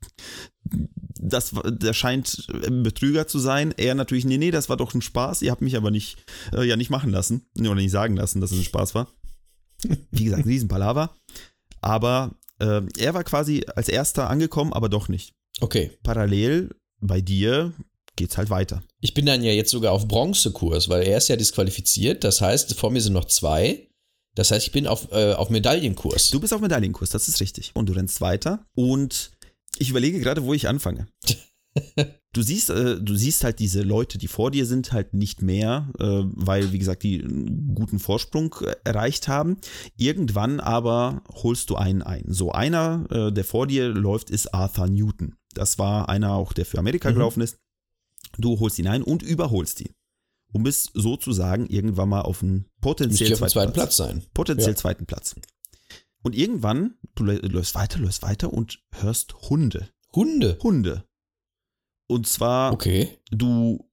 das, 1.20 1.52
der 1.64 1.92
scheint 1.92 2.46
ein 2.66 2.82
Betrüger 2.82 3.26
zu 3.26 3.38
sein. 3.38 3.74
Er 3.76 3.94
natürlich, 3.94 4.24
nee, 4.24 4.38
nee, 4.38 4.50
das 4.50 4.68
war 4.68 4.76
doch 4.76 4.94
ein 4.94 5.02
Spaß. 5.02 5.42
Ihr 5.42 5.50
habt 5.50 5.62
mich 5.62 5.76
aber 5.76 5.90
nicht, 5.90 6.24
äh, 6.54 6.64
ja, 6.64 6.76
nicht 6.76 6.90
machen 6.90 7.10
lassen 7.10 7.46
oder 7.58 7.74
nicht 7.74 7.90
sagen 7.90 8.16
lassen, 8.16 8.40
dass 8.40 8.52
es 8.52 8.58
ein 8.58 8.64
Spaß 8.64 8.94
war. 8.94 9.08
Wie 10.10 10.24
gesagt, 10.24 10.44
ein 10.44 10.48
Riesenpalaver. 10.48 11.14
Aber 11.82 12.36
äh, 12.60 12.82
er 12.98 13.14
war 13.14 13.24
quasi 13.24 13.64
als 13.74 13.88
erster 13.88 14.30
angekommen, 14.30 14.72
aber 14.72 14.88
doch 14.88 15.08
nicht. 15.08 15.32
Okay. 15.60 15.90
Parallel 16.02 16.70
bei 17.00 17.20
dir 17.20 17.72
geht's 18.16 18.36
halt 18.36 18.50
weiter. 18.50 18.82
Ich 19.00 19.14
bin 19.14 19.26
dann 19.26 19.42
ja 19.42 19.52
jetzt 19.52 19.70
sogar 19.70 19.92
auf 19.92 20.06
Bronzekurs, 20.06 20.88
weil 20.88 21.02
er 21.02 21.18
ist 21.18 21.28
ja 21.28 21.36
disqualifiziert. 21.36 22.24
Das 22.24 22.40
heißt, 22.40 22.74
vor 22.74 22.90
mir 22.90 23.00
sind 23.00 23.14
noch 23.14 23.24
zwei. 23.24 23.88
Das 24.34 24.50
heißt, 24.50 24.66
ich 24.66 24.72
bin 24.72 24.86
auf, 24.86 25.10
äh, 25.12 25.32
auf 25.32 25.50
Medaillenkurs. 25.50 26.30
Du 26.30 26.38
bist 26.40 26.52
auf 26.52 26.60
Medaillenkurs, 26.60 27.10
das 27.10 27.28
ist 27.28 27.40
richtig. 27.40 27.72
Und 27.74 27.88
du 27.88 27.94
rennst 27.94 28.20
weiter 28.20 28.64
und 28.74 29.32
ich 29.78 29.90
überlege 29.90 30.20
gerade, 30.20 30.44
wo 30.44 30.54
ich 30.54 30.68
anfange. 30.68 31.08
Du 32.32 32.42
siehst, 32.42 32.70
äh, 32.70 33.00
du 33.00 33.16
siehst 33.16 33.42
halt 33.42 33.58
diese 33.58 33.82
Leute, 33.82 34.16
die 34.16 34.28
vor 34.28 34.52
dir 34.52 34.64
sind, 34.64 34.92
halt 34.92 35.14
nicht 35.14 35.42
mehr, 35.42 35.90
äh, 35.98 36.04
weil, 36.04 36.70
wie 36.72 36.78
gesagt, 36.78 37.02
die 37.02 37.20
einen 37.24 37.74
guten 37.74 37.98
Vorsprung 37.98 38.54
äh, 38.60 38.72
erreicht 38.84 39.26
haben. 39.26 39.56
Irgendwann 39.96 40.60
aber 40.60 41.24
holst 41.28 41.70
du 41.70 41.74
einen 41.74 42.02
ein. 42.02 42.22
So 42.28 42.52
einer, 42.52 43.06
äh, 43.10 43.32
der 43.32 43.42
vor 43.44 43.66
dir 43.66 43.88
läuft, 43.88 44.30
ist 44.30 44.54
Arthur 44.54 44.86
Newton. 44.86 45.34
Das 45.54 45.80
war 45.80 46.08
einer 46.08 46.34
auch, 46.34 46.52
der 46.52 46.66
für 46.66 46.78
Amerika 46.78 47.10
Mhm. 47.10 47.14
gelaufen 47.14 47.40
ist. 47.40 47.58
Du 48.38 48.60
holst 48.60 48.78
ihn 48.78 48.86
ein 48.86 49.02
und 49.02 49.24
überholst 49.24 49.80
ihn. 49.80 49.92
Und 50.52 50.62
bist 50.62 50.90
sozusagen 50.94 51.66
irgendwann 51.66 52.10
mal 52.10 52.20
auf 52.22 52.44
einen 52.44 52.66
potenziell 52.80 53.30
dem 53.30 53.48
zweiten 53.48 53.72
Platz 53.72 53.96
sein. 53.96 54.22
potenziell 54.34 54.70
Ja. 54.74 54.76
zweiten 54.76 55.06
Platz. 55.06 55.34
Und 56.22 56.36
irgendwann, 56.36 56.94
du 57.16 57.24
lä- 57.24 57.44
läufst 57.48 57.74
weiter, 57.74 57.98
läufst 57.98 58.22
weiter 58.22 58.52
und 58.52 58.78
hörst 58.92 59.34
Hunde. 59.50 59.88
Hunde. 60.14 60.58
Hunde. 60.62 61.04
Und 62.10 62.26
zwar, 62.26 62.72
Okay. 62.72 63.08
du 63.30 63.86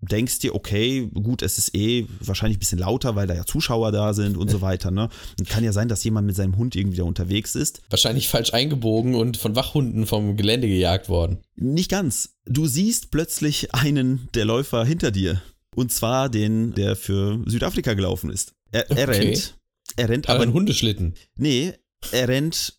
denkst 0.00 0.40
dir, 0.40 0.54
okay, 0.54 1.08
gut, 1.14 1.42
es 1.42 1.58
ist 1.58 1.74
eh 1.76 2.06
wahrscheinlich 2.20 2.56
ein 2.56 2.60
bisschen 2.60 2.78
lauter, 2.80 3.14
weil 3.14 3.26
da 3.28 3.34
ja 3.34 3.44
Zuschauer 3.44 3.92
da 3.92 4.14
sind 4.14 4.36
und 4.36 4.50
so 4.50 4.60
weiter. 4.62 4.90
Ne? 4.90 5.08
Und 5.38 5.48
kann 5.48 5.62
ja 5.64 5.72
sein, 5.72 5.88
dass 5.88 6.02
jemand 6.04 6.26
mit 6.26 6.34
seinem 6.36 6.56
Hund 6.56 6.74
irgendwie 6.74 6.96
da 6.98 7.04
unterwegs 7.04 7.54
ist. 7.54 7.82
Wahrscheinlich 7.90 8.28
falsch 8.28 8.52
eingebogen 8.52 9.14
und 9.14 9.36
von 9.36 9.54
Wachhunden 9.54 10.06
vom 10.06 10.36
Gelände 10.36 10.66
gejagt 10.68 11.08
worden. 11.08 11.38
Nicht 11.56 11.90
ganz. 11.90 12.34
Du 12.46 12.66
siehst 12.66 13.10
plötzlich 13.10 13.74
einen 13.74 14.28
der 14.34 14.44
Läufer 14.44 14.84
hinter 14.84 15.10
dir. 15.12 15.40
Und 15.74 15.92
zwar 15.92 16.28
den, 16.28 16.74
der 16.74 16.96
für 16.96 17.42
Südafrika 17.46 17.94
gelaufen 17.94 18.28
ist. 18.30 18.54
Er, 18.72 18.90
er 18.90 19.08
Okay. 19.08 19.18
rennt. 19.20 19.54
Er 19.96 20.08
rennt 20.08 20.28
Aber 20.28 20.36
aber 20.40 20.46
ein 20.48 20.52
Hundeschlitten. 20.52 21.14
Nee, 21.36 21.74
er 22.12 22.28
rennt 22.28 22.74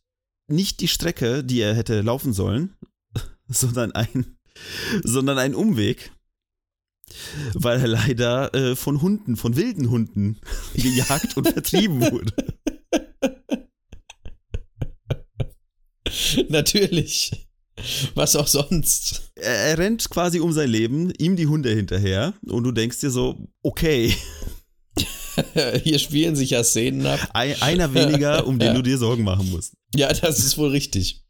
nicht 0.48 0.80
die 0.82 0.88
Strecke, 0.88 1.44
die 1.44 1.62
er 1.62 1.74
hätte 1.74 2.02
laufen 2.02 2.34
sollen, 2.34 2.76
sondern 3.48 3.92
ein, 3.94 4.38
sondern 5.04 5.38
einen 5.38 5.56
Umweg. 5.56 6.12
Weil 7.54 7.80
er 7.82 7.88
leider 7.88 8.54
äh, 8.56 8.76
von 8.76 9.02
Hunden, 9.02 9.36
von 9.36 9.56
wilden 9.56 9.90
Hunden 9.90 10.40
gejagt 10.74 11.38
und 11.38 11.48
vertrieben 11.48 12.02
wurde. 12.02 12.34
Natürlich. 16.50 17.48
Was 18.16 18.36
auch 18.36 18.48
sonst. 18.48 19.32
Er, 19.36 19.56
er 19.56 19.78
rennt 19.78 20.10
quasi 20.10 20.40
um 20.40 20.54
sein 20.54 20.70
Leben, 20.70 21.12
ihm 21.18 21.36
die 21.36 21.48
Hunde 21.48 21.70
hinterher 21.70 22.34
und 22.46 22.64
du 22.64 22.72
denkst 22.72 23.00
dir 23.00 23.10
so, 23.10 23.48
okay, 23.62 24.16
Hier 25.84 26.00
spielen 26.00 26.36
sich 26.36 26.52
ja 26.52 26.64
Szenen 26.64 27.06
ab. 27.06 27.20
ein, 27.34 27.62
einer 27.62 27.94
weniger, 27.94 28.46
um 28.48 28.60
den 28.60 28.74
du 28.76 28.82
dir 28.82 28.98
Sorgen 28.98 29.24
machen 29.24 29.50
musst. 29.52 29.74
Ja, 29.96 30.12
das 30.14 30.40
ist 30.40 30.58
wohl 30.58 30.70
richtig. 30.70 31.23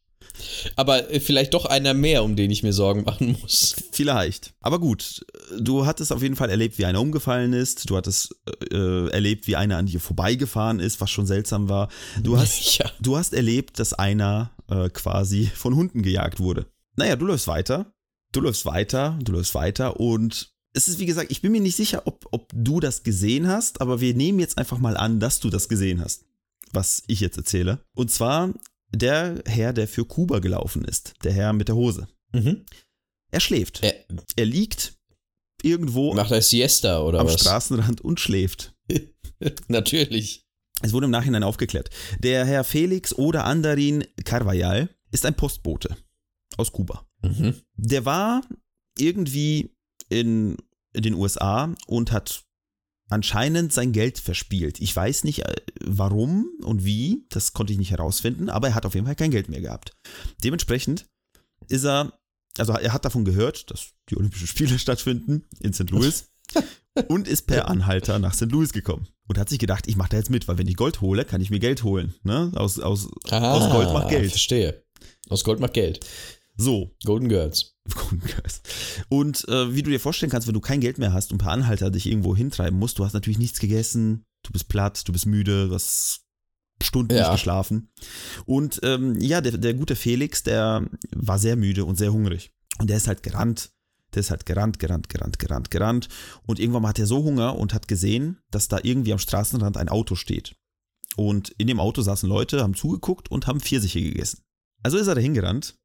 Aber 0.75 1.09
äh, 1.11 1.19
vielleicht 1.19 1.53
doch 1.53 1.65
einer 1.65 1.93
mehr, 1.93 2.23
um 2.23 2.35
den 2.35 2.51
ich 2.51 2.63
mir 2.63 2.73
Sorgen 2.73 3.03
machen 3.03 3.37
muss. 3.41 3.75
Vielleicht. 3.91 4.53
Aber 4.61 4.79
gut, 4.79 5.25
du 5.59 5.85
hattest 5.85 6.11
auf 6.11 6.21
jeden 6.21 6.35
Fall 6.35 6.49
erlebt, 6.49 6.77
wie 6.77 6.85
einer 6.85 7.01
umgefallen 7.01 7.53
ist. 7.53 7.89
Du 7.89 7.95
hattest 7.97 8.35
äh, 8.71 9.07
erlebt, 9.09 9.47
wie 9.47 9.55
einer 9.55 9.77
an 9.77 9.85
dir 9.85 9.99
vorbeigefahren 9.99 10.79
ist, 10.79 10.99
was 11.01 11.11
schon 11.11 11.25
seltsam 11.27 11.69
war. 11.69 11.89
Du 12.21 12.37
hast, 12.39 12.77
Ja. 12.77 12.89
du 13.01 13.17
hast 13.17 13.33
erlebt, 13.33 13.79
dass 13.79 13.93
einer 13.93 14.51
äh, 14.69 14.89
quasi 14.89 15.49
von 15.53 15.75
Hunden 15.75 16.01
gejagt 16.01 16.39
wurde. 16.39 16.65
Naja, 16.95 17.15
du 17.15 17.25
läufst 17.25 17.47
weiter. 17.47 17.93
Du 18.31 18.41
läufst 18.41 18.65
weiter, 18.65 19.19
du 19.21 19.31
läufst 19.33 19.53
weiter 19.53 19.99
und 19.99 20.51
es 20.73 20.87
ist, 20.87 20.97
wie 20.97 21.05
gesagt, 21.05 21.29
ich 21.29 21.43
bin 21.43 21.51
mir 21.51 21.61
nicht 21.61 21.75
sicher, 21.75 22.01
ob, 22.05 22.25
ob 22.31 22.49
du 22.51 22.79
das 22.79 23.03
gesehen 23.03 23.47
hast, 23.47 23.79
aber 23.79 24.01
wir 24.01 24.15
nehmen 24.15 24.39
jetzt 24.39 24.57
einfach 24.57 24.79
mal 24.79 24.97
an, 24.97 25.19
dass 25.19 25.39
du 25.39 25.51
das 25.51 25.69
gesehen 25.69 26.01
hast, 26.01 26.25
was 26.71 27.03
ich 27.05 27.19
jetzt 27.19 27.37
erzähle. 27.37 27.77
Und 27.93 28.09
zwar 28.09 28.49
der 28.93 29.41
Herr, 29.45 29.73
der 29.73 29.87
für 29.87 30.05
Kuba 30.05 30.39
gelaufen 30.39 30.85
ist, 30.85 31.13
der 31.23 31.33
Herr 31.33 31.53
mit 31.53 31.67
der 31.67 31.75
Hose. 31.75 32.07
Mhm. 32.31 32.65
Er 33.31 33.39
schläft. 33.39 33.83
Er 33.83 33.95
Er 34.35 34.45
liegt 34.45 34.97
irgendwo 35.61 36.13
macht 36.13 36.31
er 36.31 36.41
Siesta 36.41 37.01
oder 37.01 37.21
am 37.21 37.27
was? 37.27 37.41
Straßenrand 37.41 38.01
und 38.01 38.19
schläft. 38.19 38.75
Natürlich. 39.67 40.45
Es 40.81 40.91
wurde 40.91 41.05
im 41.05 41.11
Nachhinein 41.11 41.43
aufgeklärt. 41.43 41.89
Der 42.19 42.45
Herr 42.45 42.63
Felix 42.63 43.13
oder 43.13 43.45
Andarin 43.45 44.05
Carvajal 44.25 44.89
ist 45.11 45.25
ein 45.25 45.35
Postbote 45.35 45.95
aus 46.57 46.71
Kuba. 46.71 47.07
Mhm. 47.21 47.55
Der 47.75 48.05
war 48.05 48.41
irgendwie 48.97 49.71
in 50.09 50.57
den 50.93 51.13
USA 51.13 51.73
und 51.87 52.11
hat 52.11 52.43
anscheinend 53.13 53.71
sein 53.71 53.91
Geld 53.91 54.19
verspielt. 54.19 54.79
Ich 54.81 54.95
weiß 54.95 55.23
nicht 55.23 55.45
äh, 55.45 55.55
warum 55.81 56.49
und 56.63 56.83
wie, 56.83 57.25
das 57.29 57.53
konnte 57.53 57.73
ich 57.73 57.79
nicht 57.79 57.91
herausfinden, 57.91 58.49
aber 58.49 58.69
er 58.69 58.75
hat 58.75 58.85
auf 58.85 58.95
jeden 58.95 59.05
Fall 59.05 59.15
kein 59.15 59.31
Geld 59.31 59.49
mehr 59.49 59.61
gehabt. 59.61 59.95
Dementsprechend 60.43 61.05
ist 61.69 61.85
er, 61.85 62.19
also 62.57 62.73
er 62.73 62.93
hat 62.93 63.05
davon 63.05 63.25
gehört, 63.25 63.71
dass 63.71 63.91
die 64.09 64.17
Olympischen 64.17 64.47
Spiele 64.47 64.79
stattfinden 64.79 65.45
in 65.59 65.73
St. 65.73 65.89
Louis 65.89 66.31
und 67.07 67.27
ist 67.27 67.47
per 67.47 67.69
Anhalter 67.69 68.19
nach 68.19 68.33
St. 68.33 68.51
Louis 68.51 68.73
gekommen 68.73 69.07
und 69.27 69.37
hat 69.37 69.49
sich 69.49 69.59
gedacht, 69.59 69.87
ich 69.87 69.95
mache 69.95 70.09
da 70.09 70.17
jetzt 70.17 70.29
mit, 70.29 70.47
weil 70.47 70.57
wenn 70.57 70.67
ich 70.67 70.75
Gold 70.75 71.01
hole, 71.01 71.25
kann 71.25 71.41
ich 71.41 71.49
mir 71.49 71.59
Geld 71.59 71.83
holen. 71.83 72.13
Ne? 72.23 72.51
Aus, 72.55 72.79
aus, 72.79 73.09
aus 73.29 73.71
Gold 73.71 73.93
macht 73.93 74.09
Geld. 74.09 74.27
Ah, 74.27 74.29
Verstehe. 74.29 74.83
Aus 75.29 75.43
Gold 75.43 75.59
macht 75.59 75.73
Geld. 75.73 76.05
So, 76.55 76.95
Golden 77.05 77.29
Girls. 77.29 77.72
Und 79.09 79.47
äh, 79.47 79.73
wie 79.75 79.83
du 79.83 79.89
dir 79.89 79.99
vorstellen 79.99 80.31
kannst, 80.31 80.47
wenn 80.47 80.53
du 80.53 80.61
kein 80.61 80.79
Geld 80.79 80.97
mehr 80.97 81.13
hast 81.13 81.31
und 81.31 81.37
per 81.39 81.51
Anhalter 81.51 81.91
dich 81.91 82.05
irgendwo 82.05 82.35
hintreiben 82.35 82.77
musst, 82.79 82.99
du 82.99 83.05
hast 83.05 83.13
natürlich 83.13 83.39
nichts 83.39 83.59
gegessen, 83.59 84.23
du 84.43 84.51
bist 84.51 84.67
platt, 84.69 85.07
du 85.07 85.11
bist 85.11 85.25
müde, 85.25 85.67
du 85.67 85.73
hast 85.75 86.21
Stunden 86.81 87.13
Ja. 87.13 87.23
nicht 87.23 87.31
geschlafen. 87.31 87.89
Und 88.45 88.79
ähm, 88.83 89.19
ja, 89.19 89.41
der, 89.41 89.57
der 89.57 89.73
gute 89.73 89.95
Felix, 89.95 90.43
der 90.43 90.85
war 91.15 91.39
sehr 91.39 91.55
müde 91.55 91.85
und 91.85 91.97
sehr 91.97 92.11
hungrig. 92.11 92.51
Und 92.79 92.89
der 92.89 92.97
ist 92.97 93.07
halt 93.07 93.23
gerannt. 93.23 93.71
Der 94.13 94.19
ist 94.19 94.29
halt 94.29 94.45
gerannt, 94.45 94.79
gerannt, 94.79 95.09
gerannt, 95.09 95.39
gerannt, 95.39 95.71
gerannt. 95.71 96.07
Und 96.45 96.59
irgendwann 96.59 96.83
mal 96.83 96.89
hat 96.89 96.99
er 96.99 97.07
so 97.07 97.23
Hunger 97.23 97.55
und 97.57 97.73
hat 97.73 97.87
gesehen, 97.87 98.39
dass 98.51 98.67
da 98.67 98.79
irgendwie 98.81 99.13
am 99.13 99.19
Straßenrand 99.19 99.77
ein 99.77 99.89
Auto 99.89 100.15
steht. 100.15 100.55
Und 101.15 101.49
in 101.57 101.67
dem 101.67 101.79
Auto 101.79 102.01
saßen 102.01 102.27
Leute, 102.29 102.61
haben 102.61 102.75
zugeguckt 102.75 103.29
und 103.31 103.47
haben 103.47 103.59
Pfirsiche 103.59 104.01
gegessen. 104.01 104.41
Also 104.83 104.97
ist 104.97 105.07
er 105.07 105.15
dahin 105.15 105.33
gerannt, 105.33 105.75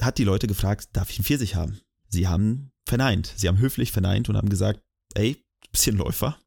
hat 0.00 0.18
die 0.18 0.24
Leute 0.24 0.46
gefragt, 0.46 0.88
darf 0.92 1.10
ich 1.10 1.18
einen 1.18 1.24
Pfirsich 1.24 1.54
haben? 1.54 1.80
Sie 2.08 2.28
haben 2.28 2.70
verneint. 2.86 3.32
Sie 3.36 3.48
haben 3.48 3.58
höflich 3.58 3.92
verneint 3.92 4.28
und 4.28 4.36
haben 4.36 4.48
gesagt, 4.48 4.80
ey, 5.14 5.42
ein 5.86 5.96
Läufer. 5.96 6.38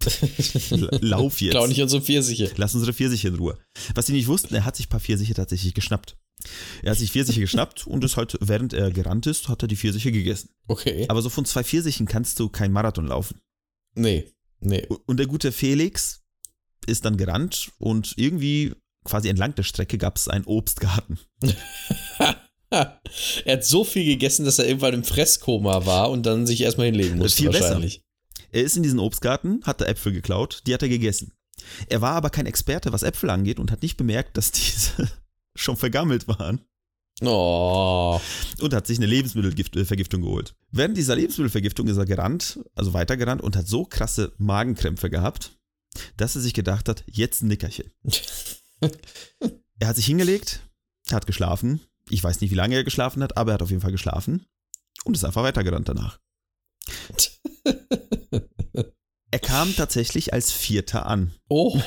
Lauf 1.00 1.40
jetzt. 1.40 1.52
Klau 1.52 1.66
nicht 1.66 1.82
unsere 1.82 2.02
Pfirsiche. 2.02 2.50
Lass 2.56 2.74
unsere 2.74 2.92
Pfirsiche 2.92 3.28
in 3.28 3.34
Ruhe. 3.34 3.58
Was 3.94 4.06
sie 4.06 4.12
nicht 4.12 4.28
wussten, 4.28 4.54
er 4.54 4.64
hat 4.64 4.76
sich 4.76 4.86
ein 4.86 4.90
paar 4.90 5.00
Pfirsiche 5.00 5.34
tatsächlich 5.34 5.74
geschnappt. 5.74 6.16
Er 6.82 6.92
hat 6.92 6.98
sich 6.98 7.12
Pfirsiche 7.12 7.40
geschnappt 7.40 7.86
und 7.86 8.02
ist 8.04 8.16
halt, 8.16 8.38
während 8.40 8.72
er 8.72 8.90
gerannt 8.90 9.26
ist, 9.26 9.48
hat 9.48 9.62
er 9.62 9.68
die 9.68 9.76
Pfirsiche 9.76 10.10
gegessen. 10.10 10.50
Okay. 10.68 11.06
Aber 11.08 11.20
so 11.20 11.28
von 11.28 11.44
zwei 11.44 11.64
Pfirsichen 11.64 12.06
kannst 12.06 12.40
du 12.40 12.48
kein 12.48 12.72
Marathon 12.72 13.06
laufen. 13.06 13.40
Nee. 13.94 14.32
Nee. 14.60 14.86
Und 15.06 15.18
der 15.18 15.26
gute 15.26 15.52
Felix 15.52 16.22
ist 16.86 17.04
dann 17.04 17.18
gerannt 17.18 17.70
und 17.78 18.14
irgendwie 18.16 18.74
quasi 19.04 19.28
entlang 19.28 19.54
der 19.54 19.64
Strecke 19.64 19.98
gab 19.98 20.16
es 20.16 20.28
einen 20.28 20.46
Obstgarten. 20.46 21.18
er 23.44 23.52
hat 23.52 23.64
so 23.64 23.84
viel 23.84 24.04
gegessen, 24.04 24.44
dass 24.44 24.58
er 24.58 24.66
irgendwann 24.66 24.94
im 24.94 25.04
Fresskoma 25.04 25.86
war 25.86 26.10
und 26.10 26.24
dann 26.24 26.46
sich 26.46 26.60
erstmal 26.60 26.86
hinlegen 26.86 27.18
musste 27.18 27.42
Viel 27.42 27.50
besser. 27.50 27.64
wahrscheinlich. 27.64 28.02
Er 28.52 28.62
ist 28.62 28.76
in 28.76 28.82
diesen 28.82 28.98
Obstgarten, 28.98 29.60
hat 29.64 29.80
da 29.80 29.86
Äpfel 29.86 30.12
geklaut, 30.12 30.62
die 30.66 30.74
hat 30.74 30.82
er 30.82 30.88
gegessen. 30.88 31.32
Er 31.88 32.00
war 32.00 32.12
aber 32.14 32.30
kein 32.30 32.46
Experte, 32.46 32.92
was 32.92 33.02
Äpfel 33.02 33.30
angeht 33.30 33.58
und 33.58 33.70
hat 33.70 33.82
nicht 33.82 33.96
bemerkt, 33.96 34.36
dass 34.36 34.50
diese 34.52 35.08
schon 35.54 35.76
vergammelt 35.76 36.26
waren 36.28 36.60
Oh. 37.22 38.18
und 38.60 38.72
hat 38.72 38.86
sich 38.86 38.96
eine 38.98 39.06
Lebensmittelvergiftung 39.06 40.22
geholt. 40.22 40.54
Während 40.70 40.96
dieser 40.96 41.16
Lebensmittelvergiftung 41.16 41.86
ist 41.88 41.98
er 41.98 42.06
gerannt, 42.06 42.60
also 42.74 42.94
weitergerannt 42.94 43.42
und 43.42 43.56
hat 43.56 43.68
so 43.68 43.84
krasse 43.84 44.32
Magenkrämpfe 44.38 45.10
gehabt, 45.10 45.52
dass 46.16 46.34
er 46.34 46.40
sich 46.40 46.54
gedacht 46.54 46.88
hat, 46.88 47.04
jetzt 47.06 47.42
ein 47.42 47.48
Nickerchen. 47.48 47.90
er 49.78 49.88
hat 49.88 49.96
sich 49.96 50.06
hingelegt, 50.06 50.60
hat 51.12 51.26
geschlafen. 51.26 51.80
Ich 52.10 52.22
weiß 52.22 52.40
nicht, 52.40 52.50
wie 52.50 52.54
lange 52.56 52.74
er 52.76 52.84
geschlafen 52.84 53.22
hat, 53.22 53.36
aber 53.36 53.52
er 53.52 53.54
hat 53.54 53.62
auf 53.62 53.70
jeden 53.70 53.82
Fall 53.82 53.92
geschlafen 53.92 54.44
und 55.04 55.14
ist 55.16 55.24
einfach 55.24 55.42
weitergerannt 55.42 55.88
danach. 55.88 56.18
Er 59.32 59.38
kam 59.38 59.74
tatsächlich 59.76 60.32
als 60.32 60.50
Vierter 60.50 61.06
an. 61.06 61.30
Oh, 61.48 61.80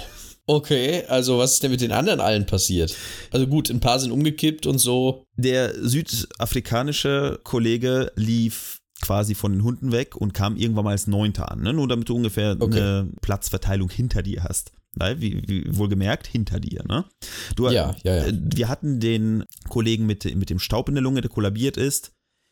okay. 0.48 1.04
Also, 1.08 1.40
was 1.40 1.54
ist 1.56 1.64
denn 1.64 1.72
mit 1.72 1.82
den 1.82 1.92
anderen 1.92 2.22
allen 2.22 2.46
passiert? 2.46 2.96
Also, 3.32 3.48
gut, 3.48 3.70
ein 3.70 3.82
paar 3.82 4.00
sind 4.00 4.12
umgekippt 4.12 4.66
und 4.66 4.78
so. 4.80 5.26
Der 5.36 5.74
südafrikanische 5.76 7.42
Kollege 7.44 8.14
lief 8.16 8.80
quasi 9.02 9.36
von 9.36 9.52
den 9.52 9.64
Hunden 9.64 9.92
weg 9.92 10.16
und 10.16 10.34
kam 10.34 10.56
irgendwann 10.56 10.86
mal 10.86 10.92
als 10.92 11.08
Neunter 11.08 11.52
an, 11.52 11.62
ne? 11.64 11.74
nur 11.74 11.90
damit 11.90 12.08
du 12.08 12.16
ungefähr 12.16 12.56
Okay. 12.58 12.80
eine 12.80 13.10
Platzverteilung 13.22 13.90
hinter 13.90 14.24
dir 14.24 14.46
hast. 14.46 14.72
Weil, 14.96 15.20
wie, 15.22 15.42
wie 15.48 15.76
wohlgemerkt, 15.76 16.28
hinter 16.28 16.60
dir. 16.60 16.84
Ne? 16.88 17.06
Du, 17.56 17.68
Ja, 17.70 17.96
ja, 18.04 18.16
ja. 18.16 18.24
äh, 18.26 18.34
Wir 18.44 18.70
hatten 18.70 19.00
den 19.00 19.44
Kollegen 19.70 20.06
mit, 20.06 20.36
mit 20.36 20.50
dem 20.50 20.60
Staub 20.60 20.88
in 20.90 20.96
der 20.96 21.02
Lunge, 21.02 21.22
der 21.22 21.30
kollabiert 21.32 21.78
ist. 21.78 22.12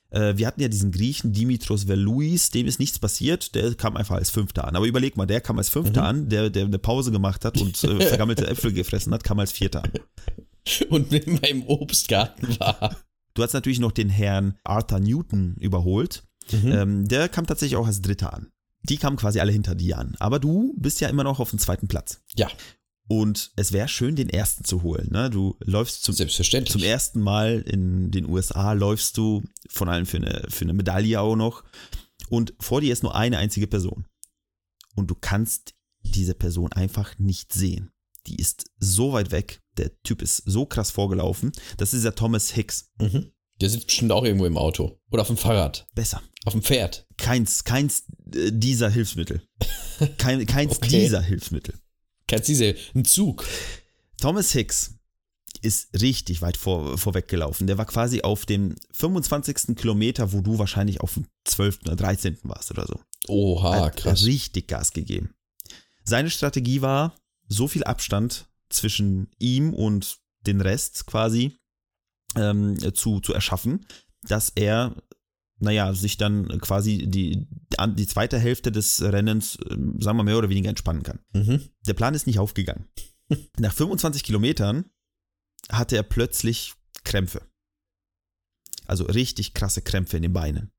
Äh, 0.10 0.38
Wir 0.38 0.48
hatten 0.48 0.60
ja 0.62 0.68
diesen 0.68 0.92
Griechen 0.92 1.34
Dimitros 1.34 1.84
Verluis, 1.84 2.50
dem 2.50 2.66
ist 2.68 2.80
nichts 2.80 2.98
passiert, 3.00 3.54
der 3.56 3.76
kam 3.76 3.96
einfach 3.96 4.16
als 4.16 4.30
Fünfter 4.32 4.68
an. 4.68 4.76
Aber 4.76 4.88
überleg 4.88 5.18
mal, 5.18 5.28
der 5.28 5.40
kam 5.42 5.58
als 5.60 5.70
Fünfter 5.70 6.02
Mhm. 6.02 6.08
an, 6.08 6.30
der, 6.30 6.50
der 6.50 6.66
eine 6.66 6.80
Pause 6.80 7.12
gemacht 7.12 7.46
hat 7.46 7.62
und 7.62 7.84
äh, 7.84 8.02
vergammelte 8.08 8.48
Äpfel 8.48 8.74
gefressen 8.74 9.14
hat, 9.14 9.24
kam 9.24 9.40
als 9.40 9.52
Vierter 9.52 9.84
an. 9.84 9.92
Und 10.90 11.12
mit 11.12 11.28
meinem 11.42 11.64
Obstgarten 11.68 12.60
war. 12.60 12.96
Du 13.34 13.44
hast 13.44 13.54
natürlich 13.54 13.80
noch 13.80 13.92
den 13.94 14.10
Herrn 14.10 14.58
Arthur 14.64 15.00
Newton 15.00 15.56
überholt. 15.60 16.24
Mhm. 16.52 16.72
Ähm, 16.72 17.08
der 17.08 17.30
kam 17.30 17.48
tatsächlich 17.48 17.78
auch 17.78 17.88
als 17.88 18.02
Dritter 18.02 18.34
an. 18.34 18.51
Die 18.84 18.98
kamen 18.98 19.18
quasi 19.18 19.40
alle 19.40 19.52
hinter 19.52 19.76
dir 19.76 19.98
an. 19.98 20.16
Aber 20.20 20.40
du 20.40 20.74
bist 20.78 21.02
ja 21.02 21.10
immer 21.10 21.24
noch 21.24 21.40
auf 21.40 21.50
dem 21.52 21.60
zweiten 21.60 21.88
Platz. 21.88 22.22
Ja, 22.36 22.50
Und 23.08 23.52
es 23.56 23.74
wäre 23.74 23.88
schön, 23.88 24.16
den 24.16 24.30
ersten 24.30 24.64
zu 24.64 24.84
holen. 24.84 25.10
Ne? 25.12 25.30
Du 25.30 25.58
läufst 25.60 26.04
zum, 26.04 26.16
selbstverständlich. 26.16 26.72
zum 26.72 26.82
ersten 26.84 27.20
Mal 27.22 27.62
in 27.62 28.10
den 28.12 28.28
USA, 28.30 28.74
läufst 28.74 29.18
du 29.18 29.44
von 29.70 29.90
allem 29.90 30.06
für 30.06 30.18
eine, 30.18 30.46
für 30.50 30.64
eine 30.66 30.74
Medaille 30.74 31.20
auch 31.20 31.36
noch. 31.36 31.64
Und 32.30 32.54
vor 32.60 32.82
dir 32.82 32.94
ist 32.94 33.04
nur 33.04 33.14
eine 33.16 33.38
einzige 33.38 33.68
Person. 33.68 34.06
Und 34.96 35.08
du 35.08 35.16
kannst 35.16 35.74
diese 36.04 36.34
Person 36.34 36.72
einfach 36.72 37.18
nicht 37.20 37.54
sehen. 37.54 37.92
Die 38.28 38.36
ist 38.36 38.72
so 38.80 39.14
weit 39.14 39.32
weg. 39.32 39.62
Der 39.78 39.92
Typ 40.04 40.22
ist 40.22 40.44
so 40.46 40.66
krass 40.66 40.92
vorgelaufen. 40.92 41.52
Das 41.78 41.94
ist 41.94 42.04
der 42.04 42.16
Thomas 42.16 42.52
Hicks. 42.52 42.92
Mhm. 43.00 43.32
Der 43.60 43.70
sitzt 43.70 43.88
bestimmt 43.88 44.12
auch 44.12 44.24
irgendwo 44.24 44.46
im 44.46 44.58
Auto. 44.58 45.00
Oder 45.12 45.22
auf 45.22 45.28
dem 45.28 45.38
Fahrrad. 45.38 45.86
Besser. 45.96 46.22
Auf 46.46 46.54
dem 46.54 46.62
Pferd. 46.62 47.06
Keins, 47.18 47.64
keins 47.64 48.04
äh, 48.34 48.52
dieser 48.52 48.90
Hilfsmittel. 48.90 49.42
Kein, 50.18 50.44
keins 50.48 50.78
Okay. 50.78 50.90
dieser 51.02 51.22
Hilfsmittel. 51.22 51.76
Kannst 52.28 52.48
diese, 52.48 52.76
ein 52.96 53.06
Zug. 53.06 53.46
Thomas 54.20 54.52
Hicks 54.52 54.96
ist 55.62 55.90
richtig 56.02 56.42
weit 56.42 56.58
vor, 56.58 56.98
vorweg 56.98 57.28
gelaufen. 57.28 57.68
Der 57.68 57.78
war 57.78 57.86
quasi 57.86 58.22
auf 58.22 58.48
dem 58.48 58.76
25. 58.94 59.76
Kilometer, 59.76 60.32
wo 60.34 60.42
du 60.42 60.58
wahrscheinlich 60.58 61.02
auf 61.02 61.14
dem 61.14 61.28
12. 61.46 61.82
oder 61.84 61.96
13. 61.96 62.40
warst 62.44 62.72
oder 62.72 62.88
so. 62.88 63.00
Oha, 63.28 63.86
Hat 63.86 63.98
krass. 63.98 64.26
richtig 64.26 64.68
Gas 64.68 64.92
gegeben. 64.94 65.36
Seine 66.04 66.32
Strategie 66.32 66.82
war, 66.82 67.16
so 67.48 67.68
viel 67.68 67.84
Abstand 67.84 68.48
zwischen 68.70 69.30
ihm 69.38 69.74
und 69.76 70.18
den 70.48 70.62
Rest 70.62 71.06
quasi 71.06 71.60
ähm, 72.36 72.76
zu, 72.96 73.20
zu 73.20 73.34
erschaffen, 73.34 73.86
dass 74.24 74.50
er, 74.56 74.96
naja, 75.62 75.94
sich 75.94 76.18
dann 76.18 76.48
quasi 76.60 77.06
die, 77.08 77.48
die 77.96 78.08
zweite 78.08 78.38
Hälfte 78.40 78.72
des 78.72 79.02
Rennens, 79.02 79.58
ähm, 79.70 80.02
sagen 80.02 80.18
wir 80.18 80.24
mehr 80.24 80.38
oder 80.38 80.50
weniger 80.50 80.70
entspannen 80.70 81.04
kann. 81.04 81.20
Mhm. 81.34 81.62
Der 81.88 81.94
Plan 81.94 82.14
ist 82.14 82.28
nicht 82.28 82.40
aufgegangen. 82.40 82.88
Nach 83.60 83.74
25 83.74 84.24
Kilometern 84.24 84.86
hatte 85.72 85.96
er 85.96 86.04
plötzlich 86.04 86.74
Krämpfe. 87.04 87.42
Also 88.88 89.06
richtig 89.06 89.54
krasse 89.54 89.82
Krämpfe 89.82 90.18
in 90.18 90.24
den 90.24 90.34
Beinen. 90.34 90.72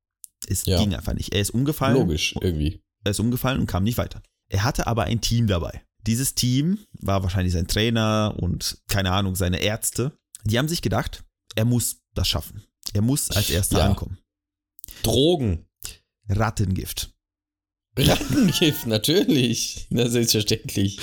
Es 0.47 0.67
Ja. 0.67 0.79
ging 0.79 0.95
einfach 0.95 1.15
nicht. 1.15 1.33
Er 1.35 1.41
ist 1.41 1.51
umgefallen. 1.51 1.95
Logisch, 1.97 2.35
irgendwie. 2.41 2.83
Er 3.05 3.13
ist 3.13 3.21
umgefallen 3.21 3.61
und 3.61 3.67
kam 3.67 3.85
nicht 3.85 3.99
weiter. 3.99 4.23
Er 4.49 4.65
hatte 4.65 4.87
aber 4.87 5.05
ein 5.05 5.21
Team 5.21 5.47
dabei. 5.47 5.83
Dieses 6.07 6.35
Team 6.35 6.79
war 7.01 7.23
wahrscheinlich 7.23 7.53
sein 7.53 7.69
Trainer 7.69 8.35
und 8.39 8.79
keine 8.89 9.13
Ahnung, 9.13 9.37
seine 9.37 9.61
Ärzte. 9.61 10.19
Die 10.45 10.59
haben 10.59 10.69
sich 10.69 10.83
gedacht, 10.83 11.25
er 11.55 11.65
muss 11.65 12.03
das 12.15 12.27
schaffen. 12.29 12.65
Er 12.93 13.03
muss 13.03 13.31
als 13.31 13.49
erster 13.51 13.79
Ja. 13.79 13.87
ankommen. 13.87 14.19
Drogen. 15.03 15.67
Rattengift. 16.29 17.13
Rattengift, 17.97 18.87
natürlich. 18.87 19.87
Na, 19.91 20.09
selbstverständlich. 20.09 20.99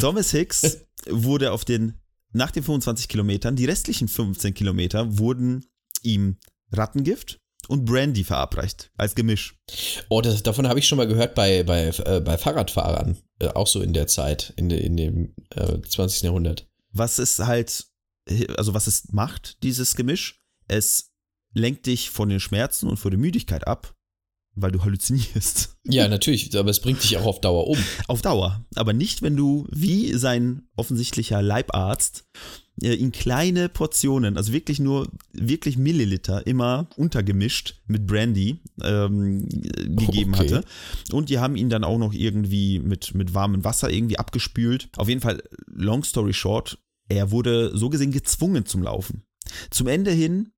Thomas 0.00 0.30
Hicks 0.30 0.86
wurde 1.08 1.52
auf 1.52 1.64
den, 1.64 2.00
nach 2.32 2.50
den 2.50 2.62
25 2.62 3.08
Kilometern, 3.08 3.56
die 3.56 3.66
restlichen 3.66 4.08
15 4.08 4.54
Kilometer 4.54 5.18
wurden 5.18 5.66
ihm 6.02 6.38
Rattengift 6.72 7.40
und 7.68 7.84
Brandy 7.84 8.24
verabreicht, 8.24 8.90
als 8.96 9.14
Gemisch. 9.14 9.58
Oh, 10.08 10.20
das, 10.20 10.42
davon 10.42 10.68
habe 10.68 10.78
ich 10.78 10.86
schon 10.86 10.98
mal 10.98 11.06
gehört 11.06 11.34
bei, 11.34 11.62
bei, 11.64 11.88
äh, 11.88 12.20
bei 12.20 12.38
Fahrradfahrern. 12.38 13.18
Äh, 13.38 13.48
auch 13.48 13.66
so 13.66 13.82
in 13.82 13.92
der 13.92 14.06
Zeit, 14.06 14.52
in, 14.56 14.68
de, 14.68 14.80
in 14.80 14.96
dem 14.96 15.34
äh, 15.50 15.80
20. 15.80 16.22
Jahrhundert. 16.22 16.68
Was 16.92 17.18
es 17.18 17.38
halt, 17.40 17.86
also 18.56 18.72
was 18.72 18.86
es 18.86 19.12
macht, 19.12 19.62
dieses 19.62 19.96
Gemisch, 19.96 20.42
es 20.68 21.12
lenkt 21.56 21.86
dich 21.86 22.10
von 22.10 22.28
den 22.28 22.40
Schmerzen 22.40 22.88
und 22.88 22.98
von 22.98 23.10
der 23.10 23.18
Müdigkeit 23.18 23.66
ab, 23.66 23.94
weil 24.54 24.72
du 24.72 24.84
halluzinierst. 24.84 25.72
Ja, 25.88 26.08
natürlich, 26.08 26.58
aber 26.58 26.70
es 26.70 26.80
bringt 26.80 27.00
dich 27.04 27.16
auch 27.16 27.26
auf 27.26 27.40
Dauer 27.40 27.68
um. 27.68 27.78
Auf 28.08 28.20
Dauer. 28.20 28.66
Aber 28.74 28.92
nicht, 28.92 29.22
wenn 29.22 29.36
du, 29.36 29.68
wie 29.70 30.14
sein 30.14 30.62
offensichtlicher 30.74 31.40
Leibarzt, 31.40 32.24
äh, 32.82 32.94
in 32.94 33.12
kleine 33.12 33.68
Portionen, 33.68 34.36
also 34.36 34.52
wirklich 34.52 34.80
nur, 34.80 35.08
wirklich 35.32 35.78
Milliliter, 35.78 36.44
immer 36.44 36.88
untergemischt 36.96 37.80
mit 37.86 38.04
Brandy 38.08 38.58
ähm, 38.82 39.48
äh, 39.48 39.84
gegeben 39.86 40.34
Okay. 40.34 40.54
hatte. 40.54 40.64
Und 41.12 41.28
die 41.28 41.38
haben 41.38 41.54
ihn 41.54 41.70
dann 41.70 41.84
auch 41.84 41.98
noch 41.98 42.12
irgendwie 42.12 42.80
mit, 42.80 43.14
mit 43.14 43.32
warmem 43.32 43.62
Wasser 43.62 43.88
irgendwie 43.88 44.18
abgespült. 44.18 44.88
Auf 44.96 45.08
jeden 45.08 45.20
Fall, 45.20 45.40
long 45.66 46.02
story 46.02 46.32
short, 46.32 46.78
er 47.08 47.30
wurde 47.30 47.78
so 47.78 47.90
gesehen 47.90 48.10
gezwungen 48.10 48.66
zum 48.66 48.82
Laufen. 48.82 49.22
Zum 49.70 49.86
Ende 49.86 50.10
hin 50.10 50.50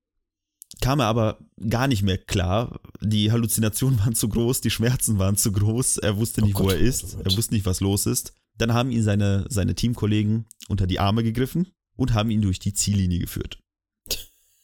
kam 0.80 1.00
er 1.00 1.06
aber 1.06 1.38
gar 1.68 1.88
nicht 1.88 2.02
mehr 2.02 2.18
klar. 2.18 2.80
Die 3.00 3.32
Halluzinationen 3.32 3.98
waren 4.00 4.14
zu 4.14 4.28
groß, 4.28 4.60
die 4.60 4.70
Schmerzen 4.70 5.18
waren 5.18 5.36
zu 5.36 5.52
groß. 5.52 5.98
Er 5.98 6.16
wusste 6.16 6.42
Oh 6.42 6.44
nicht, 6.44 6.54
wo 6.58 6.64
Gott, 6.64 6.74
er 6.74 6.80
oh 6.80 6.84
ist. 6.84 7.16
oh. 7.16 7.22
Er 7.24 7.36
wusste 7.36 7.54
nicht, 7.54 7.66
was 7.66 7.80
los 7.80 8.06
ist. 8.06 8.32
Dann 8.58 8.72
haben 8.74 8.90
ihn 8.90 9.02
seine, 9.02 9.46
seine 9.48 9.74
Teamkollegen 9.74 10.46
unter 10.68 10.86
die 10.86 10.98
Arme 10.98 11.22
gegriffen 11.22 11.68
und 11.96 12.14
haben 12.14 12.30
ihn 12.30 12.42
durch 12.42 12.58
die 12.58 12.74
Ziellinie 12.74 13.18
geführt. 13.20 13.58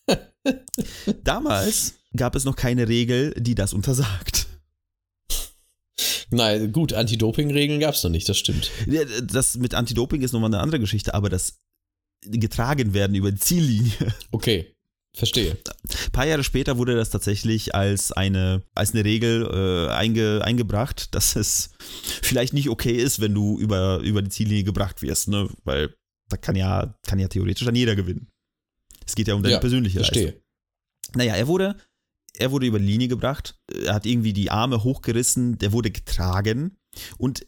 Damals 1.25 1.95
gab 2.17 2.35
es 2.37 2.45
noch 2.45 2.57
keine 2.57 2.89
Regel, 2.89 3.35
die 3.39 3.55
das 3.55 3.73
untersagt. 3.73 4.47
Nein, 6.31 6.73
gut, 6.73 6.93
Anti-Doping-Regeln 6.93 7.81
gab 7.81 7.95
es 7.95 8.03
noch 8.03 8.11
nicht, 8.11 8.29
das 8.29 8.39
stimmt. 8.39 8.71
Das 9.23 9.57
mit 9.57 9.75
Anti-Doping 9.75 10.23
ist 10.23 10.33
nochmal 10.33 10.53
eine 10.53 10.61
andere 10.61 10.81
Geschichte, 10.81 11.15
aber 11.15 11.29
das 11.29 11.61
getragen 12.23 12.95
werden 12.95 13.15
über 13.15 13.31
die 13.31 13.39
Ziellinie. 13.39 13.93
Okay, 14.33 14.74
verstehe. 15.15 15.53
Ein 15.53 16.13
paar 16.13 16.27
Jahre 16.27 16.45
später 16.45 16.77
wurde 16.77 16.97
das 16.97 17.11
tatsächlich 17.11 17.75
als 17.75 18.13
eine, 18.13 18.63
als 18.75 18.93
eine 18.93 19.05
Regel 19.05 19.47
äh, 19.47 19.93
einge, 19.93 20.43
eingebracht, 20.45 21.15
dass 21.15 21.37
es 21.37 21.71
vielleicht 22.23 22.53
nicht 22.53 22.69
okay 22.69 22.93
ist, 22.93 23.21
wenn 23.21 23.35
du 23.35 23.59
über, 23.59 24.01
über 24.01 24.23
die 24.23 24.31
Ziellinie 24.31 24.65
gebracht 24.65 25.03
wirst, 25.03 25.29
ne? 25.29 25.49
Weil 25.65 25.95
da 26.29 26.37
kann 26.37 26.57
ja, 26.57 26.99
kann 27.07 27.19
ja 27.19 27.29
theoretisch 27.29 27.65
dann 27.65 27.77
jeder 27.77 27.97
gewinnen. 27.97 28.29
Es 29.07 29.15
geht 29.15 29.29
ja 29.29 29.35
um 29.35 29.43
deine 29.43 29.55
Ja, 29.55 29.61
persönliche 29.61 29.99
Leistung. 29.99 30.23
Verstehe. 30.23 30.43
Naja, 31.15 31.35
er 31.35 31.47
wurde, 31.47 31.77
er 32.37 32.51
wurde 32.51 32.67
über 32.67 32.79
die 32.79 32.87
Linie 32.87 33.09
gebracht, 33.09 33.57
er 33.73 33.95
hat 33.95 34.07
irgendwie 34.07 34.33
die 34.33 34.51
Arme 34.51 34.83
hochgerissen, 34.83 35.59
der 35.59 35.73
wurde 35.73 35.91
getragen 35.91 36.77
und 37.19 37.47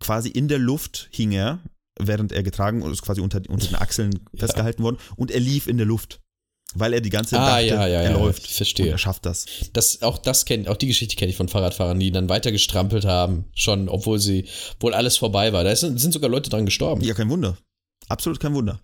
quasi 0.00 0.28
in 0.28 0.48
der 0.48 0.58
Luft 0.58 1.08
hing 1.12 1.32
er, 1.32 1.60
während 1.98 2.32
er 2.32 2.42
getragen 2.42 2.82
und 2.82 2.92
ist 2.92 3.02
quasi 3.02 3.20
unter, 3.20 3.40
unter 3.48 3.66
den 3.66 3.76
Achseln 3.76 4.20
festgehalten 4.34 4.82
worden 4.82 4.98
und 5.16 5.30
er 5.30 5.40
lief 5.40 5.66
in 5.66 5.78
der 5.78 5.86
Luft. 5.86 6.20
Weil 6.74 6.92
er 6.92 7.00
die 7.00 7.10
ganze 7.10 7.30
Zeit 7.30 7.40
Ah, 7.40 7.50
dachte, 7.56 7.66
ja, 7.66 7.86
ja, 7.86 8.02
er 8.02 8.10
ja, 8.10 8.18
läuft. 8.18 8.46
verstehe. 8.46 8.86
Und 8.86 8.92
er 8.92 8.98
schafft 8.98 9.24
das. 9.24 9.46
Das, 9.72 10.02
auch 10.02 10.18
das 10.18 10.44
kennt, 10.44 10.68
auch 10.68 10.76
die 10.76 10.88
Geschichte 10.88 11.16
kenne 11.16 11.30
ich 11.30 11.36
von 11.36 11.48
Fahrradfahrern, 11.48 11.98
die 11.98 12.10
dann 12.10 12.28
weiter 12.28 12.52
gestrampelt 12.52 13.04
haben, 13.04 13.46
schon, 13.54 13.88
obwohl 13.88 14.18
sie, 14.18 14.46
obwohl 14.74 14.92
alles 14.92 15.16
vorbei 15.16 15.52
war. 15.52 15.64
Da 15.64 15.74
sind, 15.74 15.98
sind 15.98 16.12
sogar 16.12 16.28
Leute 16.28 16.50
dran 16.50 16.66
gestorben. 16.66 17.02
Ja, 17.02 17.14
kein 17.14 17.30
Wunder. 17.30 17.56
Absolut 18.08 18.40
kein 18.40 18.52
Wunder. 18.54 18.80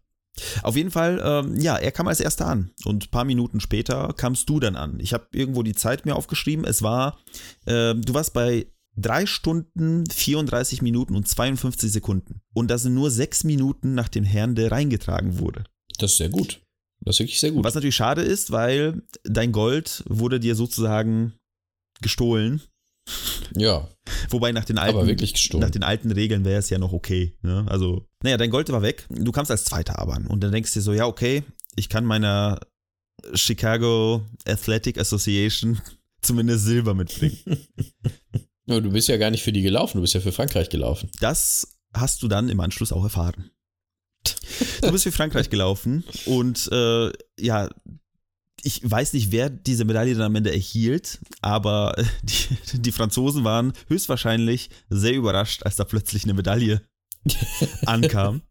Auf 0.62 0.77
jeden 0.77 0.90
Fall, 0.90 1.21
ähm, 1.23 1.61
ja, 1.61 1.77
er 1.77 1.92
kam 1.92 2.09
als 2.09 2.21
erster 2.21 2.47
an. 2.47 2.71
Und 2.85 3.05
ein 3.07 3.11
paar 3.11 3.25
Minuten 3.25 3.61
später 3.61 4.14
kamst 4.16 4.49
du 4.49 4.59
dann 4.61 4.77
an. 4.77 4.99
Ich 5.01 5.12
habe 5.12 5.27
irgendwo 5.33 5.62
die 5.62 5.75
Zeit 5.75 6.07
mir 6.07 6.16
aufgeschrieben. 6.16 6.64
Es 6.64 6.83
war, 6.83 7.18
ähm, 7.66 8.01
du 8.01 8.14
warst 8.14 8.33
bei 8.33 8.66
drei 8.97 9.27
Stunden, 9.27 10.07
34 10.09 10.81
Minuten 10.81 11.14
und 11.16 11.29
52 11.29 11.92
Sekunden. 11.92 12.40
Und 12.55 12.71
das 12.71 12.83
sind 12.83 12.95
nur 12.95 13.11
sechs 13.11 13.45
Minuten 13.45 13.95
nach 13.95 14.09
dem 14.09 14.25
Herrn, 14.25 14.55
der 14.55 14.73
reingetragen 14.73 15.38
wurde. 15.38 15.64
Das 15.99 16.12
ist 16.12 16.16
sehr 16.16 16.31
gut. 16.31 16.61
Das 17.04 17.16
ist 17.16 17.20
wirklich 17.20 17.40
sehr 17.40 17.50
gut. 17.50 17.64
Was 17.64 17.74
natürlich 17.74 17.96
schade 17.96 18.22
ist, 18.22 18.50
weil 18.50 19.02
dein 19.24 19.52
Gold 19.52 20.04
wurde 20.06 20.40
dir 20.40 20.54
sozusagen 20.54 21.34
gestohlen. 22.00 22.62
Ja, 23.56 23.88
Wobei 24.28 24.52
nach 24.52 24.64
den 24.64 24.78
alten, 24.78 25.58
nach 25.58 25.70
den 25.70 25.82
alten 25.82 26.10
Regeln 26.10 26.44
wäre 26.44 26.58
es 26.58 26.70
ja 26.70 26.78
noch 26.78 26.92
okay. 26.92 27.36
Ne? 27.42 27.64
Also, 27.68 28.06
naja, 28.22 28.36
dein 28.36 28.50
Gold 28.50 28.70
war 28.70 28.82
weg. 28.82 29.06
Du 29.10 29.32
kamst 29.32 29.50
als 29.50 29.64
Zweiter 29.64 29.98
aber 29.98 30.14
an. 30.14 30.26
Und 30.26 30.42
dann 30.42 30.52
denkst 30.52 30.72
du 30.72 30.78
dir 30.78 30.82
so, 30.82 30.92
ja, 30.92 31.06
okay, 31.06 31.44
ich 31.76 31.88
kann 31.88 32.04
meiner 32.04 32.60
Chicago 33.34 34.22
Athletic 34.46 34.98
Association 34.98 35.80
zumindest 36.22 36.64
Silber 36.64 36.94
mitbringen. 36.94 37.38
Du 38.64 38.92
bist 38.92 39.08
ja 39.08 39.16
gar 39.16 39.32
nicht 39.32 39.42
für 39.42 39.52
die 39.52 39.60
gelaufen, 39.60 39.98
du 39.98 40.02
bist 40.02 40.14
ja 40.14 40.20
für 40.20 40.30
Frankreich 40.30 40.70
gelaufen. 40.70 41.10
Das 41.20 41.76
hast 41.92 42.22
du 42.22 42.28
dann 42.28 42.48
im 42.48 42.60
Anschluss 42.60 42.92
auch 42.92 43.02
erfahren. 43.02 43.50
Du 44.81 44.92
bist 44.92 45.05
für 45.05 45.12
Frankreich 45.12 45.51
gelaufen 45.51 46.05
und 46.27 46.68
äh, 46.72 47.11
ja, 47.38 47.68
ich 48.64 48.88
weiß 48.88 49.12
nicht, 49.14 49.33
wer 49.33 49.51
diese 49.51 49.85
Medaille 49.85 50.14
dann 50.14 50.22
am 50.22 50.35
Ende 50.35 50.53
erhielt, 50.53 51.18
aber 51.40 51.94
die, 52.22 52.81
die 52.81 52.92
Franzosen 52.92 53.44
waren 53.44 53.72
höchstwahrscheinlich 53.88 54.70
sehr 54.88 55.14
überrascht, 55.14 55.64
als 55.64 55.77
da 55.77 55.85
plötzlich 55.85 56.25
eine 56.25 56.35
Medaille 56.35 56.83
ankam. 57.87 58.42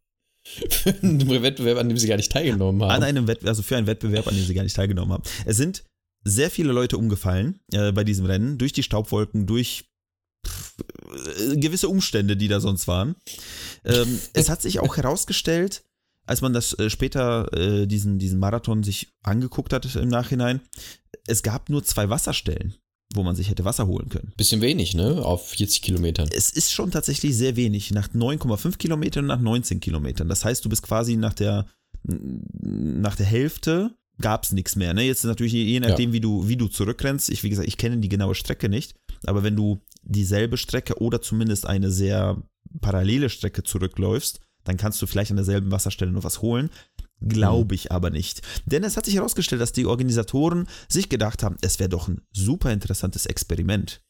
Für 0.43 0.95
einen 1.02 1.30
Wettbewerb, 1.30 1.78
an 1.78 1.88
dem 1.88 1.97
sie 1.97 2.08
gar 2.08 2.17
nicht 2.17 2.32
teilgenommen 2.32 2.82
haben. 2.82 2.91
An 2.91 3.04
einem 3.04 3.28
Wettbewerb, 3.28 3.50
also 3.50 3.62
für 3.62 3.78
einen 3.78 3.88
Wettbewerb, 3.88 4.28
an 4.28 4.36
dem 4.36 4.43
sie 4.43 4.54
gar 4.54 4.63
nicht 4.63 4.76
teilgenommen 4.76 5.13
haben. 5.13 5.24
Es 5.45 5.58
sind 5.58 5.84
sehr 6.24 6.50
viele 6.50 6.71
Leute 6.71 6.97
umgefallen 6.97 7.60
äh, 7.71 7.91
bei 7.91 8.04
diesem 8.04 8.26
Rennen, 8.26 8.58
durch 8.58 8.74
die 8.74 8.84
Staubwolken, 8.84 9.45
durch 9.45 9.86
pff, 10.45 10.76
äh, 11.52 11.58
gewisse 11.58 11.89
Umstände, 11.89 12.38
die 12.38 12.47
da 12.47 12.60
sonst 12.60 12.88
waren. 12.88 13.15
Ähm, 13.86 14.19
es 14.34 14.50
hat 14.50 14.62
sich 14.62 14.80
auch 14.80 14.97
herausgestellt, 14.97 15.84
als 16.25 16.41
man 16.41 16.53
das 16.53 16.77
äh, 16.79 16.89
später 16.89 17.51
äh, 17.53 17.88
diesen, 17.88 18.19
diesen 18.19 18.39
Marathon 18.39 18.84
sich 18.84 19.10
angeguckt 19.23 19.73
hat 19.73 19.95
im 19.95 20.10
Nachhinein, 20.10 20.62
es 21.27 21.43
gab 21.43 21.69
nur 21.69 21.84
zwei 21.84 22.10
Wasserstellen, 22.10 22.75
wo 23.13 23.23
man 23.23 23.36
sich 23.36 23.49
hätte 23.49 23.65
Wasser 23.65 23.88
holen 23.88 24.10
können. 24.10 24.34
Bisschen 24.38 24.62
wenig, 24.62 24.93
ne? 24.93 25.23
Auf 25.23 25.49
40 25.49 25.81
Kilometern. 25.81 26.29
Es 26.34 26.49
ist 26.49 26.71
schon 26.71 26.91
tatsächlich 26.91 27.36
sehr 27.36 27.55
wenig, 27.55 27.91
nach 27.91 28.10
9,5 28.10 28.77
Kilometern 28.77 29.25
und 29.25 29.29
nach 29.29 29.39
19 29.39 29.79
Kilometern. 29.79 30.29
Das 30.29 30.45
heißt, 30.45 30.63
du 30.63 30.69
bist 30.69 30.84
quasi 30.84 31.15
nach 31.15 31.34
der, 31.34 31.65
nach 32.03 33.15
der 33.15 33.25
Hälfte 33.25 33.95
gab 34.19 34.43
es 34.43 34.51
nichts 34.51 34.75
mehr. 34.75 34.93
Ne? 34.93 35.03
Jetzt 35.03 35.23
natürlich 35.23 35.53
je 35.53 35.79
nachdem, 35.79 36.12
ja. 36.12 36.13
wie, 36.13 36.19
du, 36.21 36.47
wie 36.47 36.57
du 36.57 36.67
zurückrennst. 36.67 37.29
Ich, 37.29 37.43
wie 37.43 37.49
gesagt, 37.49 37.67
ich 37.67 37.77
kenne 37.77 37.97
die 37.97 38.10
genaue 38.10 38.36
Strecke 38.36 38.69
nicht, 38.69 38.95
aber 39.25 39.43
wenn 39.43 39.55
du 39.55 39.79
dieselbe 40.03 40.57
Strecke 40.57 41.01
oder 41.01 41.21
zumindest 41.21 41.65
eine 41.65 41.91
sehr 41.91 42.41
parallele 42.79 43.29
Strecke 43.29 43.63
zurückläufst, 43.63 44.39
dann 44.63 44.78
kannst 44.78 45.02
du 45.02 45.08
vielleicht 45.08 45.32
an 45.32 45.38
derselben 45.38 45.71
Wasserstelle 45.71 46.12
noch 46.12 46.24
was 46.24 46.41
holen. 46.41 46.69
Glaube 47.21 47.76
ich 47.76 47.91
aber 47.91 48.10
nicht. 48.10 48.41
Denn 48.65 48.84
es 48.84 48.97
hat 48.97 49.06
sich 49.06 49.15
herausgestellt, 49.15 49.62
dass 49.62 49.74
die 49.74 49.86
Organisatoren 49.86 50.67
sich 50.88 51.08
gedacht 51.08 51.43
haben, 51.43 51.58
es 51.62 51.80
wäre 51.80 51.89
doch 51.89 52.08
ein 52.08 52.21
super 52.32 52.71
interessantes 52.71 53.28
Experiment 53.28 54.02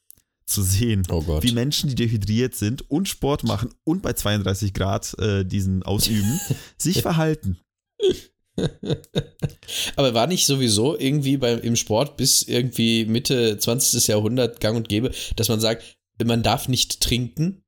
zu 0.46 0.64
sehen, 0.64 1.04
oh 1.10 1.24
wie 1.42 1.54
Menschen, 1.54 1.90
die 1.90 1.96
dehydriert 1.96 2.56
sind 2.56 2.90
und 2.90 3.08
Sport 3.08 3.44
machen 3.44 3.74
und 3.84 4.02
bei 4.02 4.14
32 4.14 4.74
Grad 4.74 5.18
äh, 5.20 5.46
diesen 5.46 5.84
ausüben, 5.84 6.40
sich 6.78 7.02
verhalten. 7.02 7.58
Aber 9.96 10.14
war 10.14 10.28
nicht 10.28 10.46
sowieso 10.46 10.98
irgendwie 10.98 11.38
beim, 11.38 11.60
im 11.62 11.76
Sport 11.76 12.18
bis 12.18 12.42
irgendwie 12.44 13.06
Mitte 13.06 13.58
20. 13.58 14.08
Jahrhundert 14.08 14.60
gang 14.60 14.76
und 14.76 14.90
gäbe, 14.90 15.12
dass 15.36 15.50
man 15.50 15.60
sagt, 15.60 15.98
man 16.24 16.44
darf 16.44 16.68
nicht 16.68 17.02
trinken? 17.02 17.61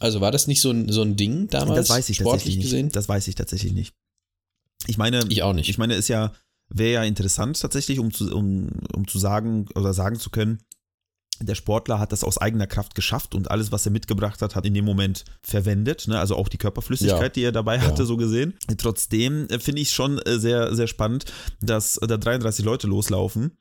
Also 0.00 0.20
war 0.20 0.32
das 0.32 0.46
nicht 0.46 0.62
so 0.62 0.70
ein, 0.70 0.90
so 0.90 1.02
ein 1.02 1.16
Ding 1.16 1.48
damals? 1.48 1.88
Das 1.88 1.96
weiß 1.96 2.08
ich 2.08 2.18
tatsächlich 2.18 2.56
nicht. 2.56 2.64
Gesehen? 2.64 2.88
Das 2.88 3.08
weiß 3.08 3.28
ich 3.28 3.34
tatsächlich 3.34 3.72
nicht. 3.72 3.94
Ich 4.86 4.96
meine, 4.96 5.20
ich 5.28 5.42
auch 5.42 5.52
nicht. 5.52 5.68
Ich 5.68 5.76
meine, 5.76 5.94
ist 5.94 6.08
ja, 6.08 6.32
wäre 6.70 6.92
ja 6.92 7.04
interessant 7.04 7.60
tatsächlich, 7.60 7.98
um 7.98 8.12
zu, 8.12 8.34
um, 8.34 8.70
um 8.94 9.06
zu 9.06 9.18
sagen 9.18 9.68
oder 9.74 9.92
sagen 9.92 10.18
zu 10.18 10.30
können, 10.30 10.60
der 11.42 11.54
Sportler 11.54 11.98
hat 11.98 12.12
das 12.12 12.24
aus 12.24 12.38
eigener 12.38 12.66
Kraft 12.66 12.94
geschafft 12.94 13.34
und 13.34 13.50
alles, 13.50 13.72
was 13.72 13.86
er 13.86 13.92
mitgebracht 13.92 14.42
hat, 14.42 14.54
hat 14.54 14.66
in 14.66 14.74
dem 14.74 14.84
Moment 14.84 15.24
verwendet. 15.42 16.08
Ne? 16.08 16.18
Also 16.18 16.36
auch 16.36 16.48
die 16.48 16.58
Körperflüssigkeit, 16.58 17.22
ja. 17.22 17.28
die 17.28 17.42
er 17.42 17.52
dabei 17.52 17.80
hatte, 17.80 18.02
ja. 18.02 18.06
so 18.06 18.16
gesehen. 18.16 18.54
Trotzdem 18.78 19.46
äh, 19.48 19.58
finde 19.58 19.82
ich 19.82 19.90
schon 19.90 20.18
äh, 20.18 20.38
sehr, 20.38 20.74
sehr 20.74 20.86
spannend, 20.86 21.26
dass 21.60 21.98
da 22.00 22.16
33 22.16 22.64
Leute 22.64 22.86
loslaufen 22.86 23.56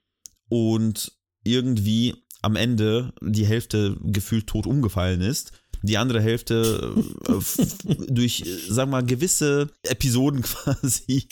und 0.49 1.13
irgendwie 1.43 2.15
am 2.41 2.55
Ende 2.55 3.13
die 3.21 3.45
Hälfte 3.45 3.97
gefühlt 4.01 4.47
tot 4.47 4.65
umgefallen 4.65 5.21
ist 5.21 5.51
die 5.81 5.97
andere 5.97 6.21
Hälfte 6.21 6.93
äh, 7.27 7.95
durch, 8.07 8.43
sagen 8.67 8.91
wir 8.91 8.97
mal, 8.97 9.05
gewisse 9.05 9.69
Episoden 9.83 10.41
quasi. 10.43 11.27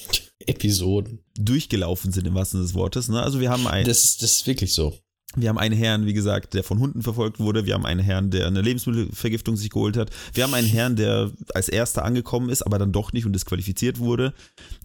Episoden. 0.46 1.20
Durchgelaufen 1.38 2.12
sind 2.12 2.28
im 2.28 2.36
wahrsten 2.36 2.60
Sinne 2.60 2.68
des 2.68 2.76
Wortes. 2.76 3.10
Ne? 3.10 3.22
Also 3.22 3.40
wir 3.40 3.50
haben 3.50 3.68
ein. 3.68 3.86
Das, 3.86 4.18
das 4.18 4.38
ist 4.38 4.48
wirklich 4.48 4.74
so. 4.74 4.94
Wir 5.36 5.50
haben 5.50 5.58
einen 5.58 5.76
Herrn, 5.76 6.06
wie 6.06 6.14
gesagt, 6.14 6.54
der 6.54 6.64
von 6.64 6.80
Hunden 6.80 7.02
verfolgt 7.04 7.40
wurde. 7.40 7.66
Wir 7.66 7.74
haben 7.74 7.86
einen 7.86 8.00
Herrn, 8.00 8.32
der 8.32 8.48
eine 8.48 8.62
Lebensmittelvergiftung 8.62 9.58
sich 9.58 9.70
geholt 9.70 9.98
hat. 9.98 10.10
Wir 10.34 10.44
haben 10.44 10.54
einen 10.54 10.68
Herrn, 10.68 10.96
der 10.96 11.32
als 11.54 11.70
erster 11.70 12.06
angekommen 12.06 12.50
ist, 12.50 12.64
aber 12.64 12.80
dann 12.80 12.94
doch 12.94 13.14
nicht 13.14 13.26
und 13.26 13.34
disqualifiziert 13.34 14.00
wurde. 14.00 14.34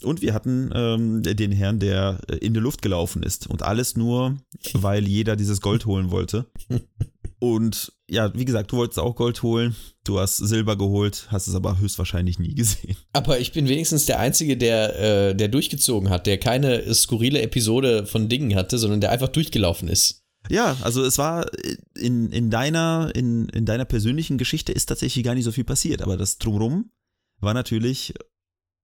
Und 0.03 0.21
wir 0.21 0.35
hatten 0.35 0.71
ähm, 0.75 1.23
den 1.23 1.53
Herrn, 1.53 1.79
der 1.79 2.21
in 2.41 2.55
der 2.55 2.63
Luft 2.63 2.83
gelaufen 2.83 3.23
ist. 3.23 3.47
Und 3.47 3.63
alles 3.63 3.97
nur, 3.97 4.37
weil 4.75 5.07
jeder 5.07 5.37
dieses 5.37 5.61
Gold 5.61 5.87
holen 5.87 6.11
wollte. 6.11 6.47
Und 7.43 7.93
ja, 8.09 8.33
wie 8.39 8.45
gesagt, 8.45 8.71
du 8.71 8.77
wolltest 8.77 9.01
auch 9.01 9.17
Gold 9.17 9.43
holen, 9.43 9.75
du 10.05 10.21
hast 10.21 10.37
Silber 10.37 10.79
geholt, 10.79 11.27
hast 11.27 11.49
es 11.49 11.57
aber 11.57 11.77
höchstwahrscheinlich 11.81 12.39
nie 12.39 12.55
gesehen. 12.55 12.97
Aber 13.13 13.41
ich 13.41 13.51
bin 13.51 13.69
wenigstens 13.69 14.07
der 14.07 14.21
Einzige, 14.21 14.57
der, 14.57 15.31
äh, 15.31 15.35
der 15.35 15.49
durchgezogen 15.49 16.09
hat, 16.09 16.29
der 16.29 16.39
keine 16.39 16.95
skurrile 16.95 17.43
Episode 17.43 18.07
von 18.07 18.29
Dingen 18.29 18.55
hatte, 18.55 18.79
sondern 18.79 19.01
der 19.01 19.11
einfach 19.11 19.27
durchgelaufen 19.27 19.89
ist. 19.89 20.23
Ja, 20.51 20.77
also 20.83 21.03
es 21.03 21.19
war 21.19 21.51
in, 21.97 22.31
in, 22.31 22.49
deiner, 22.49 23.11
in, 23.13 23.49
in 23.49 23.67
deiner 23.67 23.87
persönlichen 23.87 24.39
Geschichte 24.39 24.71
ist 24.71 24.87
tatsächlich 24.87 25.25
gar 25.25 25.35
nicht 25.35 25.45
so 25.45 25.51
viel 25.51 25.65
passiert, 25.65 26.01
aber 26.01 26.17
das 26.17 26.39
Drumrum 26.39 26.93
war 27.41 27.55
natürlich, 27.55 28.15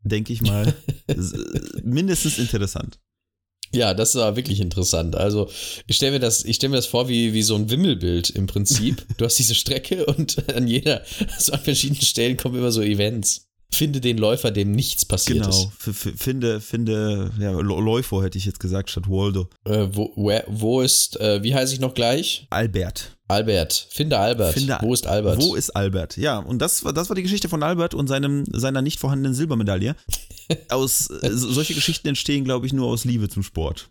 denke 0.02 0.32
ich 0.32 0.42
mal, 0.42 0.74
mindestens 1.84 2.40
interessant. 2.40 2.98
Ja, 3.72 3.94
das 3.94 4.14
war 4.14 4.36
wirklich 4.36 4.60
interessant. 4.60 5.16
Also 5.16 5.48
ich 5.86 5.96
stelle 5.96 6.12
mir 6.12 6.20
das, 6.20 6.44
ich 6.44 6.56
stelle 6.56 6.70
mir 6.70 6.76
das 6.76 6.86
vor 6.86 7.08
wie, 7.08 7.32
wie 7.32 7.42
so 7.42 7.54
ein 7.54 7.70
Wimmelbild 7.70 8.30
im 8.30 8.46
Prinzip. 8.46 9.04
Du 9.18 9.24
hast 9.24 9.38
diese 9.38 9.54
Strecke 9.54 10.06
und 10.06 10.48
an 10.54 10.68
jeder, 10.68 11.02
so 11.38 11.52
an 11.52 11.60
verschiedenen 11.60 12.02
Stellen 12.02 12.36
kommen 12.36 12.56
immer 12.56 12.70
so 12.70 12.82
Events. 12.82 13.48
Finde 13.70 14.00
den 14.00 14.16
Läufer, 14.16 14.50
dem 14.50 14.72
nichts 14.72 15.04
passiert 15.04 15.40
genau. 15.40 15.50
ist. 15.50 15.68
Genau, 15.84 16.16
finde, 16.16 16.60
finde, 16.60 17.30
ja, 17.38 17.50
Läufer 17.50 18.22
hätte 18.22 18.38
ich 18.38 18.46
jetzt 18.46 18.60
gesagt, 18.60 18.88
statt 18.88 19.10
Waldo. 19.10 19.48
Äh, 19.64 19.88
wo, 19.92 20.10
where, 20.16 20.44
wo 20.48 20.80
ist, 20.80 21.20
äh, 21.20 21.42
wie 21.42 21.54
heiße 21.54 21.74
ich 21.74 21.80
noch 21.80 21.92
gleich? 21.92 22.46
Albert. 22.48 23.18
Albert. 23.28 23.88
Finde 23.90 24.18
Albert. 24.18 24.54
Finde, 24.54 24.78
wo 24.80 24.94
ist 24.94 25.06
Albert? 25.06 25.42
Wo 25.42 25.54
ist 25.54 25.70
Albert? 25.76 26.16
Ja, 26.16 26.38
und 26.38 26.60
das, 26.60 26.82
das 26.94 27.10
war 27.10 27.14
die 27.14 27.22
Geschichte 27.22 27.50
von 27.50 27.62
Albert 27.62 27.92
und 27.92 28.06
seinem, 28.06 28.44
seiner 28.50 28.80
nicht 28.80 28.98
vorhandenen 28.98 29.34
Silbermedaille. 29.34 29.96
Aus, 30.68 31.10
äh, 31.10 31.30
solche 31.32 31.74
Geschichten 31.74 32.08
entstehen, 32.08 32.44
glaube 32.44 32.66
ich, 32.66 32.72
nur 32.72 32.88
aus 32.88 33.04
Liebe 33.04 33.28
zum 33.28 33.42
Sport. 33.42 33.90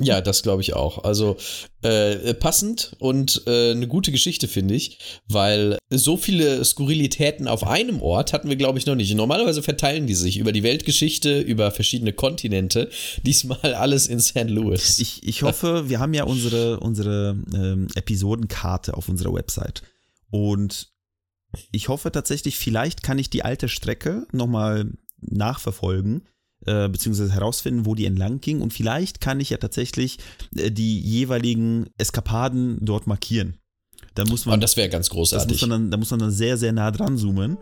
Ja, 0.00 0.20
das 0.20 0.42
glaube 0.42 0.60
ich 0.60 0.74
auch. 0.74 1.04
Also 1.04 1.36
äh, 1.82 2.34
passend 2.34 2.96
und 2.98 3.42
äh, 3.46 3.70
eine 3.70 3.86
gute 3.86 4.10
Geschichte, 4.10 4.48
finde 4.48 4.74
ich, 4.74 4.98
weil 5.28 5.78
so 5.88 6.16
viele 6.16 6.64
Skurrilitäten 6.64 7.46
auf 7.46 7.64
einem 7.64 8.02
Ort 8.02 8.32
hatten 8.32 8.48
wir, 8.48 8.56
glaube 8.56 8.78
ich, 8.78 8.86
noch 8.86 8.96
nicht. 8.96 9.14
Normalerweise 9.14 9.62
verteilen 9.62 10.08
die 10.08 10.14
sich 10.14 10.38
über 10.38 10.50
die 10.50 10.64
Weltgeschichte, 10.64 11.40
über 11.40 11.70
verschiedene 11.70 12.12
Kontinente. 12.12 12.90
Diesmal 13.24 13.74
alles 13.74 14.08
in 14.08 14.18
St. 14.18 14.48
Louis. 14.50 14.98
Ich, 14.98 15.22
ich 15.22 15.42
hoffe, 15.42 15.88
wir 15.88 16.00
haben 16.00 16.14
ja 16.14 16.24
unsere, 16.24 16.80
unsere 16.80 17.38
ähm, 17.54 17.86
Episodenkarte 17.94 18.94
auf 18.94 19.08
unserer 19.08 19.32
Website. 19.32 19.82
Und 20.30 20.88
ich 21.70 21.88
hoffe 21.88 22.10
tatsächlich, 22.10 22.58
vielleicht 22.58 23.04
kann 23.04 23.20
ich 23.20 23.30
die 23.30 23.44
alte 23.44 23.68
Strecke 23.68 24.26
nochmal 24.32 24.90
nachverfolgen 25.30 26.22
äh, 26.66 26.88
beziehungsweise 26.88 27.32
herausfinden, 27.32 27.86
wo 27.86 27.94
die 27.94 28.06
entlang 28.06 28.40
ging. 28.40 28.60
Und 28.60 28.72
vielleicht 28.72 29.20
kann 29.20 29.40
ich 29.40 29.50
ja 29.50 29.58
tatsächlich 29.58 30.18
äh, 30.56 30.70
die 30.70 30.98
jeweiligen 31.00 31.90
Eskapaden 31.98 32.78
dort 32.80 33.06
markieren. 33.06 33.58
Da 34.14 34.24
muss 34.24 34.46
man, 34.46 34.54
Und 34.54 34.60
das 34.60 34.76
wäre 34.76 34.88
ganz 34.88 35.10
großartig. 35.10 35.60
muss 35.60 35.68
dann, 35.68 35.90
da 35.90 35.96
muss 35.96 36.10
man 36.10 36.20
dann 36.20 36.30
sehr, 36.30 36.56
sehr 36.56 36.72
nah 36.72 36.90
dran 36.90 37.16
zoomen. 37.16 37.58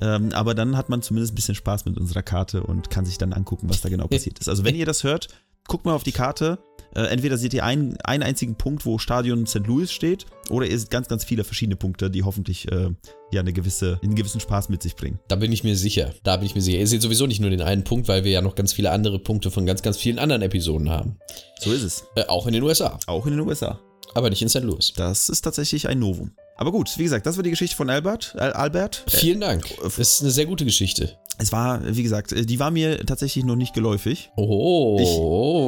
Ähm, 0.00 0.32
aber 0.32 0.54
dann 0.54 0.76
hat 0.76 0.88
man 0.88 1.02
zumindest 1.02 1.32
ein 1.32 1.36
bisschen 1.36 1.54
Spaß 1.54 1.84
mit 1.84 1.98
unserer 1.98 2.22
Karte 2.22 2.62
und 2.62 2.90
kann 2.90 3.04
sich 3.04 3.16
dann 3.16 3.32
angucken, 3.32 3.68
was 3.68 3.80
da 3.80 3.88
genau 3.88 4.06
passiert 4.08 4.38
ist. 4.38 4.48
Also 4.48 4.64
wenn 4.64 4.74
ihr 4.74 4.86
das 4.86 5.04
hört, 5.04 5.28
guckt 5.68 5.84
mal 5.84 5.94
auf 5.94 6.02
die 6.02 6.12
Karte. 6.12 6.58
Äh, 6.94 7.06
entweder 7.06 7.36
seht 7.36 7.52
ihr 7.54 7.64
einen, 7.64 7.96
einen 8.04 8.22
einzigen 8.22 8.54
Punkt, 8.54 8.86
wo 8.86 8.98
Stadion 8.98 9.46
St. 9.46 9.66
Louis 9.66 9.90
steht, 9.92 10.26
oder 10.48 10.66
ihr 10.66 10.78
seht 10.78 10.90
ganz, 10.90 11.08
ganz 11.08 11.24
viele 11.24 11.42
verschiedene 11.42 11.76
Punkte, 11.76 12.08
die 12.10 12.22
hoffentlich 12.22 12.70
äh, 12.70 12.90
ja 13.32 13.40
eine 13.40 13.52
gewisse, 13.52 13.98
einen 14.02 14.14
gewissen 14.14 14.40
Spaß 14.40 14.68
mit 14.68 14.82
sich 14.82 14.94
bringen. 14.94 15.18
Da 15.26 15.36
bin 15.36 15.50
ich 15.50 15.64
mir 15.64 15.76
sicher. 15.76 16.14
Da 16.22 16.36
bin 16.36 16.46
ich 16.46 16.54
mir 16.54 16.60
sicher. 16.60 16.78
Ihr 16.78 16.86
seht 16.86 17.02
sowieso 17.02 17.26
nicht 17.26 17.40
nur 17.40 17.50
den 17.50 17.62
einen 17.62 17.82
Punkt, 17.82 18.06
weil 18.06 18.22
wir 18.22 18.30
ja 18.30 18.42
noch 18.42 18.54
ganz 18.54 18.72
viele 18.72 18.92
andere 18.92 19.18
Punkte 19.18 19.50
von 19.50 19.66
ganz, 19.66 19.82
ganz 19.82 19.96
vielen 19.96 20.20
anderen 20.20 20.42
Episoden 20.42 20.90
haben. 20.90 21.18
So 21.58 21.72
ist 21.72 21.82
es. 21.82 22.04
Äh, 22.14 22.26
auch 22.26 22.46
in 22.46 22.52
den 22.52 22.62
USA. 22.62 22.98
Auch 23.06 23.26
in 23.26 23.32
den 23.32 23.40
USA. 23.40 23.80
Aber 24.14 24.30
nicht 24.30 24.42
in 24.42 24.48
St. 24.48 24.62
Louis. 24.62 24.92
Das 24.94 25.28
ist 25.28 25.42
tatsächlich 25.42 25.88
ein 25.88 25.98
Novum. 25.98 26.30
Aber 26.56 26.70
gut, 26.70 26.96
wie 26.98 27.02
gesagt, 27.02 27.26
das 27.26 27.36
war 27.36 27.42
die 27.42 27.50
Geschichte 27.50 27.74
von 27.74 27.90
Albert. 27.90 28.34
Äh, 28.36 28.42
Albert. 28.42 29.04
Vielen 29.08 29.40
Dank. 29.40 29.66
Das 29.82 29.98
ist 29.98 30.22
eine 30.22 30.30
sehr 30.30 30.46
gute 30.46 30.64
Geschichte. 30.64 31.18
Es 31.38 31.52
war, 31.52 31.80
wie 31.84 32.02
gesagt, 32.02 32.34
die 32.36 32.58
war 32.58 32.70
mir 32.70 33.04
tatsächlich 33.04 33.44
noch 33.44 33.56
nicht 33.56 33.74
geläufig. 33.74 34.30
Oh, 34.36 34.96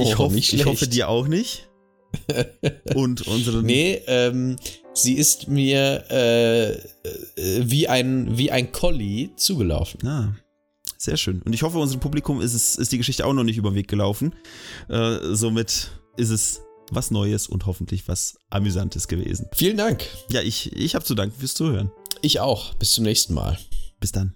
ich, 0.00 0.08
ich, 0.08 0.18
hoff, 0.18 0.34
ich 0.34 0.64
hoffe 0.64 0.86
dir 0.86 1.08
auch 1.08 1.26
nicht. 1.26 1.68
Und 2.94 3.26
unsere. 3.26 3.62
Nee, 3.62 4.02
ähm, 4.06 4.56
sie 4.94 5.14
ist 5.14 5.48
mir 5.48 6.10
äh, 6.10 6.78
wie 7.62 7.88
ein, 7.88 8.38
wie 8.38 8.50
ein 8.50 8.72
Collie 8.72 9.30
zugelaufen. 9.36 10.06
Ah. 10.06 10.36
Sehr 10.98 11.16
schön. 11.16 11.42
Und 11.42 11.52
ich 11.52 11.62
hoffe, 11.62 11.78
unserem 11.78 12.00
Publikum 12.00 12.40
ist, 12.40 12.54
es, 12.54 12.76
ist 12.76 12.92
die 12.92 12.98
Geschichte 12.98 13.26
auch 13.26 13.34
noch 13.34 13.44
nicht 13.44 13.58
über 13.58 13.70
den 13.70 13.74
Weg 13.74 13.88
gelaufen. 13.88 14.34
Äh, 14.88 15.18
somit 15.34 15.90
ist 16.16 16.30
es 16.30 16.62
was 16.90 17.10
Neues 17.10 17.48
und 17.48 17.66
hoffentlich 17.66 18.08
was 18.08 18.38
Amüsantes 18.50 19.08
gewesen. 19.08 19.46
Vielen 19.52 19.76
Dank. 19.76 20.06
Ja, 20.30 20.40
ich, 20.40 20.72
ich 20.72 20.94
habe 20.94 21.04
zu 21.04 21.14
danken 21.14 21.38
fürs 21.38 21.54
Zuhören. 21.54 21.90
Ich 22.22 22.40
auch. 22.40 22.74
Bis 22.74 22.92
zum 22.92 23.04
nächsten 23.04 23.34
Mal. 23.34 23.58
Bis 24.00 24.12
dann. 24.12 24.35